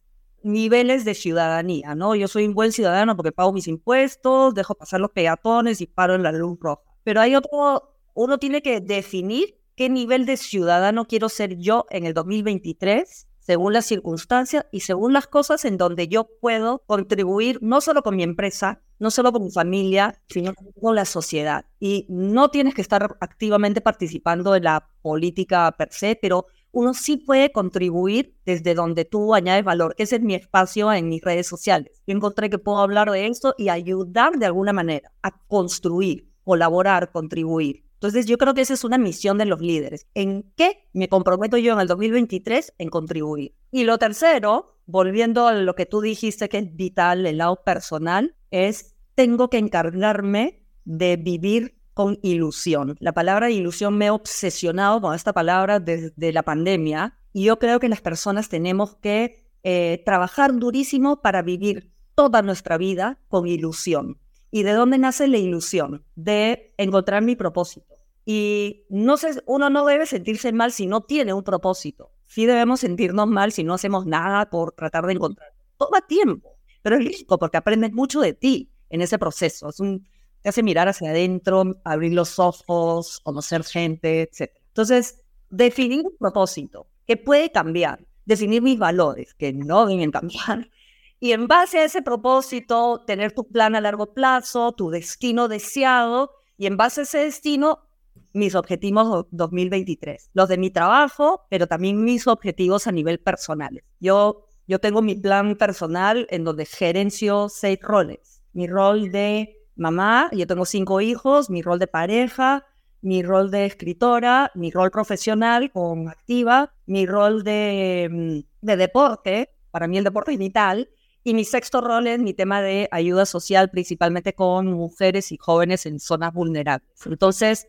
niveles 0.48 1.06
de 1.06 1.14
ciudadanía, 1.14 1.94
¿no? 1.96 2.16
Yo 2.16 2.28
soy 2.28 2.48
un 2.48 2.54
buen 2.54 2.72
ciudadano 2.72 3.16
porque 3.16 3.32
pago 3.32 3.54
mis 3.54 3.68
impuestos, 3.68 4.54
dejo 4.54 4.76
pasar 4.76 5.00
los 5.00 5.12
peatones 5.12 5.82
y 5.82 5.88
paro 5.88 6.16
en 6.16 6.24
la 6.24 6.32
luz 6.32 6.58
roja. 6.60 6.82
Pero 7.04 7.22
hay 7.22 7.36
otro, 7.36 7.94
uno 8.16 8.38
tiene 8.38 8.62
que 8.62 8.82
definir 8.82 9.58
qué 9.76 9.90
nivel 9.90 10.26
de 10.26 10.38
ciudadano 10.38 11.06
quiero 11.06 11.30
ser 11.30 11.58
yo 11.58 11.86
en 11.90 12.06
el 12.06 12.14
2023, 12.14 13.28
según 13.40 13.74
las 13.74 13.86
circunstancias 13.86 14.66
y 14.72 14.82
según 14.82 15.14
las 15.14 15.28
cosas 15.28 15.64
en 15.64 15.78
donde 15.78 16.08
yo 16.08 16.28
puedo 16.42 16.84
contribuir 16.86 17.60
no 17.62 17.80
solo 17.80 18.02
con 18.02 18.16
mi 18.16 18.24
empresa, 18.24 18.82
no 19.00 19.12
solo 19.12 19.32
con 19.32 19.44
mi 19.44 19.52
familia, 19.52 20.22
sino 20.28 20.54
con 20.82 20.96
la 20.96 21.06
sociedad. 21.06 21.66
Y 21.80 22.06
no 22.10 22.50
tienes 22.50 22.74
que 22.74 22.82
estar 22.82 23.16
activamente 23.22 23.80
participando 23.80 24.56
en 24.56 24.64
la 24.64 24.90
política 25.02 25.72
per 25.78 25.94
se, 25.94 26.18
pero 26.22 26.48
uno 26.78 26.94
sí 26.94 27.18
puede 27.18 27.52
contribuir 27.52 28.36
desde 28.46 28.76
donde 28.76 29.04
tú 29.04 29.34
añades 29.34 29.64
valor, 29.64 29.96
ese 29.98 30.18
es 30.18 30.22
mi 30.22 30.36
espacio 30.36 30.94
en 30.94 31.10
mis 31.10 31.24
redes 31.24 31.48
sociales. 31.48 32.04
Yo 32.06 32.16
encontré 32.16 32.52
que 32.52 32.60
puedo 32.60 32.78
hablar 32.78 33.10
de 33.10 33.26
esto 33.26 33.56
y 33.58 33.70
ayudar 33.70 34.38
de 34.38 34.46
alguna 34.46 34.74
manera 34.74 35.12
a 35.24 35.32
construir, 35.48 36.30
colaborar, 36.44 37.12
contribuir. 37.12 37.84
Entonces 37.94 38.28
yo 38.28 38.38
creo 38.38 38.54
que 38.54 38.62
esa 38.62 38.76
es 38.76 38.84
una 38.84 39.00
misión 39.00 39.40
de 39.40 39.46
los 39.46 39.60
líderes. 39.60 40.06
¿En 40.14 40.54
qué 40.56 40.88
me 40.94 41.10
comprometo 41.10 41.58
yo 41.58 41.74
en 41.74 41.80
el 41.80 41.88
2023? 41.88 42.76
En 42.78 42.90
contribuir. 42.90 43.56
Y 43.72 43.84
lo 43.84 43.98
tercero, 43.98 44.78
volviendo 44.86 45.48
a 45.48 45.56
lo 45.56 45.74
que 45.74 45.88
tú 45.88 46.02
dijiste 46.02 46.48
que 46.48 46.60
es 46.60 46.76
vital, 46.76 47.26
el 47.26 47.40
lado 47.40 47.64
personal, 47.66 48.36
es 48.52 48.96
tengo 49.16 49.50
que 49.50 49.58
encargarme 49.58 50.64
de 50.86 51.18
vivir 51.18 51.77
con 51.98 52.20
ilusión. 52.22 52.96
La 53.00 53.12
palabra 53.12 53.50
ilusión 53.50 53.98
me 53.98 54.10
ha 54.10 54.14
obsesionado 54.14 55.02
con 55.02 55.16
esta 55.16 55.34
palabra 55.34 55.80
desde 55.80 56.32
la 56.32 56.44
pandemia 56.44 57.18
y 57.34 57.46
yo 57.46 57.58
creo 57.58 57.80
que 57.80 57.90
las 57.90 58.02
personas 58.02 58.50
tenemos 58.50 58.98
que 58.98 59.48
eh, 59.64 60.04
trabajar 60.06 60.54
durísimo 60.54 61.24
para 61.24 61.42
vivir 61.42 61.92
toda 62.14 62.44
nuestra 62.44 62.78
vida 62.78 63.18
con 63.30 63.48
ilusión. 63.48 64.20
¿Y 64.52 64.62
de 64.62 64.74
dónde 64.74 65.00
nace 65.00 65.28
la 65.28 65.40
ilusión? 65.40 66.06
De 66.14 66.76
encontrar 66.78 67.24
mi 67.24 67.36
propósito. 67.36 67.96
Y 68.26 68.86
no 68.90 69.18
sé, 69.18 69.42
uno 69.48 69.72
no 69.72 69.84
debe 69.84 70.06
sentirse 70.06 70.54
mal 70.54 70.72
si 70.72 70.86
no 70.86 71.02
tiene 71.02 71.34
un 71.34 71.44
propósito. 71.44 72.12
Sí 72.28 72.46
debemos 72.46 72.82
sentirnos 72.82 73.26
mal 73.26 73.52
si 73.52 73.64
no 73.64 73.74
hacemos 73.74 74.06
nada 74.06 74.52
por 74.52 74.74
tratar 74.74 75.08
de 75.08 75.14
encontrar. 75.14 75.50
Toma 75.78 76.02
tiempo, 76.02 76.60
pero 76.84 76.98
es 76.98 77.06
rico 77.06 77.40
porque 77.40 77.58
aprendes 77.58 77.92
mucho 77.92 78.22
de 78.22 78.34
ti 78.34 78.72
en 78.92 79.02
ese 79.02 79.18
proceso. 79.18 79.70
Es 79.70 79.80
un, 79.80 80.06
te 80.48 80.52
hace 80.52 80.64
mirar 80.64 80.88
hacia 80.88 81.10
adentro, 81.10 81.76
abrir 81.84 82.14
los 82.14 82.40
ojos, 82.40 83.20
conocer 83.20 83.66
gente, 83.66 84.22
etc. 84.22 84.50
Entonces, 84.70 85.22
definir 85.50 86.06
un 86.06 86.16
propósito 86.18 86.88
que 87.06 87.18
puede 87.18 87.52
cambiar, 87.52 88.00
definir 88.24 88.62
mis 88.62 88.80
valores 88.80 89.34
que 89.34 89.52
no 89.52 89.86
deben 89.86 90.10
cambiar. 90.10 90.70
Y 91.20 91.32
en 91.32 91.48
base 91.48 91.80
a 91.80 91.84
ese 91.84 92.02
propósito, 92.02 93.04
tener 93.06 93.34
tu 93.34 93.46
plan 93.50 93.76
a 93.76 93.82
largo 93.82 94.14
plazo, 94.14 94.72
tu 94.72 94.92
destino 94.92 95.48
deseado, 95.48 96.32
y 96.58 96.68
en 96.68 96.78
base 96.78 97.02
a 97.02 97.04
ese 97.04 97.18
destino, 97.18 97.90
mis 98.32 98.56
objetivos 98.56 99.26
2023, 99.32 100.30
los 100.34 100.48
de 100.48 100.58
mi 100.58 100.70
trabajo, 100.70 101.46
pero 101.50 101.68
también 101.68 102.04
mis 102.06 102.28
objetivos 102.28 102.88
a 102.88 102.92
nivel 102.94 103.20
personal. 103.20 103.84
Yo, 104.00 104.46
yo 104.68 104.80
tengo 104.80 105.02
mi 105.02 105.16
plan 105.16 105.58
personal 105.58 106.26
en 106.30 106.44
donde 106.46 106.66
gerencio 106.66 107.50
seis 107.50 107.80
roles 107.82 108.38
mi 108.58 108.66
rol 108.66 109.12
de 109.12 109.57
mamá, 109.78 110.30
yo 110.34 110.48
tengo 110.48 110.66
cinco 110.66 111.02
hijos, 111.02 111.50
mi 111.50 111.62
rol 111.62 111.80
de 111.80 111.88
pareja, 111.88 112.66
mi 113.02 113.24
rol 113.24 113.52
de 113.52 113.66
escritora, 113.66 114.52
mi 114.56 114.72
rol 114.72 114.92
profesional 114.92 115.72
con 115.72 116.10
activa, 116.10 116.74
mi 116.86 117.06
rol 117.06 117.44
de, 117.44 118.10
mm, 118.12 118.66
de 118.66 118.78
deporte, 118.78 119.52
para 119.72 119.88
mí 119.88 119.98
el 119.98 120.04
deporte 120.04 120.34
es 120.34 120.40
vital, 120.40 120.90
y 121.24 121.34
mi 121.34 121.44
sexto 121.44 121.82
rol 121.82 122.08
es 122.08 122.20
mi 122.20 122.34
tema 122.34 122.62
de 122.62 122.88
ayuda 122.92 123.26
social, 123.26 123.70
principalmente 123.70 124.34
con 124.34 124.68
mujeres 124.68 125.32
y 125.32 125.38
jóvenes 125.38 125.86
en 125.86 126.00
zonas 126.00 126.34
vulnerables. 126.34 126.90
Entonces, 127.06 127.68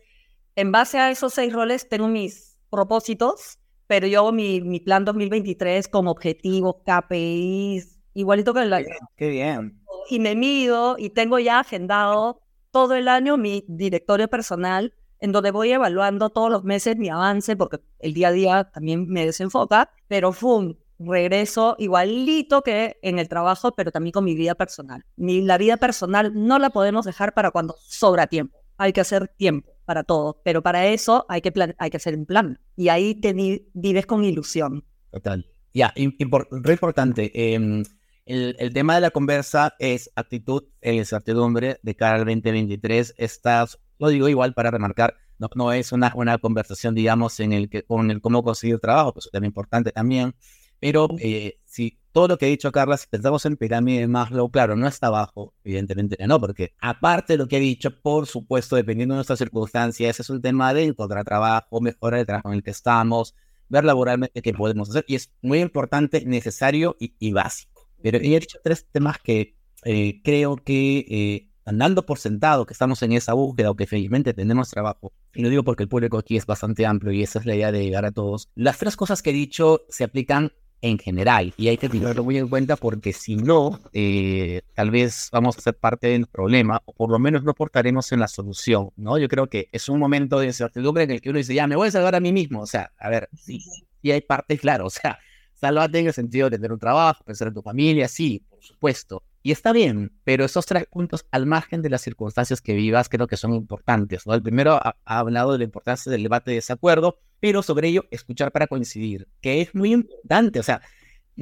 en 0.55 0.71
base 0.71 0.97
a 0.97 1.11
esos 1.11 1.33
seis 1.33 1.51
roles, 1.53 1.89
tengo 1.89 2.07
mis 2.07 2.57
propósitos, 2.69 3.59
pero 3.87 4.07
yo 4.07 4.31
mi, 4.31 4.61
mi 4.61 4.79
plan 4.79 5.03
2023 5.03 5.87
como 5.89 6.11
objetivo, 6.11 6.83
KPIs, 6.83 7.98
igualito 8.13 8.53
que 8.53 8.61
el 8.61 8.73
año. 8.73 8.87
Qué 9.15 9.29
bien. 9.29 9.81
Y 10.09 10.19
me 10.19 10.35
mido 10.35 10.95
y 10.97 11.09
tengo 11.09 11.39
ya 11.39 11.59
agendado 11.59 12.41
todo 12.71 12.95
el 12.95 13.07
año 13.07 13.37
mi 13.37 13.63
directorio 13.67 14.27
personal, 14.27 14.93
en 15.19 15.31
donde 15.31 15.51
voy 15.51 15.71
evaluando 15.71 16.29
todos 16.29 16.49
los 16.49 16.63
meses 16.63 16.97
mi 16.97 17.09
avance, 17.09 17.55
porque 17.55 17.79
el 17.99 18.13
día 18.13 18.29
a 18.29 18.31
día 18.31 18.63
también 18.73 19.07
me 19.07 19.25
desenfoca, 19.25 19.91
pero 20.07 20.31
¡fum! 20.31 20.75
regreso 20.99 21.75
igualito 21.79 22.61
que 22.61 22.97
en 23.01 23.19
el 23.19 23.29
trabajo, 23.29 23.73
pero 23.73 23.91
también 23.91 24.11
con 24.11 24.25
mi 24.25 24.35
vida 24.35 24.55
personal. 24.55 25.05
Mi, 25.15 25.41
la 25.41 25.57
vida 25.57 25.77
personal 25.77 26.33
no 26.35 26.59
la 26.59 26.69
podemos 26.69 27.05
dejar 27.05 27.33
para 27.33 27.51
cuando 27.51 27.75
sobra 27.87 28.27
tiempo. 28.27 28.59
Hay 28.77 28.93
que 28.93 29.01
hacer 29.01 29.29
tiempo 29.29 29.71
para 29.85 30.03
todo, 30.03 30.41
pero 30.43 30.61
para 30.61 30.87
eso 30.87 31.25
hay 31.29 31.41
que, 31.41 31.51
plan, 31.51 31.75
hay 31.79 31.89
que 31.89 31.97
hacer 31.97 32.15
un 32.15 32.25
plan. 32.25 32.59
Y 32.75 32.89
ahí 32.89 33.15
te 33.15 33.33
vives 33.73 34.05
con 34.05 34.23
ilusión. 34.23 34.85
Total. 35.11 35.45
Ya, 35.73 35.93
re 35.95 36.73
importante. 36.73 37.31
Em, 37.33 37.83
el, 38.29 38.55
el, 38.59 38.73
tema 38.73 38.95
de 38.95 39.01
la 39.01 39.11
conversa 39.11 39.75
es 39.79 40.11
actitud 40.15 40.63
e 40.81 40.93
incertidumbre 40.93 41.79
de 41.81 41.95
cara 41.95 42.15
al 42.15 42.25
2023. 42.25 43.15
Estás, 43.17 43.79
lo 43.97 44.09
digo 44.09 44.29
igual 44.29 44.53
para 44.53 44.71
remarcar, 44.71 45.15
no, 45.39 45.49
no 45.55 45.73
es 45.73 45.91
una, 45.91 46.11
una 46.15 46.37
conversación, 46.37 46.95
digamos, 46.95 47.39
en 47.39 47.53
el 47.53 47.69
que, 47.69 47.83
con 47.83 48.11
el 48.11 48.21
cómo 48.21 48.43
conseguir 48.43 48.79
trabajo, 48.79 49.13
que 49.13 49.19
eso 49.19 49.29
es 49.29 49.31
también 49.31 49.49
importante 49.49 49.91
también. 49.91 50.35
Pero 50.79 51.09
eh, 51.19 51.59
si 51.65 51.99
todo 52.11 52.27
lo 52.27 52.37
que 52.37 52.45
ha 52.45 52.49
dicho 52.49 52.71
Carla, 52.71 52.97
si 52.97 53.07
pensamos 53.07 53.45
en 53.45 53.57
pirámide 53.57 54.01
de 54.01 54.07
Maslow, 54.07 54.49
claro, 54.49 54.75
no 54.75 54.87
está 54.87 55.07
abajo, 55.07 55.53
evidentemente 55.63 56.17
no, 56.25 56.39
porque 56.39 56.73
aparte 56.79 57.33
de 57.33 57.37
lo 57.37 57.47
que 57.47 57.57
ha 57.57 57.59
dicho, 57.59 57.91
por 58.01 58.27
supuesto, 58.27 58.75
dependiendo 58.75 59.13
de 59.13 59.17
nuestras 59.17 59.39
circunstancias, 59.39 60.19
es 60.19 60.29
un 60.29 60.41
tema 60.41 60.73
de 60.73 60.85
encontrar 60.85 61.25
trabajo, 61.25 61.81
mejorar 61.81 62.21
el 62.21 62.25
trabajo 62.25 62.49
en 62.49 62.55
el 62.55 62.63
que 62.63 62.71
estamos, 62.71 63.35
ver 63.67 63.85
laboralmente 63.85 64.41
qué 64.41 64.53
podemos 64.53 64.89
hacer, 64.89 65.05
y 65.07 65.15
es 65.15 65.31
muy 65.41 65.59
importante, 65.59 66.23
necesario 66.25 66.95
y, 66.99 67.31
básico. 67.31 67.78
Pero 68.01 68.17
he 68.17 68.21
dicho 68.21 68.59
tres 68.63 68.85
temas 68.91 69.17
que 69.19 69.55
eh, 69.83 70.21
creo 70.23 70.57
que 70.57 71.05
eh, 71.09 71.49
andando 71.65 72.05
por 72.05 72.19
sentado 72.19 72.65
que 72.65 72.73
estamos 72.73 73.01
en 73.03 73.13
esa 73.13 73.33
búsqueda 73.33 73.71
o 73.71 73.75
que 73.75 73.87
felizmente 73.87 74.33
tenemos 74.33 74.69
trabajo, 74.69 75.13
y 75.33 75.43
lo 75.43 75.49
digo 75.49 75.63
porque 75.63 75.83
el 75.83 75.89
público 75.89 76.17
aquí 76.17 76.35
es 76.35 76.45
bastante 76.45 76.85
amplio 76.85 77.11
y 77.13 77.23
esa 77.23 77.39
es 77.39 77.45
la 77.45 77.55
idea 77.55 77.71
de 77.71 77.83
llegar 77.83 78.05
a 78.05 78.11
todos, 78.11 78.49
las 78.55 78.77
tres 78.77 78.95
cosas 78.95 79.21
que 79.21 79.29
he 79.29 79.33
dicho 79.33 79.81
se 79.89 80.03
aplican 80.03 80.51
en 80.81 80.97
general. 80.97 81.53
Y 81.57 81.67
hay 81.67 81.77
que 81.77 81.89
tenerlo 81.89 82.23
muy 82.23 82.37
en 82.37 82.47
cuenta 82.47 82.75
porque 82.75 83.13
si 83.13 83.35
no, 83.35 83.79
eh, 83.93 84.61
tal 84.73 84.91
vez 84.91 85.29
vamos 85.31 85.57
a 85.57 85.61
ser 85.61 85.75
parte 85.75 86.07
del 86.07 86.27
problema 86.27 86.81
o 86.85 86.93
por 86.93 87.11
lo 87.11 87.19
menos 87.19 87.43
no 87.43 87.53
portaremos 87.53 88.11
en 88.11 88.19
la 88.19 88.27
solución, 88.27 88.89
¿no? 88.95 89.17
Yo 89.17 89.27
creo 89.27 89.47
que 89.47 89.69
es 89.71 89.89
un 89.89 89.99
momento 89.99 90.39
de 90.39 90.47
incertidumbre 90.47 91.03
en 91.03 91.11
el 91.11 91.21
que 91.21 91.29
uno 91.29 91.37
dice, 91.37 91.53
ya, 91.53 91.67
me 91.67 91.75
voy 91.75 91.89
a 91.89 91.91
salvar 91.91 92.15
a 92.15 92.19
mí 92.19 92.31
mismo. 92.31 92.61
O 92.61 92.65
sea, 92.65 92.91
a 92.97 93.09
ver, 93.09 93.29
sí, 93.35 93.59
sí 94.01 94.11
hay 94.11 94.21
parte, 94.21 94.57
claro, 94.57 94.85
o 94.85 94.89
sea, 94.89 95.19
salvarte 95.59 95.99
en 95.99 96.07
el 96.07 96.13
sentido 96.13 96.49
de 96.49 96.57
tener 96.57 96.71
un 96.71 96.79
trabajo, 96.79 97.23
pensar 97.23 97.47
en 97.49 97.53
tu 97.53 97.61
familia, 97.61 98.07
sí, 98.07 98.43
por 98.49 98.63
supuesto. 98.63 99.23
Y 99.41 99.51
está 99.51 99.71
bien, 99.71 100.11
pero 100.23 100.43
esos 100.43 100.65
tres 100.65 100.85
puntos, 100.85 101.25
al 101.31 101.45
margen 101.45 101.81
de 101.81 101.89
las 101.89 102.01
circunstancias 102.01 102.61
que 102.61 102.73
vivas, 102.73 103.07
creo 103.07 103.27
que 103.27 103.37
son 103.37 103.53
importantes. 103.53 104.27
¿no? 104.27 104.33
El 104.33 104.41
primero 104.41 104.73
ha, 104.73 104.97
hablado 105.05 105.53
de 105.53 105.59
la 105.59 105.63
importancia 105.63 106.11
del 106.11 106.23
debate 106.23 106.51
de 106.51 106.55
desacuerdo, 106.55 107.19
pero 107.39 107.63
sobre 107.63 107.87
ello, 107.87 108.05
escuchar 108.11 108.51
para 108.51 108.67
coincidir, 108.67 109.27
que 109.41 109.61
es 109.61 109.73
muy 109.73 109.93
importante. 109.93 110.59
O 110.59 110.63
sea, 110.63 110.81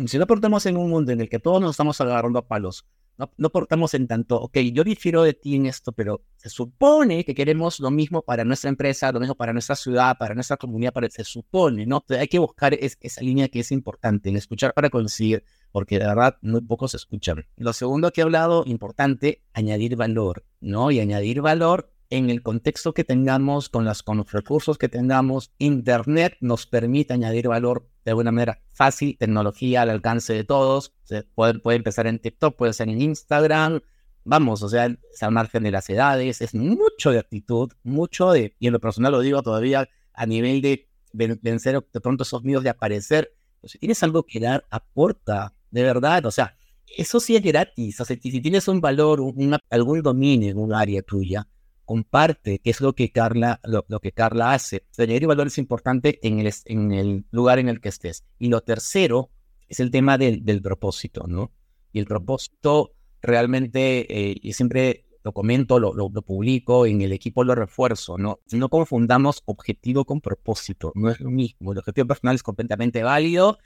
si 0.06 0.20
no 0.20 0.28
portamos 0.28 0.66
en 0.68 0.78
un 0.78 0.90
mundo 0.92 1.12
en 1.12 1.22
el 1.22 1.30
que 1.30 1.40
todos 1.40 1.60
nos 1.60 1.72
estamos 1.72 2.00
agarrando 2.00 2.38
a 2.38 2.48
palos, 2.48 2.86
no, 3.18 3.32
no 3.38 3.50
portamos 3.50 3.94
en 3.94 4.08
tanto, 4.08 4.40
ok, 4.40 4.58
yo 4.74 4.84
difiero 4.84 5.24
de 5.24 5.34
ti 5.34 5.56
en 5.56 5.66
esto, 5.66 5.92
pero 5.92 6.24
se 6.36 6.50
supone 6.50 7.26
que 7.26 7.36
queremos 7.36 7.80
lo 7.80 7.92
mismo 7.92 8.22
para 8.22 8.44
nuestra 8.44 8.70
empresa, 8.70 9.12
lo 9.12 9.20
mismo 9.20 9.36
para 9.36 9.54
nuestra 9.54 9.76
ciudad, 9.76 10.18
para 10.18 10.36
nuestra 10.36 10.58
comunidad, 10.58 10.94
para, 10.94 11.10
se 11.10 11.24
supone, 11.24 11.86
¿no? 11.86 12.04
hay 12.10 12.28
que 12.28 12.40
buscar 12.40 12.74
esa 12.76 13.22
línea 13.22 13.48
que 13.48 13.60
es 13.60 13.72
importante, 13.72 14.30
en 14.30 14.38
escuchar 14.38 14.74
para 14.74 14.90
coincidir 14.90 15.44
porque 15.72 16.00
de 16.00 16.08
verdad 16.08 16.38
muy 16.42 16.62
pocos 16.62 16.96
escuchan. 16.96 17.46
Lo 17.56 17.74
segundo 17.74 18.12
que 18.12 18.22
he 18.22 18.24
hablado, 18.24 18.64
importante, 18.66 19.44
añadir 19.54 19.96
valor, 19.96 20.46
¿no? 20.60 20.92
Y 20.92 21.00
añadir 21.00 21.42
valor 21.42 21.92
en 22.10 22.30
el 22.30 22.42
contexto 22.42 22.94
que 22.94 23.04
tengamos, 23.04 23.70
con, 23.70 23.86
las, 23.86 24.04
con 24.04 24.18
los 24.18 24.32
recursos 24.32 24.78
que 24.78 24.90
tengamos. 24.90 25.52
Internet 25.58 26.38
nos 26.40 26.66
permite 26.66 27.14
añadir 27.14 27.48
valor 27.48 27.90
de 28.06 28.12
alguna 28.12 28.32
manera 28.32 28.62
fácil, 28.74 29.18
tecnología 29.18 29.82
al 29.82 29.90
alcance 29.90 30.34
de 30.34 30.44
todos. 30.44 30.94
Se 31.04 31.24
puede, 31.24 31.60
puede 31.60 31.78
empezar 31.78 32.08
en 32.08 32.20
TikTok, 32.20 32.56
puede 32.56 32.74
ser 32.74 32.90
en 32.90 33.02
Instagram. 33.02 33.82
Vamos, 34.24 34.62
o 34.64 34.70
sea, 34.70 34.86
es 34.86 35.24
al 35.24 35.32
margen 35.32 35.64
de 35.64 35.72
las 35.72 35.90
edades, 35.90 36.42
es 36.42 36.54
mucho 36.54 37.12
de 37.12 37.20
actitud, 37.20 37.72
mucho 37.84 38.32
de, 38.32 38.56
y 38.60 38.68
en 38.68 38.74
lo 38.74 38.80
personal 38.80 39.14
lo 39.14 39.22
digo 39.22 39.42
todavía 39.42 39.88
a 40.14 40.26
nivel 40.26 40.62
de 40.62 40.90
vencer 41.14 41.82
de 41.94 42.02
pronto 42.02 42.24
esos 42.24 42.44
miedos 42.44 42.64
de 42.64 42.70
aparecer. 42.70 43.34
Pues, 43.62 43.72
si 43.72 43.80
tienes 43.80 44.04
algo 44.04 44.24
que 44.24 44.40
dar, 44.40 44.66
aporta, 44.70 45.54
de 45.72 45.84
verdad, 45.84 46.26
o 46.26 46.32
sea, 46.32 46.58
eso 46.98 47.20
sí 47.20 47.36
es 47.36 47.44
gratis, 47.44 48.00
o 48.00 48.06
sea, 48.06 48.18
si 48.22 48.42
tienes 48.42 48.68
un 48.68 48.82
valor, 48.82 49.22
algún 49.70 50.02
dominio 50.02 50.52
en 50.52 50.58
un 50.58 50.74
área 50.74 51.02
tuya, 51.02 51.48
comparte, 51.88 52.60
que 52.60 52.70
es 52.70 52.82
lo 52.82 52.94
que 52.94 53.12
Carla, 53.12 53.60
lo, 53.64 54.00
que 54.00 54.12
Carla 54.12 54.54
hace. 54.54 54.84
Añadir 54.98 55.26
valor 55.26 55.48
es 55.48 55.58
importante 55.58 56.20
en 56.22 56.40
el, 56.40 56.54
en 56.66 56.92
el 56.92 57.26
lugar 57.32 57.58
en 57.60 57.70
el 57.70 57.80
que 57.80 57.90
estés. 57.90 58.26
Y 58.38 58.50
lo 58.50 58.62
tercero 58.62 59.32
es 59.70 59.80
el 59.80 59.90
tema 59.90 60.18
del, 60.18 60.44
del 60.44 60.62
propósito, 60.62 61.26
¿no? 61.28 61.52
Y 61.94 62.00
el 62.00 62.06
propósito 62.06 62.94
realmente, 63.22 64.06
eh, 64.10 64.36
y 64.40 64.54
siempre 64.54 65.06
lo 65.24 65.32
comento, 65.32 65.80
lo, 65.80 65.94
lo, 65.94 66.10
publico, 66.22 66.86
en 66.86 67.02
el 67.02 67.14
equipo 67.14 67.46
lo 67.46 67.56
refuerzo, 67.56 68.18
¿no? 68.18 68.40
No 68.52 68.68
confundamos 68.70 69.42
objetivo 69.46 70.04
con 70.06 70.20
propósito, 70.20 70.92
no 70.94 71.10
es 71.10 71.22
lo 71.22 71.32
mismo. 71.32 71.72
El 71.72 71.80
objetivo 71.80 72.08
personal 72.08 72.36
es 72.36 72.44
completamente 72.44 73.02
válido 73.02 73.60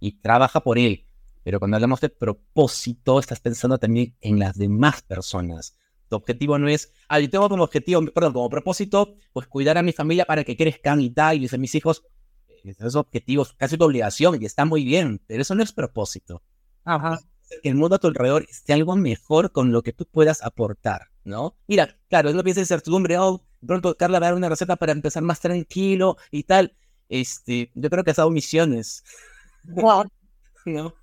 y 0.00 0.20
trabaja 0.20 0.62
por 0.62 0.78
él. 0.78 1.04
Pero 1.44 1.58
cuando 1.58 1.76
hablamos 1.76 2.00
de 2.00 2.08
propósito, 2.08 3.20
estás 3.20 3.40
pensando 3.40 3.78
también 3.78 4.16
en 4.22 4.38
las 4.38 4.56
demás 4.56 5.02
personas. 5.02 5.76
Tu 6.08 6.16
objetivo 6.16 6.58
no 6.58 6.68
es, 6.68 6.92
ah, 7.08 7.20
yo 7.20 7.28
tengo 7.28 7.48
como 7.48 7.64
objetivo, 7.64 8.04
perdón, 8.06 8.32
como 8.32 8.48
propósito, 8.48 9.14
pues 9.32 9.46
cuidar 9.46 9.78
a 9.78 9.82
mi 9.82 9.92
familia 9.92 10.24
para 10.24 10.44
que 10.44 10.56
crezcan 10.56 11.00
y 11.00 11.10
tal, 11.10 11.42
y 11.42 11.48
a 11.52 11.58
mis 11.58 11.74
hijos, 11.74 12.04
esos 12.64 12.96
objetivos, 12.96 13.54
casi 13.54 13.76
tu 13.76 13.84
obligación, 13.84 14.40
y 14.40 14.46
está 14.46 14.64
muy 14.64 14.84
bien, 14.84 15.20
pero 15.26 15.42
eso 15.42 15.54
no 15.54 15.62
es 15.62 15.72
propósito. 15.72 16.42
Ajá. 16.84 17.18
Que 17.62 17.68
el 17.68 17.76
mundo 17.76 17.96
a 17.96 17.98
tu 17.98 18.08
alrededor 18.08 18.46
esté 18.48 18.72
algo 18.72 18.96
mejor 18.96 19.52
con 19.52 19.72
lo 19.72 19.82
que 19.82 19.92
tú 19.92 20.06
puedas 20.06 20.42
aportar, 20.42 21.08
¿no? 21.24 21.56
Mira, 21.66 21.98
claro, 22.08 22.32
no 22.32 22.42
pienses 22.42 22.68
certidumbre, 22.68 23.18
oh, 23.18 23.42
pronto 23.66 23.96
Carla 23.96 24.20
va 24.20 24.26
a 24.26 24.30
dar 24.30 24.36
una 24.36 24.48
receta 24.48 24.76
para 24.76 24.92
empezar 24.92 25.22
más 25.22 25.40
tranquilo 25.40 26.16
y 26.30 26.44
tal. 26.44 26.74
Este, 27.08 27.70
yo 27.74 27.88
creo 27.88 28.04
que 28.04 28.10
has 28.10 28.16
dado 28.18 28.30
misiones. 28.30 29.02
Wow. 29.64 30.04
¿No? 30.66 30.94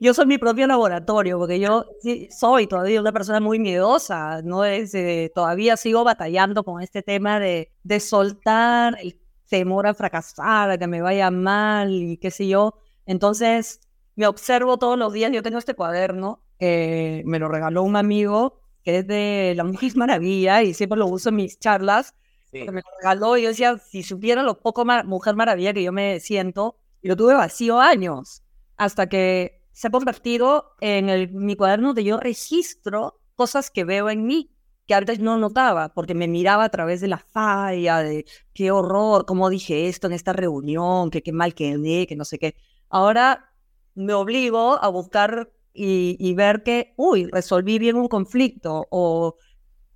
Yo 0.00 0.14
soy 0.14 0.26
mi 0.26 0.38
propio 0.38 0.66
laboratorio, 0.66 1.38
porque 1.38 1.60
yo 1.60 1.86
soy 2.30 2.66
todavía 2.66 3.00
una 3.00 3.12
persona 3.12 3.40
muy 3.40 3.58
miedosa, 3.58 4.42
¿no? 4.42 4.64
Es, 4.64 4.94
eh, 4.94 5.30
todavía 5.34 5.76
sigo 5.76 6.04
batallando 6.04 6.64
con 6.64 6.82
este 6.82 7.02
tema 7.02 7.40
de, 7.40 7.72
de 7.82 8.00
soltar 8.00 8.96
el 9.00 9.18
temor 9.48 9.86
a 9.86 9.94
fracasar, 9.94 10.70
a 10.70 10.78
que 10.78 10.86
me 10.86 11.02
vaya 11.02 11.30
mal 11.30 11.92
y 11.92 12.16
qué 12.18 12.30
sé 12.30 12.48
yo. 12.48 12.74
Entonces, 13.06 13.80
me 14.16 14.26
observo 14.26 14.78
todos 14.78 14.98
los 14.98 15.12
días, 15.12 15.32
yo 15.32 15.42
tengo 15.42 15.58
este 15.58 15.74
cuaderno, 15.74 16.42
que 16.58 17.22
me 17.26 17.38
lo 17.38 17.48
regaló 17.48 17.82
un 17.82 17.96
amigo 17.96 18.60
que 18.84 18.98
es 18.98 19.06
de 19.06 19.54
la 19.56 19.64
Mujer 19.64 19.96
Maravilla 19.96 20.62
y 20.62 20.74
siempre 20.74 20.98
lo 20.98 21.06
uso 21.06 21.28
en 21.28 21.36
mis 21.36 21.58
charlas, 21.58 22.14
que 22.50 22.70
me 22.70 22.82
lo 22.82 22.88
regaló 22.98 23.36
y 23.36 23.42
yo 23.42 23.48
decía, 23.48 23.78
si 23.78 24.02
supiera 24.02 24.42
lo 24.42 24.60
poco 24.60 24.84
Mujer 24.84 25.34
Maravilla 25.34 25.72
que 25.72 25.82
yo 25.82 25.92
me 25.92 26.20
siento, 26.20 26.76
y 27.00 27.08
lo 27.08 27.16
tuve 27.16 27.34
vacío 27.34 27.80
años, 27.80 28.42
hasta 28.76 29.08
que 29.08 29.61
se 29.72 29.88
ha 29.88 29.90
convertido 29.90 30.74
en 30.80 31.08
el, 31.08 31.32
mi 31.32 31.56
cuaderno 31.56 31.94
de 31.94 32.04
yo 32.04 32.18
registro 32.18 33.20
cosas 33.34 33.70
que 33.70 33.84
veo 33.84 34.10
en 34.10 34.26
mí, 34.26 34.50
que 34.86 34.94
antes 34.94 35.20
no 35.20 35.36
notaba, 35.38 35.92
porque 35.94 36.14
me 36.14 36.28
miraba 36.28 36.64
a 36.64 36.68
través 36.68 37.00
de 37.00 37.08
la 37.08 37.18
falla, 37.18 37.98
de 37.98 38.24
qué 38.52 38.70
horror, 38.70 39.26
cómo 39.26 39.48
dije 39.48 39.88
esto 39.88 40.06
en 40.06 40.12
esta 40.12 40.32
reunión, 40.32 41.10
que 41.10 41.22
qué 41.22 41.32
mal 41.32 41.54
quedé, 41.54 42.06
que 42.06 42.16
no 42.16 42.24
sé 42.24 42.38
qué. 42.38 42.56
Ahora 42.88 43.52
me 43.94 44.12
obligo 44.12 44.82
a 44.82 44.88
buscar 44.88 45.50
y, 45.72 46.16
y 46.18 46.34
ver 46.34 46.62
que, 46.62 46.92
uy, 46.96 47.26
resolví 47.26 47.78
bien 47.78 47.96
un 47.96 48.08
conflicto 48.08 48.86
o 48.90 49.36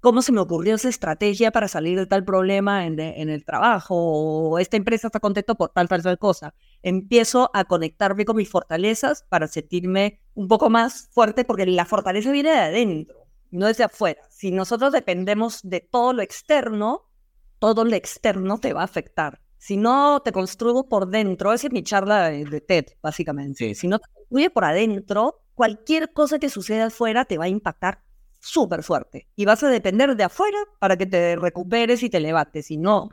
cómo 0.01 0.23
se 0.23 0.33
me 0.33 0.41
ocurrió 0.41 0.75
esa 0.75 0.89
estrategia 0.89 1.51
para 1.51 1.69
salir 1.69 1.99
de 1.99 2.07
tal 2.07 2.25
problema 2.25 2.87
en, 2.87 2.99
en 3.01 3.29
el 3.29 3.45
trabajo, 3.45 3.95
o 3.97 4.59
esta 4.59 4.77
empresa 4.77 5.09
está 5.09 5.21
contento 5.21 5.55
por 5.55 5.71
tal, 5.71 5.89
tal, 5.89 6.03
tal 6.03 6.19
cosa. 6.19 6.55
Empiezo 6.83 7.51
a 7.55 7.65
conectarme 7.65 8.25
con 8.25 8.37
mis 8.37 8.51
fortalezas 8.51 9.25
para 9.29 9.49
sentirme 9.49 10.21
un 10.35 10.49
poco 10.49 10.71
más 10.71 11.09
fuerte, 11.13 11.45
porque 11.45 11.67
la 11.67 11.85
fortaleza 11.85 12.31
viene 12.31 12.51
de 12.51 12.59
adentro, 12.59 13.27
no 13.51 13.67
desde 13.67 13.85
afuera. 13.85 14.23
Si 14.31 14.51
nosotros 14.51 14.93
dependemos 14.93 15.61
de 15.63 15.81
todo 15.81 16.13
lo 16.13 16.23
externo, 16.23 17.09
todo 17.59 17.85
lo 17.85 17.97
externo 17.97 18.59
te 18.59 18.73
va 18.73 18.83
a 18.83 18.85
afectar. 18.85 19.41
Si 19.59 19.77
no 19.77 20.21
te 20.21 20.33
construyo 20.33 20.85
por 20.85 21.09
dentro, 21.09 21.53
esa 21.53 21.67
es 21.67 21.73
mi 21.73 21.83
charla 21.83 22.29
de, 22.31 22.45
de 22.45 22.61
TED, 22.61 22.87
básicamente. 23.03 23.75
Si 23.75 23.89
no 23.89 23.99
te 23.99 24.09
construye 24.13 24.51
por 24.51 24.65
adentro, 24.65 25.41
cualquier 25.55 26.13
cosa 26.13 26.39
que 26.39 26.51
suceda 26.51 26.87
afuera 26.87 27.25
te 27.25 27.39
va 27.39 27.47
a 27.47 27.49
impactar 27.49 28.06
súper 28.47 28.83
fuerte. 28.83 29.29
Y 29.37 29.45
vas 29.45 29.63
a 29.63 29.69
depender 29.69 30.17
de 30.17 30.25
afuera 30.25 30.59
para 30.79 30.97
que 30.97 31.07
te 31.07 31.37
recuperes 31.37 32.03
y 32.03 32.11
te 32.11 32.21
levantes. 32.21 32.67
Si 32.67 32.77
no, 32.77 33.11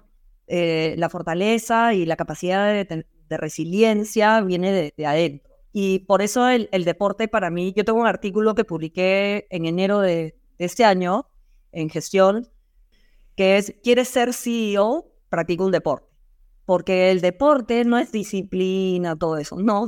eh, 0.47 0.95
la 0.97 1.09
fortaleza 1.09 1.93
y 1.93 2.05
la 2.05 2.15
capacidad 2.15 2.67
de, 2.67 3.05
resiliencia 3.29 4.41
viene 4.41 4.93
de, 4.95 5.05
adentro. 5.07 5.51
Y 5.71 5.99
por 5.99 6.21
eso 6.21 6.47
el, 6.47 6.85
deporte 6.85 7.27
para 7.27 7.49
mí, 7.49 7.73
yo 7.75 7.83
tengo 7.83 7.99
un 7.99 8.05
artículo 8.05 8.53
que 8.53 8.63
publiqué 8.63 9.47
en 9.49 9.65
enero 9.65 10.01
de, 10.01 10.35
de 10.59 10.65
este 10.65 10.85
año 10.85 11.27
en 11.71 11.89
gestión, 11.89 12.47
que 13.35 13.57
es, 13.57 13.73
¿quieres 13.81 14.09
ser 14.09 14.33
CEO? 14.33 15.11
Practica 15.29 15.63
un 15.63 15.71
deporte. 15.71 16.07
Porque 16.65 17.09
el 17.09 17.21
deporte 17.21 17.83
no 17.85 17.97
es 17.97 18.11
disciplina, 18.11 19.15
todo 19.15 19.37
eso, 19.37 19.57
no. 19.57 19.87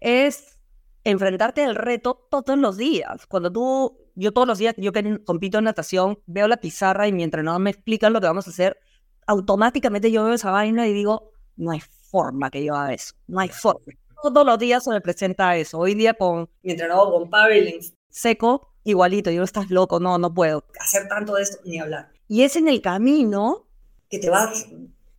Es 0.00 0.58
enfrentarte 1.04 1.64
al 1.64 1.74
reto 1.74 2.26
todos 2.30 2.58
los 2.58 2.76
días. 2.76 3.26
Cuando 3.26 3.50
tú, 3.50 4.03
yo 4.14 4.32
todos 4.32 4.46
los 4.46 4.58
días, 4.58 4.74
yo 4.78 4.92
que 4.92 5.22
compito 5.24 5.58
en 5.58 5.64
natación, 5.64 6.18
veo 6.26 6.48
la 6.48 6.56
pizarra 6.56 7.08
y 7.08 7.12
mi 7.12 7.22
entrenador 7.22 7.60
me 7.60 7.70
explica 7.70 8.10
lo 8.10 8.20
que 8.20 8.26
vamos 8.26 8.46
a 8.46 8.50
hacer, 8.50 8.78
automáticamente 9.26 10.10
yo 10.10 10.24
veo 10.24 10.34
esa 10.34 10.50
vaina 10.50 10.86
y 10.86 10.92
digo, 10.92 11.32
no 11.56 11.70
hay 11.70 11.80
forma 12.10 12.50
que 12.50 12.64
yo 12.64 12.74
haga 12.74 12.94
eso, 12.94 13.14
no 13.26 13.40
hay 13.40 13.48
forma. 13.48 13.92
Todos 14.22 14.46
los 14.46 14.58
días 14.58 14.84
se 14.84 14.90
me 14.90 15.00
presenta 15.00 15.56
eso. 15.56 15.78
Hoy 15.78 15.94
día 15.94 16.14
con 16.14 16.48
mi 16.62 16.70
entrenador, 16.70 17.12
con 17.12 17.28
Pavel, 17.28 17.78
seco, 18.08 18.72
igualito, 18.84 19.30
yo 19.30 19.42
estás 19.42 19.70
loco, 19.70 20.00
no, 20.00 20.16
no 20.18 20.32
puedo 20.32 20.64
hacer 20.80 21.08
tanto 21.08 21.34
de 21.34 21.42
esto 21.42 21.58
ni 21.64 21.78
hablar. 21.78 22.10
Y 22.28 22.42
es 22.42 22.56
en 22.56 22.68
el 22.68 22.80
camino 22.80 23.66
que 24.08 24.18
te 24.18 24.30
vas 24.30 24.66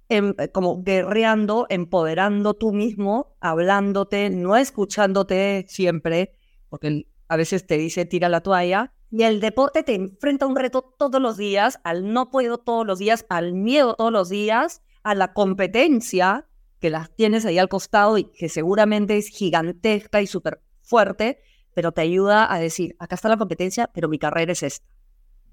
em, 0.10 0.34
como 0.52 0.82
guerreando, 0.82 1.68
empoderando 1.70 2.54
tú 2.56 2.72
mismo, 2.72 3.36
hablándote, 3.42 4.30
no 4.30 4.56
escuchándote 4.56 5.66
siempre, 5.68 6.36
porque 6.70 7.06
a 7.28 7.38
veces 7.38 7.66
te 7.66 7.78
dice 7.78 8.06
tira 8.06 8.30
la 8.30 8.42
toalla, 8.42 8.94
y 9.12 9.24
el 9.24 9.40
deporte 9.40 9.84
te 9.84 9.96
enfrenta 9.96 10.46
a 10.46 10.48
un 10.48 10.56
reto 10.56 10.82
todos 10.98 11.22
los 11.22 11.38
días, 11.38 11.80
al 11.84 12.12
no 12.12 12.32
puedo 12.32 12.58
todos 12.58 12.86
los 12.86 13.00
días, 13.00 13.26
al 13.30 13.54
miedo 13.54 13.96
todos 13.96 14.12
los 14.12 14.30
días, 14.30 14.82
a 15.04 15.16
la 15.16 15.34
competencia 15.34 16.48
que 16.80 16.90
las 16.90 17.16
tienes 17.16 17.46
ahí 17.46 17.58
al 17.58 17.70
costado 17.70 18.18
y 18.18 18.26
que 18.26 18.50
seguramente 18.50 19.18
es 19.18 19.30
gigantesca 19.30 20.22
y 20.22 20.28
súper 20.28 20.62
fuerte, 20.82 21.40
pero 21.74 21.92
te 21.92 22.02
ayuda 22.02 22.52
a 22.52 22.60
decir, 22.60 22.96
acá 23.00 23.16
está 23.16 23.30
la 23.30 23.38
competencia, 23.38 23.90
pero 23.94 24.10
mi 24.10 24.20
carrera 24.20 24.52
es 24.52 24.64
esta. 24.64 24.88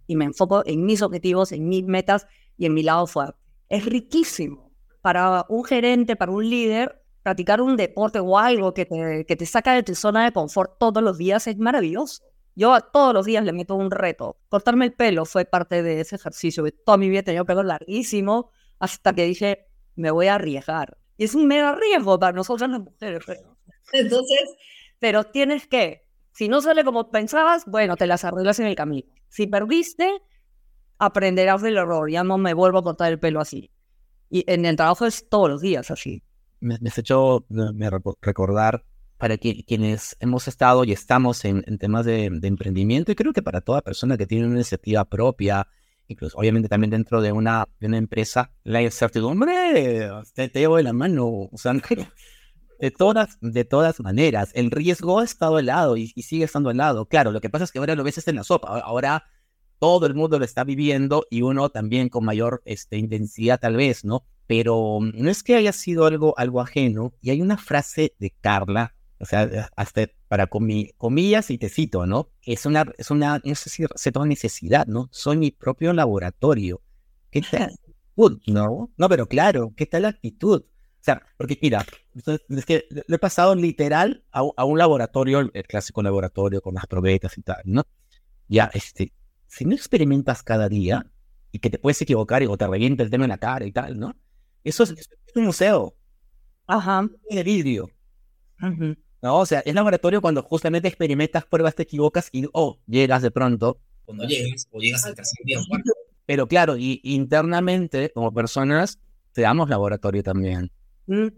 Y 0.07 0.17
me 0.17 0.25
enfoco 0.25 0.63
en 0.67 0.85
mis 0.85 1.03
objetivos, 1.03 1.53
en 1.53 1.69
mis 1.69 1.85
metas 1.85 2.27
y 2.57 2.67
en 2.67 2.75
mi 2.75 2.83
lado 2.83 3.07
fuerte. 3.07 3.39
Es 3.69 3.85
riquísimo 3.87 4.73
para 5.01 5.47
un 5.49 5.65
gerente, 5.65 6.17
para 6.17 6.33
un 6.33 6.49
líder, 6.49 7.02
practicar 7.23 7.61
un 7.61 7.77
deporte 7.77 8.19
o 8.21 8.39
algo 8.39 8.75
que 8.75 8.87
te, 8.87 9.25
que 9.27 9.37
te 9.37 9.47
saca 9.47 9.75
de 9.75 9.83
tu 9.83 9.95
zona 9.95 10.25
de 10.25 10.33
confort 10.33 10.79
todos 10.79 11.03
los 11.03 11.19
días 11.19 11.47
es 11.47 11.59
maravilloso. 11.59 12.23
Yo 12.55 12.79
todos 12.93 13.15
los 13.15 13.25
días 13.25 13.45
le 13.45 13.53
meto 13.53 13.75
un 13.75 13.91
reto. 13.91 14.39
Cortarme 14.49 14.85
el 14.87 14.93
pelo 14.93 15.25
fue 15.25 15.45
parte 15.45 15.83
de 15.83 16.01
ese 16.01 16.17
ejercicio. 16.17 16.65
Toda 16.85 16.99
mi 16.99 17.09
vida 17.09 17.21
he 17.21 17.23
tenido 17.23 17.47
pelo 17.47 17.63
larguísimo 17.63 18.51
hasta 18.79 19.15
que 19.15 19.25
dije, 19.25 19.69
me 19.97 20.11
voy 20.11 20.27
a 20.27 20.35
arriesgar. 20.35 20.99
Y 21.17 21.25
es 21.25 21.35
un 21.35 21.47
mega 21.47 21.75
riesgo 21.75 22.19
para 22.19 22.33
nosotras 22.33 22.69
las 22.71 22.81
mujeres. 22.81 23.23
Entonces, 23.93 24.57
pero 24.99 25.25
tienes 25.25 25.67
que, 25.67 26.07
si 26.33 26.49
no 26.49 26.61
sale 26.61 26.85
como 26.85 27.11
pensabas, 27.11 27.65
bueno, 27.67 27.97
te 27.97 28.07
las 28.07 28.25
arreglas 28.25 28.59
en 28.61 28.67
el 28.67 28.75
camino. 28.75 29.09
Si 29.29 29.47
perdiste, 29.47 30.11
aprenderás 30.99 31.63
del 31.63 31.77
error. 31.77 32.11
Ya 32.11 32.23
no 32.23 32.39
me 32.39 32.55
vuelvo 32.55 32.79
a 32.79 32.83
cortar 32.83 33.11
el 33.11 33.19
pelo 33.19 33.41
así. 33.41 33.71
Y 34.29 34.45
en 34.47 34.65
el 34.65 34.77
trabajo 34.77 35.07
es 35.07 35.29
todos 35.29 35.49
los 35.49 35.61
días 35.61 35.91
así. 35.91 36.23
Me, 36.63 36.79
me 36.81 36.89
has 36.89 36.99
hecho 36.99 37.45
me 37.49 37.91
recordar 38.21 38.85
para 39.19 39.39
quienes 39.39 40.17
hemos 40.19 40.49
estado 40.49 40.83
y 40.83 40.91
estamos 40.91 41.45
en, 41.45 41.63
temas 41.79 42.05
de, 42.05 42.25
emprendimiento 42.25 43.13
y 43.13 43.15
creo 43.15 43.33
que 43.33 43.41
para 43.41 43.61
toda 43.61 43.81
persona 43.81 44.17
que 44.17 44.27
tiene 44.27 44.47
una 44.47 44.57
iniciativa 44.57 45.05
propia, 45.05 45.69
incluso 46.09 46.37
obviamente 46.37 46.69
también 46.69 46.91
dentro 46.91 47.21
de 47.21 47.31
una, 47.31 47.69
de 47.79 47.87
una 47.87 47.99
empresa, 47.99 48.51
la 48.65 48.83
incertidumbre 48.83 50.11
te, 50.35 50.49
te 50.49 50.59
llevo 50.59 50.77
de 50.77 50.83
la 50.83 50.93
mano, 50.93 51.25
o 51.29 51.57
sea, 51.57 51.73
de 52.81 52.91
todas, 52.91 53.39
de 53.41 53.65
todas 53.65 54.01
maneras, 54.01 54.51
el 54.55 54.73
riesgo 54.73 55.21
ha 55.21 55.25
estado 55.25 55.59
al 55.59 55.67
lado 55.67 55.97
y, 55.97 56.09
sigue 56.09 56.45
estando 56.45 56.71
al 56.71 56.79
lado. 56.79 57.07
Claro, 57.07 57.31
lo 57.31 57.41
que 57.41 57.49
pasa 57.49 57.63
es 57.63 57.71
que 57.71 57.79
ahora 57.79 57.95
lo 57.95 58.03
ves 58.03 58.27
en 58.27 58.35
la 58.35 58.43
sopa, 58.43 58.81
ahora 58.81 59.25
todo 59.79 60.07
el 60.07 60.15
mundo 60.15 60.41
lo 60.41 60.45
está 60.45 60.65
viviendo 60.65 61.27
y 61.31 61.43
uno 61.43 61.69
también 61.69 62.09
con 62.09 62.25
mayor 62.25 62.61
este, 62.65 62.97
intensidad 62.99 63.61
tal 63.61 63.77
vez, 63.77 64.05
¿no? 64.05 64.25
Pero 64.47 64.99
no 65.01 65.31
es 65.31 65.43
que 65.43 65.55
haya 65.55 65.73
sido 65.73 66.07
algo, 66.07 66.35
algo 66.39 66.61
ajeno 66.61 67.15
y 67.21 67.31
hay 67.31 67.41
una 67.41 67.57
frase 67.57 68.15
de 68.19 68.31
Carla 68.41 68.95
o 69.23 69.25
sea, 69.25 69.71
hasta 69.77 70.09
para 70.27 70.49
comillas 70.49 71.51
y 71.51 71.57
te 71.57 71.69
cito, 71.69 72.07
¿no? 72.07 72.33
Es 72.43 72.67
una, 72.67 72.93
es 72.99 73.09
una, 73.13 73.41
no 73.45 73.55
sé 73.55 73.71
si 73.71 73.85
necesidad, 74.27 74.89
¿no? 74.89 75.09
Soy 75.13 75.37
mi 75.37 75.53
propio 75.53 75.93
laboratorio. 75.93 76.83
¿Qué 77.31 77.41
tal? 77.41 77.73
¿no? 78.49 78.91
No, 78.97 79.09
pero 79.09 79.29
claro, 79.29 79.73
¿qué 79.77 79.87
tal 79.87 80.03
la 80.03 80.09
actitud? 80.09 80.63
O 80.63 81.05
sea, 81.05 81.23
porque 81.37 81.57
mira, 81.63 81.87
es 82.49 82.67
que 82.67 82.85
lo 83.07 83.15
he 83.15 83.19
pasado 83.21 83.55
literal 83.55 84.25
a, 84.33 84.43
a, 84.57 84.65
un 84.65 84.77
laboratorio, 84.77 85.39
el 85.39 85.67
clásico 85.69 86.03
laboratorio 86.03 86.61
con 86.61 86.75
las 86.75 86.89
probetas 86.89 87.39
y 87.39 87.43
tal, 87.43 87.63
¿no? 87.65 87.85
Ya, 88.49 88.73
este, 88.75 89.13
si 89.47 89.65
no 89.65 89.77
experimentas 89.77 90.43
cada 90.43 90.69
día 90.69 91.07
y 91.53 91.61
que 91.61 91.71
te 91.71 91.79
puedes 91.79 92.03
equivocar 92.03 92.43
y 92.43 92.47
o 92.47 92.57
te 92.57 92.67
revienta 92.67 93.05
el 93.05 93.11
tema 93.11 93.27
en 93.27 93.31
la 93.31 93.39
cara 93.39 93.65
y 93.67 93.71
tal, 93.71 94.01
¿no? 94.01 94.17
Eso 94.65 94.85
es, 94.85 94.95
un 95.35 95.45
museo. 95.45 95.95
Ajá. 96.67 97.09
De 97.31 97.43
vidrio. 97.43 97.91
¿no? 99.23 99.39
O 99.39 99.47
sea, 99.47 99.61
es 99.61 99.75
laboratorio 99.75 100.21
cuando 100.21 100.43
justamente 100.43 100.89
experimentas, 100.89 101.45
pruebas, 101.45 101.75
te 101.75 101.83
equivocas 101.83 102.29
y, 102.33 102.47
oh, 102.53 102.79
llegas 102.87 103.23
de 103.23 103.31
pronto. 103.31 103.81
Cuando 104.05 104.25
llegas, 104.25 104.69
o 104.71 104.81
llegas 104.81 105.05
al 105.05 105.15
tercer 105.15 105.45
día. 105.45 105.59
Pero 106.27 106.47
claro, 106.47 106.77
y 106.77 107.01
internamente, 107.03 108.11
como 108.13 108.33
personas, 108.33 108.99
te 109.33 109.43
damos 109.43 109.69
laboratorio 109.69 110.23
también. 110.23 110.71
Mm, 111.07 111.29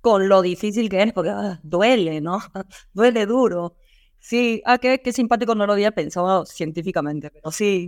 con 0.00 0.28
lo 0.28 0.42
difícil 0.42 0.88
que 0.88 1.02
es, 1.02 1.12
porque 1.12 1.30
ah, 1.30 1.60
duele, 1.62 2.20
¿no? 2.20 2.38
duele 2.92 3.26
duro. 3.26 3.76
Sí, 4.20 4.62
ah, 4.66 4.78
qué, 4.78 5.00
qué, 5.00 5.12
simpático 5.12 5.54
no 5.54 5.66
lo 5.66 5.72
había 5.72 5.92
pensado 5.92 6.44
científicamente, 6.44 7.30
pero 7.30 7.50
sí, 7.52 7.86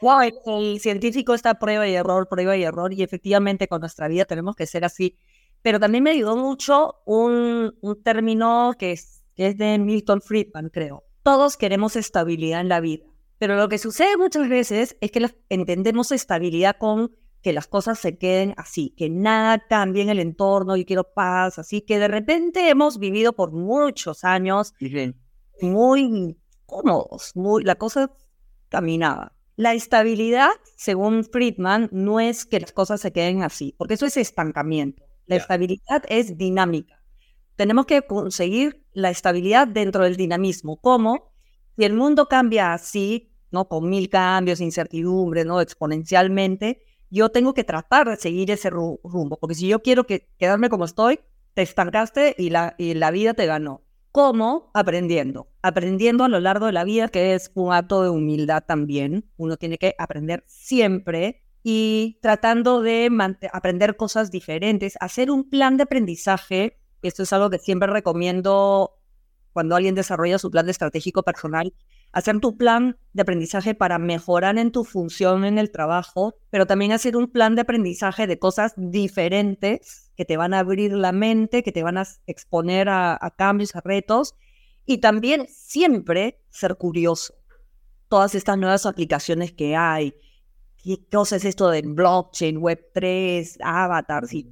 wow, 0.00 0.20
el 0.46 0.80
científico 0.80 1.34
está 1.34 1.58
prueba 1.58 1.86
y 1.88 1.94
error, 1.94 2.28
prueba 2.28 2.56
y 2.56 2.62
error, 2.62 2.92
y 2.92 3.02
efectivamente 3.02 3.68
con 3.68 3.80
nuestra 3.80 4.08
vida 4.08 4.24
tenemos 4.24 4.56
que 4.56 4.66
ser 4.66 4.84
así 4.84 5.16
pero 5.64 5.80
también 5.80 6.04
me 6.04 6.10
ayudó 6.10 6.36
mucho 6.36 6.96
un, 7.06 7.74
un 7.80 8.02
término 8.02 8.74
que 8.78 8.92
es, 8.92 9.24
que 9.34 9.46
es 9.46 9.56
de 9.56 9.78
Milton 9.78 10.20
Friedman, 10.20 10.68
creo. 10.68 11.04
Todos 11.22 11.56
queremos 11.56 11.96
estabilidad 11.96 12.60
en 12.60 12.68
la 12.68 12.80
vida, 12.80 13.06
pero 13.38 13.56
lo 13.56 13.70
que 13.70 13.78
sucede 13.78 14.18
muchas 14.18 14.46
veces 14.50 14.98
es 15.00 15.10
que 15.10 15.26
entendemos 15.48 16.12
estabilidad 16.12 16.76
con 16.76 17.12
que 17.40 17.54
las 17.54 17.66
cosas 17.66 17.98
se 17.98 18.18
queden 18.18 18.52
así, 18.58 18.90
que 18.94 19.08
nada 19.08 19.58
cambie 19.66 20.02
en 20.02 20.10
el 20.10 20.18
entorno, 20.18 20.76
y 20.76 20.84
quiero 20.84 21.14
paz, 21.14 21.58
así 21.58 21.80
que 21.80 21.98
de 21.98 22.08
repente 22.08 22.68
hemos 22.68 22.98
vivido 22.98 23.32
por 23.32 23.52
muchos 23.52 24.22
años 24.22 24.74
muy 25.62 26.36
cómodos, 26.66 27.32
muy, 27.34 27.64
la 27.64 27.76
cosa 27.76 28.12
caminaba. 28.68 29.33
La 29.56 29.72
estabilidad, 29.72 30.50
según 30.76 31.24
Friedman, 31.24 31.88
no 31.92 32.18
es 32.18 32.44
que 32.44 32.58
las 32.58 32.72
cosas 32.72 33.00
se 33.00 33.12
queden 33.12 33.44
así, 33.44 33.74
porque 33.78 33.94
eso 33.94 34.06
es 34.06 34.16
estancamiento. 34.16 35.04
La 35.26 35.36
estabilidad 35.36 36.02
es 36.08 36.36
dinámica. 36.36 37.00
Tenemos 37.54 37.86
que 37.86 38.02
conseguir 38.02 38.84
la 38.92 39.10
estabilidad 39.10 39.68
dentro 39.68 40.02
del 40.02 40.16
dinamismo. 40.16 40.76
¿Cómo? 40.80 41.32
Si 41.76 41.84
el 41.84 41.94
mundo 41.94 42.26
cambia 42.26 42.72
así, 42.72 43.32
¿no? 43.52 43.68
Con 43.68 43.88
mil 43.88 44.08
cambios, 44.08 44.60
incertidumbre, 44.60 45.44
¿no? 45.44 45.60
Exponencialmente, 45.60 46.82
yo 47.08 47.28
tengo 47.28 47.54
que 47.54 47.62
tratar 47.62 48.08
de 48.08 48.16
seguir 48.16 48.50
ese 48.50 48.70
rumbo, 48.70 49.38
porque 49.38 49.54
si 49.54 49.68
yo 49.68 49.82
quiero 49.82 50.04
que, 50.04 50.28
quedarme 50.36 50.68
como 50.68 50.84
estoy, 50.84 51.20
te 51.54 51.62
estancaste 51.62 52.34
y 52.36 52.50
la, 52.50 52.74
y 52.76 52.94
la 52.94 53.12
vida 53.12 53.34
te 53.34 53.46
ganó. 53.46 53.82
¿Cómo? 54.14 54.70
Aprendiendo. 54.74 55.48
Aprendiendo 55.60 56.22
a 56.22 56.28
lo 56.28 56.38
largo 56.38 56.66
de 56.66 56.72
la 56.72 56.84
vida, 56.84 57.08
que 57.08 57.34
es 57.34 57.50
un 57.54 57.72
acto 57.72 58.00
de 58.04 58.10
humildad 58.10 58.62
también. 58.64 59.28
Uno 59.36 59.56
tiene 59.56 59.76
que 59.76 59.96
aprender 59.98 60.44
siempre 60.46 61.42
y 61.64 62.20
tratando 62.22 62.80
de 62.80 63.10
aprender 63.52 63.96
cosas 63.96 64.30
diferentes, 64.30 64.94
hacer 65.00 65.32
un 65.32 65.50
plan 65.50 65.76
de 65.76 65.82
aprendizaje. 65.82 66.78
Esto 67.02 67.24
es 67.24 67.32
algo 67.32 67.50
que 67.50 67.58
siempre 67.58 67.90
recomiendo 67.90 68.92
cuando 69.52 69.74
alguien 69.74 69.96
desarrolla 69.96 70.38
su 70.38 70.48
plan 70.48 70.68
estratégico 70.68 71.24
personal, 71.24 71.74
hacer 72.12 72.38
tu 72.38 72.56
plan 72.56 72.96
de 73.14 73.22
aprendizaje 73.22 73.74
para 73.74 73.98
mejorar 73.98 74.58
en 74.58 74.70
tu 74.70 74.84
función 74.84 75.44
en 75.44 75.58
el 75.58 75.72
trabajo, 75.72 76.36
pero 76.50 76.68
también 76.68 76.92
hacer 76.92 77.16
un 77.16 77.32
plan 77.32 77.56
de 77.56 77.62
aprendizaje 77.62 78.28
de 78.28 78.38
cosas 78.38 78.74
diferentes 78.76 80.03
que 80.16 80.24
te 80.24 80.36
van 80.36 80.54
a 80.54 80.60
abrir 80.60 80.92
la 80.92 81.12
mente, 81.12 81.62
que 81.62 81.72
te 81.72 81.82
van 81.82 81.98
a 81.98 82.06
exponer 82.26 82.88
a, 82.88 83.34
cambios, 83.36 83.74
a 83.74 83.80
retos, 83.80 84.34
y 84.86 84.98
también 84.98 85.46
siempre 85.48 86.40
ser 86.50 86.76
curioso. 86.76 87.34
Todas 88.08 88.34
estas 88.34 88.58
nuevas 88.58 88.86
aplicaciones 88.86 89.52
que 89.52 89.76
hay, 89.76 90.14
¿qué 90.82 90.98
cosa 91.10 91.36
es 91.36 91.44
esto 91.44 91.70
de 91.70 91.82
blockchain, 91.82 92.60
Web3, 92.60 93.58
avatars? 93.62 94.32
Y 94.34 94.50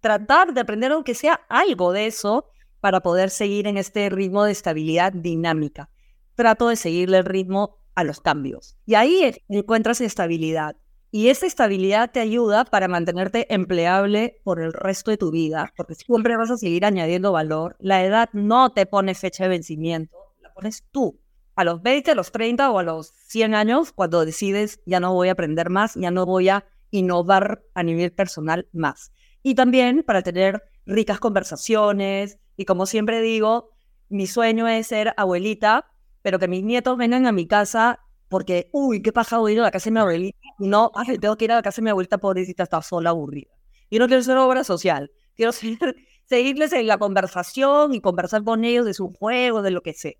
tratar 0.00 0.54
de 0.54 0.60
aprender 0.60 0.92
aunque 0.92 1.14
sea 1.14 1.40
algo 1.48 1.92
de 1.92 2.06
eso 2.06 2.46
para 2.80 3.00
poder 3.00 3.30
seguir 3.30 3.66
en 3.66 3.76
este 3.76 4.08
ritmo 4.08 4.44
de 4.44 4.52
estabilidad 4.52 5.12
dinámica. 5.12 5.90
Trato 6.34 6.68
de 6.68 6.76
seguirle 6.76 7.18
el 7.18 7.26
ritmo 7.26 7.78
a 7.94 8.04
los 8.04 8.20
cambios. 8.20 8.76
Y 8.86 8.94
ahí 8.94 9.30
encuentras 9.48 10.00
estabilidad. 10.00 10.76
Y 11.12 11.28
esa 11.28 11.46
estabilidad 11.46 12.12
te 12.12 12.20
ayuda 12.20 12.64
para 12.64 12.86
mantenerte 12.86 13.52
empleable 13.52 14.40
por 14.44 14.60
el 14.60 14.72
resto 14.72 15.10
de 15.10 15.16
tu 15.16 15.32
vida, 15.32 15.72
porque 15.76 15.96
siempre 15.96 16.36
vas 16.36 16.52
a 16.52 16.56
seguir 16.56 16.84
añadiendo 16.84 17.32
valor. 17.32 17.76
La 17.80 18.04
edad 18.04 18.28
no 18.32 18.70
te 18.70 18.86
pone 18.86 19.16
fecha 19.16 19.44
de 19.44 19.50
vencimiento, 19.50 20.16
la 20.40 20.52
pones 20.54 20.84
tú. 20.92 21.18
A 21.56 21.64
los 21.64 21.82
20, 21.82 22.12
a 22.12 22.14
los 22.14 22.30
30 22.30 22.70
o 22.70 22.78
a 22.78 22.84
los 22.84 23.08
100 23.26 23.54
años, 23.56 23.92
cuando 23.92 24.24
decides 24.24 24.80
ya 24.86 25.00
no 25.00 25.12
voy 25.12 25.28
a 25.28 25.32
aprender 25.32 25.68
más, 25.68 25.94
ya 25.96 26.12
no 26.12 26.26
voy 26.26 26.48
a 26.48 26.64
innovar 26.90 27.64
a 27.74 27.82
nivel 27.82 28.12
personal 28.12 28.68
más. 28.72 29.12
Y 29.42 29.56
también 29.56 30.04
para 30.04 30.22
tener 30.22 30.62
ricas 30.86 31.18
conversaciones. 31.18 32.38
Y 32.56 32.66
como 32.66 32.86
siempre 32.86 33.20
digo, 33.20 33.70
mi 34.08 34.26
sueño 34.26 34.68
es 34.68 34.86
ser 34.86 35.14
abuelita, 35.16 35.90
pero 36.22 36.38
que 36.38 36.48
mis 36.48 36.62
nietos 36.62 36.96
vengan 36.96 37.26
a 37.26 37.32
mi 37.32 37.46
casa 37.46 38.00
porque, 38.30 38.70
uy, 38.72 39.02
qué 39.02 39.12
paja 39.12 39.38
voy 39.38 39.50
a 39.50 39.54
ir 39.54 39.60
a 39.60 39.64
la 39.64 39.70
casa 39.72 39.90
de 39.90 39.94
mi 39.94 39.98
abuelita. 39.98 40.38
No, 40.60 40.92
ay, 40.94 41.18
tengo 41.18 41.36
que 41.36 41.46
ir 41.46 41.52
a 41.52 41.56
la 41.56 41.62
casa 41.62 41.80
de 41.80 41.84
mi 41.84 41.90
abuelita, 41.90 42.18
pobrecita, 42.18 42.62
está 42.62 42.80
sola, 42.80 43.10
aburrida. 43.10 43.50
Yo 43.90 43.98
no 43.98 44.06
quiero 44.06 44.22
ser 44.22 44.38
obra 44.38 44.62
social, 44.62 45.10
quiero 45.34 45.50
seguirles 45.52 46.72
en 46.72 46.86
la 46.86 46.96
conversación 46.96 47.92
y 47.92 48.00
conversar 48.00 48.44
con 48.44 48.64
ellos 48.64 48.86
de 48.86 48.94
su 48.94 49.12
juego, 49.12 49.62
de 49.62 49.72
lo 49.72 49.82
que 49.82 49.94
sea. 49.94 50.14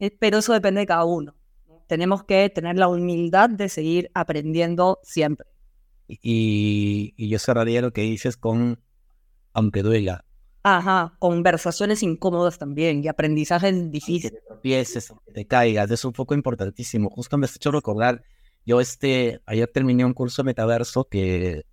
Eh, 0.00 0.14
pero 0.20 0.38
eso 0.38 0.52
depende 0.52 0.80
de 0.80 0.86
cada 0.86 1.06
uno. 1.06 1.34
Tenemos 1.86 2.24
que 2.24 2.50
tener 2.50 2.76
la 2.76 2.88
humildad 2.88 3.48
de 3.48 3.70
seguir 3.70 4.10
aprendiendo 4.12 5.00
siempre. 5.02 5.46
Y, 6.08 7.14
y 7.16 7.28
yo 7.30 7.38
cerraría 7.38 7.80
lo 7.80 7.92
que 7.92 8.02
dices 8.02 8.36
con, 8.36 8.82
aunque 9.54 9.82
duela, 9.82 10.26
Ajá, 10.62 11.14
conversaciones 11.18 12.02
incómodas 12.02 12.58
también 12.58 13.02
y 13.02 13.08
aprendizajes 13.08 13.90
difíciles. 13.90 14.32
Que 14.32 14.38
te 14.40 14.46
tropieces, 14.46 15.12
que 15.24 15.32
te 15.32 15.46
caigas, 15.46 15.90
es 15.90 16.04
un 16.04 16.12
poco 16.12 16.34
importantísimo. 16.34 17.08
Justo 17.08 17.38
me 17.38 17.46
has 17.46 17.56
hecho 17.56 17.70
recordar, 17.70 18.22
yo 18.66 18.80
este, 18.80 19.40
ayer 19.46 19.70
terminé 19.72 20.04
un 20.04 20.12
curso 20.12 20.42
de 20.42 20.46
metaverso 20.46 21.04
que 21.04 21.64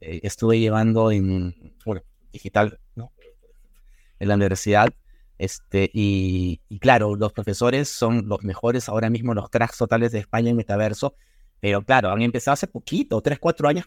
eh, 0.00 0.20
estuve 0.22 0.58
llevando 0.58 1.12
en, 1.12 1.74
bueno, 1.84 2.02
digital, 2.32 2.80
¿no? 2.96 3.12
En 4.18 4.28
la 4.28 4.34
universidad. 4.34 4.88
Este, 5.38 5.90
y, 5.92 6.60
y, 6.68 6.78
claro, 6.78 7.14
los 7.14 7.32
profesores 7.32 7.88
son 7.88 8.26
los 8.26 8.42
mejores 8.42 8.88
ahora 8.88 9.10
mismo, 9.10 9.34
los 9.34 9.50
cracks 9.50 9.78
totales 9.78 10.10
de 10.10 10.18
España 10.18 10.50
en 10.50 10.56
metaverso, 10.56 11.14
pero 11.60 11.82
claro, 11.82 12.10
han 12.10 12.22
empezado 12.22 12.54
hace 12.54 12.66
poquito, 12.66 13.20
tres, 13.20 13.38
cuatro 13.38 13.68
años, 13.68 13.84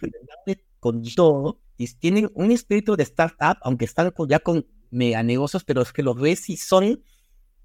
con 0.80 1.04
todo 1.04 1.60
y 1.78 1.88
tienen 1.88 2.30
un 2.34 2.52
espíritu 2.52 2.96
de 2.96 3.04
startup, 3.04 3.58
aunque 3.62 3.86
están 3.86 4.12
ya 4.28 4.40
con 4.40 4.66
mega 4.92 5.24
negocios, 5.24 5.64
pero 5.64 5.82
es 5.82 5.94
que 5.94 6.04
los 6.04 6.20
ves 6.20 6.50
y 6.50 6.58
son 6.58 7.04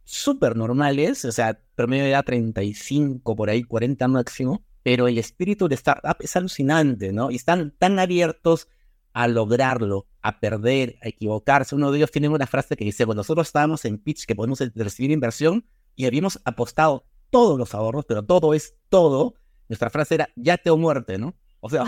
súper 0.04 0.56
normales, 0.56 1.24
o 1.24 1.32
sea, 1.32 1.60
promedio 1.74 2.04
de 2.04 2.10
edad 2.10 2.24
35, 2.24 3.34
por 3.34 3.50
ahí 3.50 3.64
40 3.64 4.06
máximo, 4.08 4.64
pero 4.82 5.08
el 5.08 5.18
espíritu 5.18 5.66
de 5.66 5.74
startup 5.74 6.16
es 6.20 6.36
alucinante, 6.36 7.12
¿no? 7.12 7.30
Y 7.30 7.36
están 7.36 7.74
tan 7.78 7.98
abiertos 7.98 8.68
a 9.14 9.28
lograrlo, 9.28 10.06
a 10.20 10.40
perder, 10.40 10.96
a 11.02 11.08
equivocarse. 11.08 11.74
Uno 11.74 11.90
de 11.90 11.98
ellos 11.98 12.10
tiene 12.10 12.28
una 12.28 12.46
frase 12.46 12.76
que 12.76 12.84
dice, 12.84 13.04
bueno, 13.04 13.20
nosotros 13.20 13.46
estábamos 13.46 13.84
en 13.84 13.98
pitch 13.98 14.26
que 14.26 14.34
podemos 14.34 14.60
recibir 14.74 15.10
inversión 15.10 15.64
y 15.96 16.06
habíamos 16.06 16.40
apostado 16.44 17.06
todos 17.30 17.58
los 17.58 17.74
ahorros, 17.74 18.04
pero 18.06 18.24
todo 18.24 18.54
es 18.54 18.74
todo. 18.88 19.34
Nuestra 19.68 19.90
frase 19.90 20.16
era 20.16 20.28
yate 20.36 20.70
o 20.70 20.76
muerte, 20.76 21.18
¿no? 21.18 21.34
O 21.60 21.70
sea, 21.70 21.84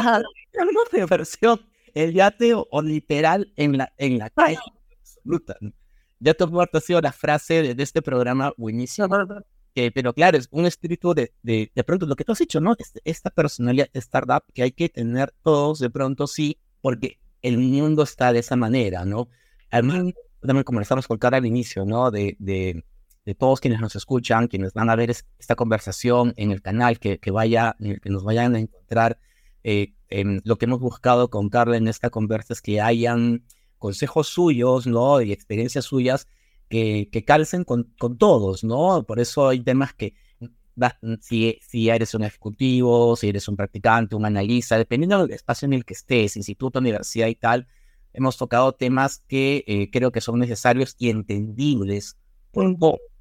tenemos 0.53 0.85
de 0.93 1.01
inversión 1.01 1.61
el 1.95 2.13
yate 2.13 2.53
o, 2.55 2.83
literal 2.83 3.53
en 3.57 3.79
la, 3.79 3.93
en 3.97 4.19
la 4.19 4.31
calle 4.31 4.59
absoluta. 5.01 5.57
Ya 6.19 6.35
te 6.35 6.45
ha 6.45 6.81
sido 6.81 7.01
la 7.01 7.13
frase 7.13 7.75
de, 7.75 7.83
este 7.83 8.03
programa 8.03 8.53
buenísimo. 8.57 9.09
pero 9.75 10.13
claro, 10.13 10.39
es 10.39 10.49
un 10.51 10.67
espíritu 10.67 11.15
de, 11.15 11.33
de, 11.43 11.71
de 11.75 11.85
pronto 11.85 12.07
lo 12.07 12.17
que 12.17 12.25
tú 12.25 12.33
has 12.33 12.39
dicho, 12.39 12.61
¿no? 12.61 12.75
Este, 12.79 13.01
esta 13.05 13.31
personalidad 13.31 13.89
startup 13.95 14.45
que 14.53 14.63
hay 14.63 14.73
que 14.73 14.89
tener 14.89 15.33
todos 15.43 15.79
de 15.79 15.91
pronto, 15.91 16.27
sí, 16.27 16.59
porque 16.81 17.19
el 17.43 17.59
mundo 17.59 18.03
está 18.03 18.33
de 18.33 18.41
esa 18.41 18.57
manera, 18.57 19.05
¿no? 19.05 19.29
Además, 19.71 20.15
también 20.41 20.65
como 20.65 20.81
estamos 20.81 21.07
con 21.07 21.19
al 21.23 21.47
inicio, 21.47 21.85
¿no? 21.85 22.11
De, 22.11 22.37
de, 22.39 22.85
de, 23.27 23.35
todos 23.35 23.61
quienes 23.61 23.81
nos 23.81 23.97
escuchan, 23.97 24.49
quienes 24.49 24.73
van 24.73 24.89
a 24.89 24.97
ver 24.97 25.11
esta 25.11 25.55
conversación 25.57 26.33
en 26.37 26.53
el 26.53 26.63
canal, 26.63 26.99
que, 26.99 27.19
que, 27.19 27.31
vaya, 27.31 27.77
que 27.79 28.09
nos 28.09 28.25
vayan 28.25 28.55
a 28.55 28.61
encontrar 28.61 29.19
eh, 29.65 29.95
lo 30.45 30.57
que 30.57 30.67
hemos 30.67 30.81
buscado 30.81 31.29
con 31.29 31.49
Carla 31.49 31.77
en 31.77 31.89
esta 31.89 32.11
conversa 32.11 32.53
es 32.53 32.63
que 32.63 32.81
hayan 32.81 33.45
consejos 33.79 34.29
suyos, 34.29 34.87
¿no? 34.87 35.21
Y 35.21 35.33
experiencias 35.33 35.85
suyas 35.85 36.29
que, 36.69 37.09
que 37.11 37.25
calcen 37.25 37.65
con, 37.65 37.93
con, 37.99 38.17
todos, 38.17 38.65
¿no? 38.65 39.05
Por 39.05 39.21
eso 39.21 39.49
hay 39.49 39.61
temas 39.61 39.93
que, 39.93 40.15
si, 41.21 41.59
si 41.67 41.89
eres 41.89 42.15
un 42.15 42.25
ejecutivo, 42.25 43.17
si 43.17 43.29
eres 43.29 43.49
un 43.49 43.57
practicante, 43.57 44.15
un 44.15 44.25
analista, 44.25 44.79
dependiendo 44.79 45.27
del 45.27 45.35
espacio 45.35 45.67
en 45.67 45.73
el 45.73 45.85
que 45.85 45.95
estés, 45.95 46.37
instituto, 46.37 46.79
universidad 46.79 47.27
y 47.29 47.35
tal, 47.35 47.67
hemos 48.13 48.37
tocado 48.37 48.73
temas 48.73 49.23
que 49.27 49.65
eh, 49.67 49.91
creo 49.91 50.13
que 50.13 50.21
son 50.21 50.39
necesarios 50.39 50.95
y 50.99 51.11
entendibles 51.11 52.17
por 52.51 52.65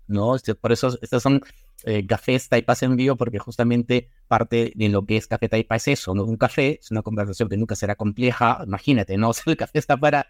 ¿no? 0.08 0.36
Este, 0.36 0.56
por 0.56 0.72
eso 0.72 0.98
estas 1.02 1.24
son 1.24 1.42
eh, 1.84 2.06
cafés 2.06 2.50
Taipas 2.50 2.84
en 2.84 2.96
vivo, 2.96 3.16
porque 3.16 3.40
justamente 3.40 4.10
parte 4.28 4.72
de 4.76 4.90
lo 4.90 5.06
que 5.06 5.18
es 5.18 5.28
Café 5.28 5.50
Taipa 5.50 5.76
es 5.76 5.88
eso, 5.88 6.16
¿no? 6.16 6.24
Un 6.24 6.38
café 6.38 6.80
es 6.82 6.92
una 6.92 7.02
conversación 7.02 7.50
que 7.50 7.58
nunca 7.58 7.76
será 7.76 7.96
compleja, 7.96 8.62
imagínate, 8.66 9.18
¿no? 9.18 9.32
el 9.46 9.58
café 9.58 9.80
está 9.80 9.98
para 9.98 10.28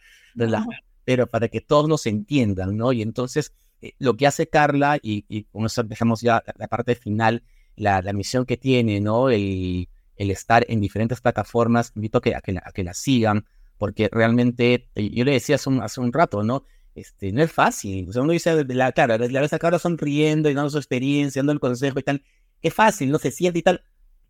pero 1.05 1.27
para 1.27 1.47
que 1.47 1.61
todos 1.61 1.87
nos 1.87 2.05
entiendan, 2.07 2.75
¿no? 2.75 2.91
Y 2.91 3.01
entonces, 3.01 3.53
eh, 3.81 3.93
lo 3.99 4.17
que 4.17 4.27
hace 4.27 4.49
Carla, 4.49 4.97
y, 5.01 5.43
con 5.45 5.65
eso 5.65 5.81
empezamos 5.81 6.21
ya 6.21 6.43
la, 6.57 6.67
parte 6.67 6.95
final, 6.95 7.43
la, 7.75 8.01
la, 8.01 8.11
misión 8.11 8.45
que 8.45 8.57
tiene, 8.57 8.99
¿no? 8.99 9.29
El, 9.29 9.87
el 10.17 10.31
estar 10.31 10.65
en 10.67 10.81
diferentes 10.81 11.21
plataformas, 11.21 11.91
invito 11.95 12.17
a 12.17 12.21
que, 12.21 12.35
a 12.35 12.41
que, 12.41 12.53
la, 12.53 12.63
a 12.65 12.71
que 12.71 12.83
la 12.83 12.93
sigan, 12.93 13.45
porque 13.77 14.09
realmente, 14.11 14.89
eh, 14.95 15.09
yo 15.11 15.23
le 15.25 15.33
decía 15.33 15.55
hace 15.55 15.69
un, 15.69 15.81
hace 15.81 16.01
un 16.01 16.11
rato, 16.11 16.43
¿no? 16.43 16.65
Este, 16.95 17.33
no 17.33 17.43
es 17.43 17.51
fácil. 17.51 18.09
O 18.09 18.13
sea, 18.13 18.21
uno 18.21 18.31
dice 18.31 18.63
de 18.63 18.73
la 18.73 18.91
cara, 18.93 19.17
la 19.17 19.41
ves 19.41 19.53
acá 19.53 19.77
sonriendo 19.77 20.49
y 20.49 20.53
dando 20.53 20.69
su 20.69 20.77
experiencia, 20.77 21.41
dando 21.41 21.51
el 21.51 21.59
consejo 21.59 21.99
y 21.99 22.03
tal. 22.03 22.23
Es 22.61 22.73
fácil, 22.73 23.11
no 23.11 23.19
se 23.19 23.31
siente 23.31 23.59
y 23.59 23.61
tal. 23.61 23.83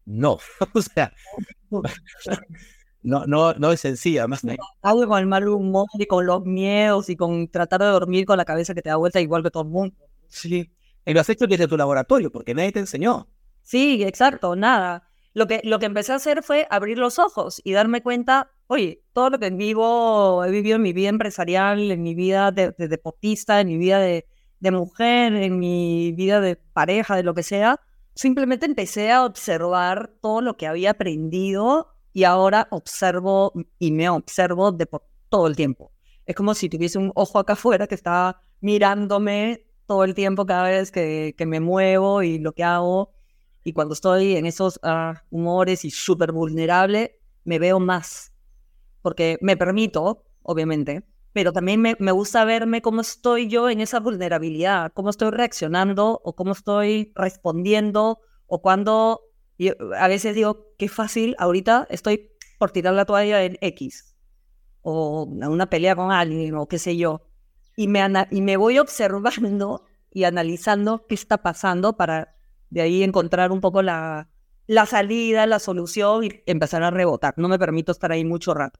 No, 0.06 0.40
o 0.74 0.82
sea, 0.82 1.14
no, 3.04 3.26
no, 3.28 3.54
no 3.54 3.72
es 3.72 3.80
sencilla. 3.80 4.28
Más 4.28 4.42
Algo 4.82 5.08
con 5.08 5.20
el 5.20 5.28
mal 5.28 5.48
humor 5.48 5.88
y 5.94 6.08
con 6.08 6.26
los 6.26 6.44
miedos 6.44 7.10
y 7.10 7.16
con 7.16 7.48
tratar 7.48 7.82
de 7.82 7.88
dormir 7.88 8.26
con 8.26 8.38
la 8.38 8.46
cabeza 8.46 8.74
que 8.74 8.82
te 8.82 8.90
da 8.90 8.96
vuelta 8.96 9.22
igual 9.22 9.44
que 9.44 9.52
todo 9.52 9.64
el 9.64 9.70
mundo. 9.70 9.96
Sí, 10.28 10.72
y 11.06 11.14
lo 11.14 11.22
has 11.22 11.30
hecho 11.30 11.46
desde 11.46 11.68
tu 11.68 11.78
laboratorio 11.78 12.32
porque 12.32 12.56
nadie 12.56 12.72
te 12.72 12.80
enseñó. 12.80 13.30
Sí, 13.62 14.04
exacto, 14.04 14.56
nada. 14.56 15.08
Lo 15.36 15.46
que, 15.46 15.62
lo 15.64 15.78
que 15.78 15.86
empecé 15.86 16.14
a 16.14 16.16
hacer 16.16 16.42
fue 16.42 16.66
abrir 16.72 16.98
los 16.98 17.20
ojos 17.20 17.62
y 17.64 17.74
darme 17.74 18.02
cuenta 18.02 18.50
oye, 18.68 19.04
todo 19.14 19.30
lo 19.30 19.40
que 19.40 19.50
vivo, 19.50 20.44
he 20.44 20.52
vivido 20.52 20.78
en 20.78 20.82
mi 20.82 20.94
vida 20.94 21.10
empresarial, 21.10 21.92
en 21.92 22.02
mi 22.02 22.16
vida 22.16 22.52
de, 22.52 22.72
deportista, 22.78 23.62
en 23.62 23.68
mi 23.68 23.78
vida 23.78 24.00
de, 24.00 24.26
mujer, 24.72 25.36
en 25.36 25.60
mi 25.60 26.12
vida 26.14 26.42
de 26.42 26.56
pareja, 26.56 27.16
de 27.16 27.22
lo 27.22 27.36
que 27.36 27.44
sea, 27.44 27.80
simplemente 28.16 28.66
empecé 28.66 29.12
a 29.12 29.24
observar 29.24 30.12
todo 30.22 30.42
lo 30.42 30.58
que 30.58 30.66
había 30.66 30.92
aprendido 30.92 31.94
y 32.14 32.24
ahora 32.24 32.68
observo 32.72 33.54
y 33.78 33.92
me 33.92 34.10
observo 34.10 34.72
de 34.72 34.88
todo 35.30 35.46
el 35.46 35.56
tiempo. 35.56 35.92
Es 36.26 36.36
como 36.36 36.56
si 36.56 36.68
tuviese 36.68 36.98
un 36.98 37.12
ojo 37.14 37.38
acá 37.38 37.54
afuera 37.54 37.86
que 37.86 37.94
está 37.94 38.42
mirándome 38.60 39.68
todo 39.86 40.04
el 40.04 40.16
tiempo 40.16 40.48
cada 40.48 40.64
vez 40.64 40.92
que, 40.92 41.36
me 41.46 41.60
muevo 41.60 42.24
y 42.24 42.40
lo 42.40 42.54
que 42.54 42.64
hago. 42.64 43.14
Y 43.66 43.74
cuando 43.74 43.94
estoy 43.94 44.38
en 44.38 44.46
esos 44.46 44.80
ah, 44.84 45.24
humores 45.30 45.84
y 45.84 45.92
súper 45.92 46.32
vulnerable, 46.32 47.20
me 47.44 47.60
veo 47.60 47.82
más 47.82 48.32
porque 49.06 49.38
me 49.40 49.56
permito, 49.56 50.24
obviamente, 50.42 51.04
pero 51.32 51.54
también 51.54 51.80
me, 51.80 51.96
me, 52.00 52.12
gusta 52.12 52.44
verme 52.44 52.82
cómo 52.82 53.02
estoy 53.02 53.48
yo 53.48 53.70
en 53.70 53.80
esa 53.80 54.00
vulnerabilidad, 54.00 54.92
cómo 54.96 55.12
estoy 55.12 55.30
reaccionando 55.30 56.20
o 56.24 56.36
cómo 56.36 56.54
estoy 56.54 57.12
respondiendo 57.14 58.18
o 58.48 58.64
cuando 58.64 59.22
a 60.00 60.08
veces 60.08 60.34
digo, 60.34 60.70
qué 60.80 60.90
fácil, 60.90 61.36
ahorita 61.38 61.86
estoy 61.92 62.32
por 62.58 62.72
tirar 62.72 62.96
la 62.96 63.06
toalla 63.06 63.44
en 63.44 63.60
X 63.62 64.16
o 64.82 65.26
una 65.26 65.70
pelea 65.70 65.96
con 65.96 66.12
alguien 66.12 66.56
o 66.56 66.68
qué 66.68 66.80
sé 66.80 66.98
yo. 66.98 67.28
Y 67.78 67.88
me, 67.88 68.02
y 68.32 68.42
me 68.42 68.58
voy 68.58 68.80
observando 68.80 69.86
y 70.10 70.24
analizando 70.24 71.06
qué 71.06 71.14
está 71.14 71.44
pasando 71.44 71.96
para 71.96 72.35
de 72.76 72.82
ahí 72.82 73.02
encontrar 73.02 73.52
un 73.52 73.62
poco 73.62 73.82
la, 73.82 74.30
la 74.68 74.86
salida, 74.86 75.48
la 75.48 75.58
solución 75.58 76.26
y 76.26 76.44
empezar 76.46 76.84
a 76.84 76.92
rebotar. 76.92 77.34
No 77.38 77.48
me 77.48 77.58
permito 77.58 77.92
estar 77.92 78.12
ahí 78.12 78.24
mucho 78.24 78.54
rato 78.54 78.80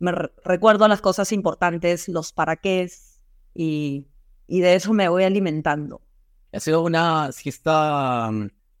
me 0.00 0.12
recuerdo 0.44 0.88
las 0.88 1.00
cosas 1.00 1.30
importantes, 1.30 2.08
los 2.08 2.32
para 2.32 2.56
qué 2.56 2.90
y, 3.54 4.06
y 4.48 4.60
de 4.60 4.74
eso 4.74 4.92
me 4.92 5.08
voy 5.08 5.24
alimentando. 5.24 6.00
Ha 6.52 6.58
sido 6.58 6.82
una, 6.82 7.30
si 7.32 7.50
esta, 7.50 8.30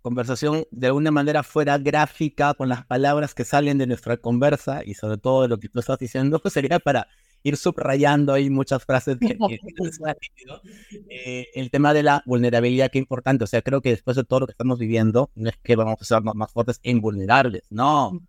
conversación 0.02 0.64
de 0.70 0.86
alguna 0.86 1.10
manera 1.10 1.42
fuera 1.42 1.76
gráfica 1.76 2.54
con 2.54 2.70
las 2.70 2.86
palabras 2.86 3.34
que 3.34 3.44
salen 3.44 3.76
de 3.76 3.86
nuestra 3.86 4.16
conversa 4.16 4.80
y 4.82 4.94
sobre 4.94 5.18
todo 5.18 5.42
de 5.42 5.48
lo 5.48 5.58
que 5.60 5.68
tú 5.68 5.78
estás 5.78 5.98
diciendo, 5.98 6.38
pues 6.42 6.54
sería 6.54 6.78
para 6.78 7.06
ir 7.42 7.56
subrayando 7.56 8.32
ahí 8.32 8.50
muchas 8.50 8.84
frases 8.84 9.18
que, 9.18 9.38
eh, 11.08 11.46
el 11.54 11.70
tema 11.70 11.94
de 11.94 12.02
la 12.02 12.22
vulnerabilidad, 12.26 12.90
qué 12.90 12.98
importante. 12.98 13.44
O 13.44 13.46
sea, 13.46 13.62
creo 13.62 13.80
que 13.80 13.90
después 13.90 14.16
de 14.16 14.24
todo 14.24 14.40
lo 14.40 14.46
que 14.46 14.52
estamos 14.52 14.78
viviendo, 14.78 15.30
no 15.34 15.48
es 15.48 15.56
que 15.62 15.76
vamos 15.76 15.96
a 16.00 16.04
ser 16.04 16.22
más, 16.22 16.52
fuertes 16.52 16.80
e 16.82 16.90
invulnerables, 16.90 17.62
no. 17.70 18.08
O 18.08 18.20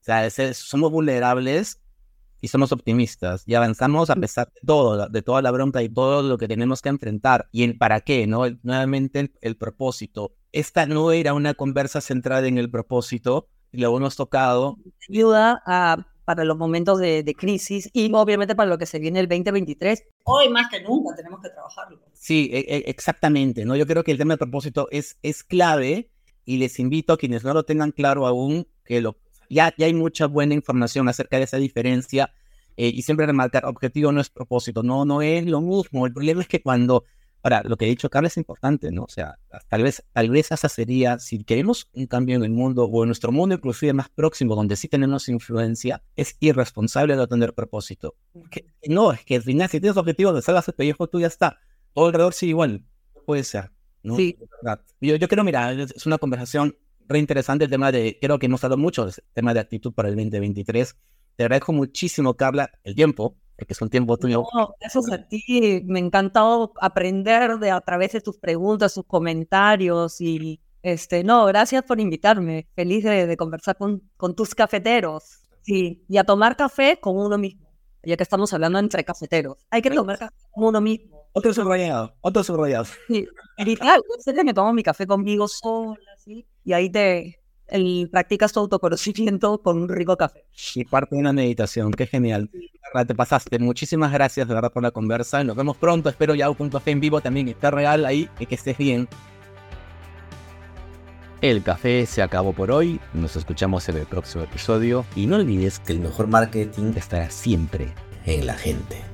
sea, 0.00 0.28
somos 0.52 0.90
vulnerables 0.90 1.80
y 2.40 2.48
somos 2.48 2.72
optimistas 2.72 3.42
y 3.46 3.54
avanzamos 3.54 4.10
a 4.10 4.16
pesar 4.16 4.52
de 4.52 4.60
todo, 4.66 5.08
de 5.08 5.22
toda 5.22 5.40
la 5.40 5.50
bronca 5.50 5.82
y 5.82 5.88
todo 5.88 6.22
lo 6.22 6.36
que 6.36 6.46
tenemos 6.46 6.82
que 6.82 6.90
enfrentar 6.90 7.48
y 7.52 7.62
el 7.62 7.78
para 7.78 8.02
qué, 8.02 8.26
¿no? 8.26 8.42
nuevamente 8.62 9.32
el, 9.40 9.56
propósito. 9.56 10.34
Esta 10.52 10.84
no 10.84 11.10
era 11.10 11.32
una 11.32 11.54
conversa 11.54 12.02
centrada 12.02 12.46
en 12.46 12.58
el 12.58 12.70
propósito, 12.70 13.48
y 13.72 13.78
lo 13.78 13.96
hemos 13.96 14.14
tocado. 14.14 14.76
Ayuda 15.08 15.60
a, 15.66 16.06
para 16.24 16.44
los 16.44 16.56
momentos 16.56 16.98
de, 16.98 17.34
crisis 17.36 17.90
y 17.92 18.12
obviamente 18.14 18.54
para 18.54 18.68
lo 18.68 18.78
que 18.78 18.86
se 18.86 18.98
viene 18.98 19.20
el 19.20 19.28
2023. 19.28 20.04
Hoy 20.24 20.48
más 20.48 20.68
que 20.70 20.82
nunca 20.82 21.14
tenemos 21.14 21.40
que 21.42 21.50
trabajarlo. 21.50 22.00
Sí, 22.12 22.50
e, 22.52 22.60
e, 22.60 22.84
exactamente, 22.86 23.64
¿no? 23.64 23.76
Yo 23.76 23.86
creo 23.86 24.04
que 24.04 24.12
el 24.12 24.18
tema 24.18 24.34
del 24.34 24.38
propósito 24.38 24.88
es, 24.90 25.18
es 25.22 25.42
clave 25.42 26.10
y 26.44 26.58
les 26.58 26.78
invito 26.78 27.12
a 27.12 27.18
quienes 27.18 27.44
no 27.44 27.52
lo 27.52 27.64
tengan 27.64 27.90
claro 27.90 28.26
aún 28.26 28.66
que 28.84 29.00
lo 29.00 29.16
ya, 29.48 29.74
hay 29.78 29.94
mucha 29.94 30.26
buena 30.26 30.54
información 30.54 31.08
acerca 31.08 31.36
de 31.36 31.44
esa 31.44 31.58
diferencia 31.58 32.32
eh, 32.76 32.88
y 32.88 33.02
siempre 33.02 33.26
remarcar, 33.26 33.66
objetivo 33.66 34.10
no 34.10 34.20
es 34.20 34.30
propósito, 34.30 34.82
no, 34.82 35.04
no 35.04 35.22
es 35.22 35.46
lo 35.46 35.60
mismo. 35.60 36.06
El 36.06 36.12
problema 36.12 36.42
es 36.42 36.48
que 36.48 36.62
cuando, 36.62 37.04
ahora, 37.44 37.62
lo 37.64 37.76
que 37.76 37.84
he 37.84 37.88
dicho 37.88 38.08
Carlos 38.08 38.32
es 38.32 38.38
importante, 38.38 38.90
¿no? 38.90 39.04
O 39.04 39.08
sea, 39.08 39.38
tal 39.68 39.82
vez, 39.82 40.02
tal 40.12 40.30
vez 40.30 40.50
esa 40.50 40.68
sería, 40.68 41.18
si 41.18 41.44
queremos 41.44 41.90
un 41.92 42.06
cambio 42.06 42.36
en 42.36 42.42
el 42.42 42.50
mundo 42.50 42.84
o 42.84 43.02
en 43.04 43.08
nuestro 43.08 43.30
mundo 43.30 43.54
inclusive 43.54 43.92
más 43.92 44.08
próximo, 44.08 44.56
donde 44.56 44.76
sí 44.76 44.88
tenemos 44.88 45.28
influencia, 45.28 46.02
es 46.16 46.36
irresponsable 46.40 47.16
no 47.16 47.28
tener 47.28 47.54
propósito. 47.54 48.16
no, 48.88 49.12
es 49.12 49.24
que 49.24 49.36
al 49.36 49.42
final, 49.42 49.68
si 49.68 49.80
tienes 49.80 49.96
objetivo 49.98 50.32
de 50.32 50.42
salgas 50.42 50.66
el 50.68 50.74
pellejo, 50.74 51.06
tú 51.06 51.20
ya 51.20 51.26
está. 51.26 51.58
Todo 51.92 52.06
alrededor 52.06 52.32
sí 52.32 52.48
igual. 52.48 52.84
Puede 53.26 53.44
ser. 53.44 53.70
¿no? 54.02 54.16
Sí. 54.16 54.38
Yo, 55.00 55.16
yo 55.16 55.28
creo, 55.28 55.44
mira, 55.44 55.70
es 55.72 56.06
una 56.06 56.18
conversación 56.18 56.76
re 57.06 57.18
interesante 57.18 57.64
el 57.64 57.70
tema 57.70 57.92
de, 57.92 58.18
creo 58.20 58.38
que 58.38 58.46
hemos 58.46 58.64
hablado 58.64 58.80
mucho 58.80 59.04
del 59.04 59.14
tema 59.34 59.52
de 59.52 59.60
actitud 59.60 59.92
para 59.92 60.08
el 60.08 60.16
2023. 60.16 60.96
Te 61.36 61.42
agradezco 61.42 61.72
muchísimo, 61.72 62.34
Carla, 62.34 62.70
el 62.84 62.94
tiempo, 62.94 63.36
que 63.56 63.72
es 63.72 63.80
un 63.80 63.88
tiempo 63.90 64.16
tuyo. 64.16 64.44
No, 64.54 64.74
eso 64.80 65.00
es 65.00 65.12
a 65.12 65.26
ti. 65.26 65.82
Me 65.84 66.00
ha 66.00 66.02
encantado 66.02 66.72
aprender 66.80 67.58
de, 67.58 67.70
a 67.70 67.80
través 67.80 68.12
de 68.12 68.20
tus 68.20 68.38
preguntas, 68.38 68.94
tus 68.94 69.06
comentarios 69.06 70.20
y 70.20 70.60
este, 70.82 71.24
no, 71.24 71.46
gracias 71.46 71.82
por 71.84 72.00
invitarme. 72.00 72.68
Feliz 72.74 73.04
de, 73.04 73.36
conversar 73.36 73.76
con, 73.76 74.02
con, 74.16 74.34
tus 74.34 74.54
cafeteros. 74.54 75.40
Sí, 75.62 76.04
y 76.08 76.18
a 76.18 76.24
tomar 76.24 76.56
café 76.56 76.98
con 77.00 77.16
uno 77.16 77.38
mismo, 77.38 77.66
ya 78.02 78.16
que 78.16 78.22
estamos 78.22 78.52
hablando 78.52 78.78
entre 78.78 79.02
cafeteros. 79.02 79.56
Hay 79.70 79.80
que 79.80 79.90
tomar 79.90 80.18
café 80.18 80.34
con 80.50 80.64
uno 80.64 80.80
mismo. 80.80 81.24
Otro 81.32 81.54
subrayado, 81.54 82.14
otro 82.20 82.44
subrayado. 82.44 82.84
Sí, 83.08 83.26
literal, 83.58 84.02
yo 84.26 84.44
me 84.44 84.54
tomo 84.54 84.72
mi 84.72 84.82
café 84.82 85.06
conmigo 85.06 85.48
sola, 85.48 85.96
¿sí? 86.18 86.46
y 86.64 86.72
ahí 86.72 86.90
te 86.90 87.40
el, 87.68 88.08
practicas 88.10 88.52
tu 88.52 88.60
autoconocimiento 88.60 89.58
con 89.58 89.82
un 89.82 89.88
rico 89.88 90.16
café. 90.16 90.44
Y 90.74 90.84
parte 90.84 91.14
de 91.14 91.20
una 91.20 91.32
meditación, 91.32 91.92
qué 91.92 92.06
genial. 92.06 92.50
Te 93.06 93.14
pasaste. 93.14 93.58
Muchísimas 93.58 94.12
gracias 94.12 94.46
de 94.46 94.54
verdad 94.54 94.72
por 94.72 94.82
la 94.82 94.90
conversa. 94.90 95.42
Nos 95.42 95.56
vemos 95.56 95.76
pronto. 95.76 96.08
Espero 96.08 96.34
ya 96.34 96.48
un 96.50 96.70
café 96.70 96.92
en 96.92 97.00
vivo 97.00 97.20
también 97.20 97.48
esté 97.48 97.70
real 97.70 98.04
ahí 98.04 98.28
y 98.38 98.46
que 98.46 98.54
estés 98.54 98.78
bien. 98.78 99.08
El 101.40 101.62
café 101.62 102.06
se 102.06 102.22
acabó 102.22 102.52
por 102.52 102.70
hoy. 102.70 103.00
Nos 103.12 103.36
escuchamos 103.36 103.88
en 103.88 103.96
el 103.96 104.06
próximo 104.06 104.44
episodio. 104.44 105.04
Y 105.16 105.26
no 105.26 105.36
olvides 105.36 105.80
que 105.80 105.92
el 105.92 106.00
mejor 106.00 106.28
marketing 106.28 106.92
estará 106.96 107.30
siempre 107.30 107.92
en 108.24 108.46
la 108.46 108.54
gente. 108.54 109.13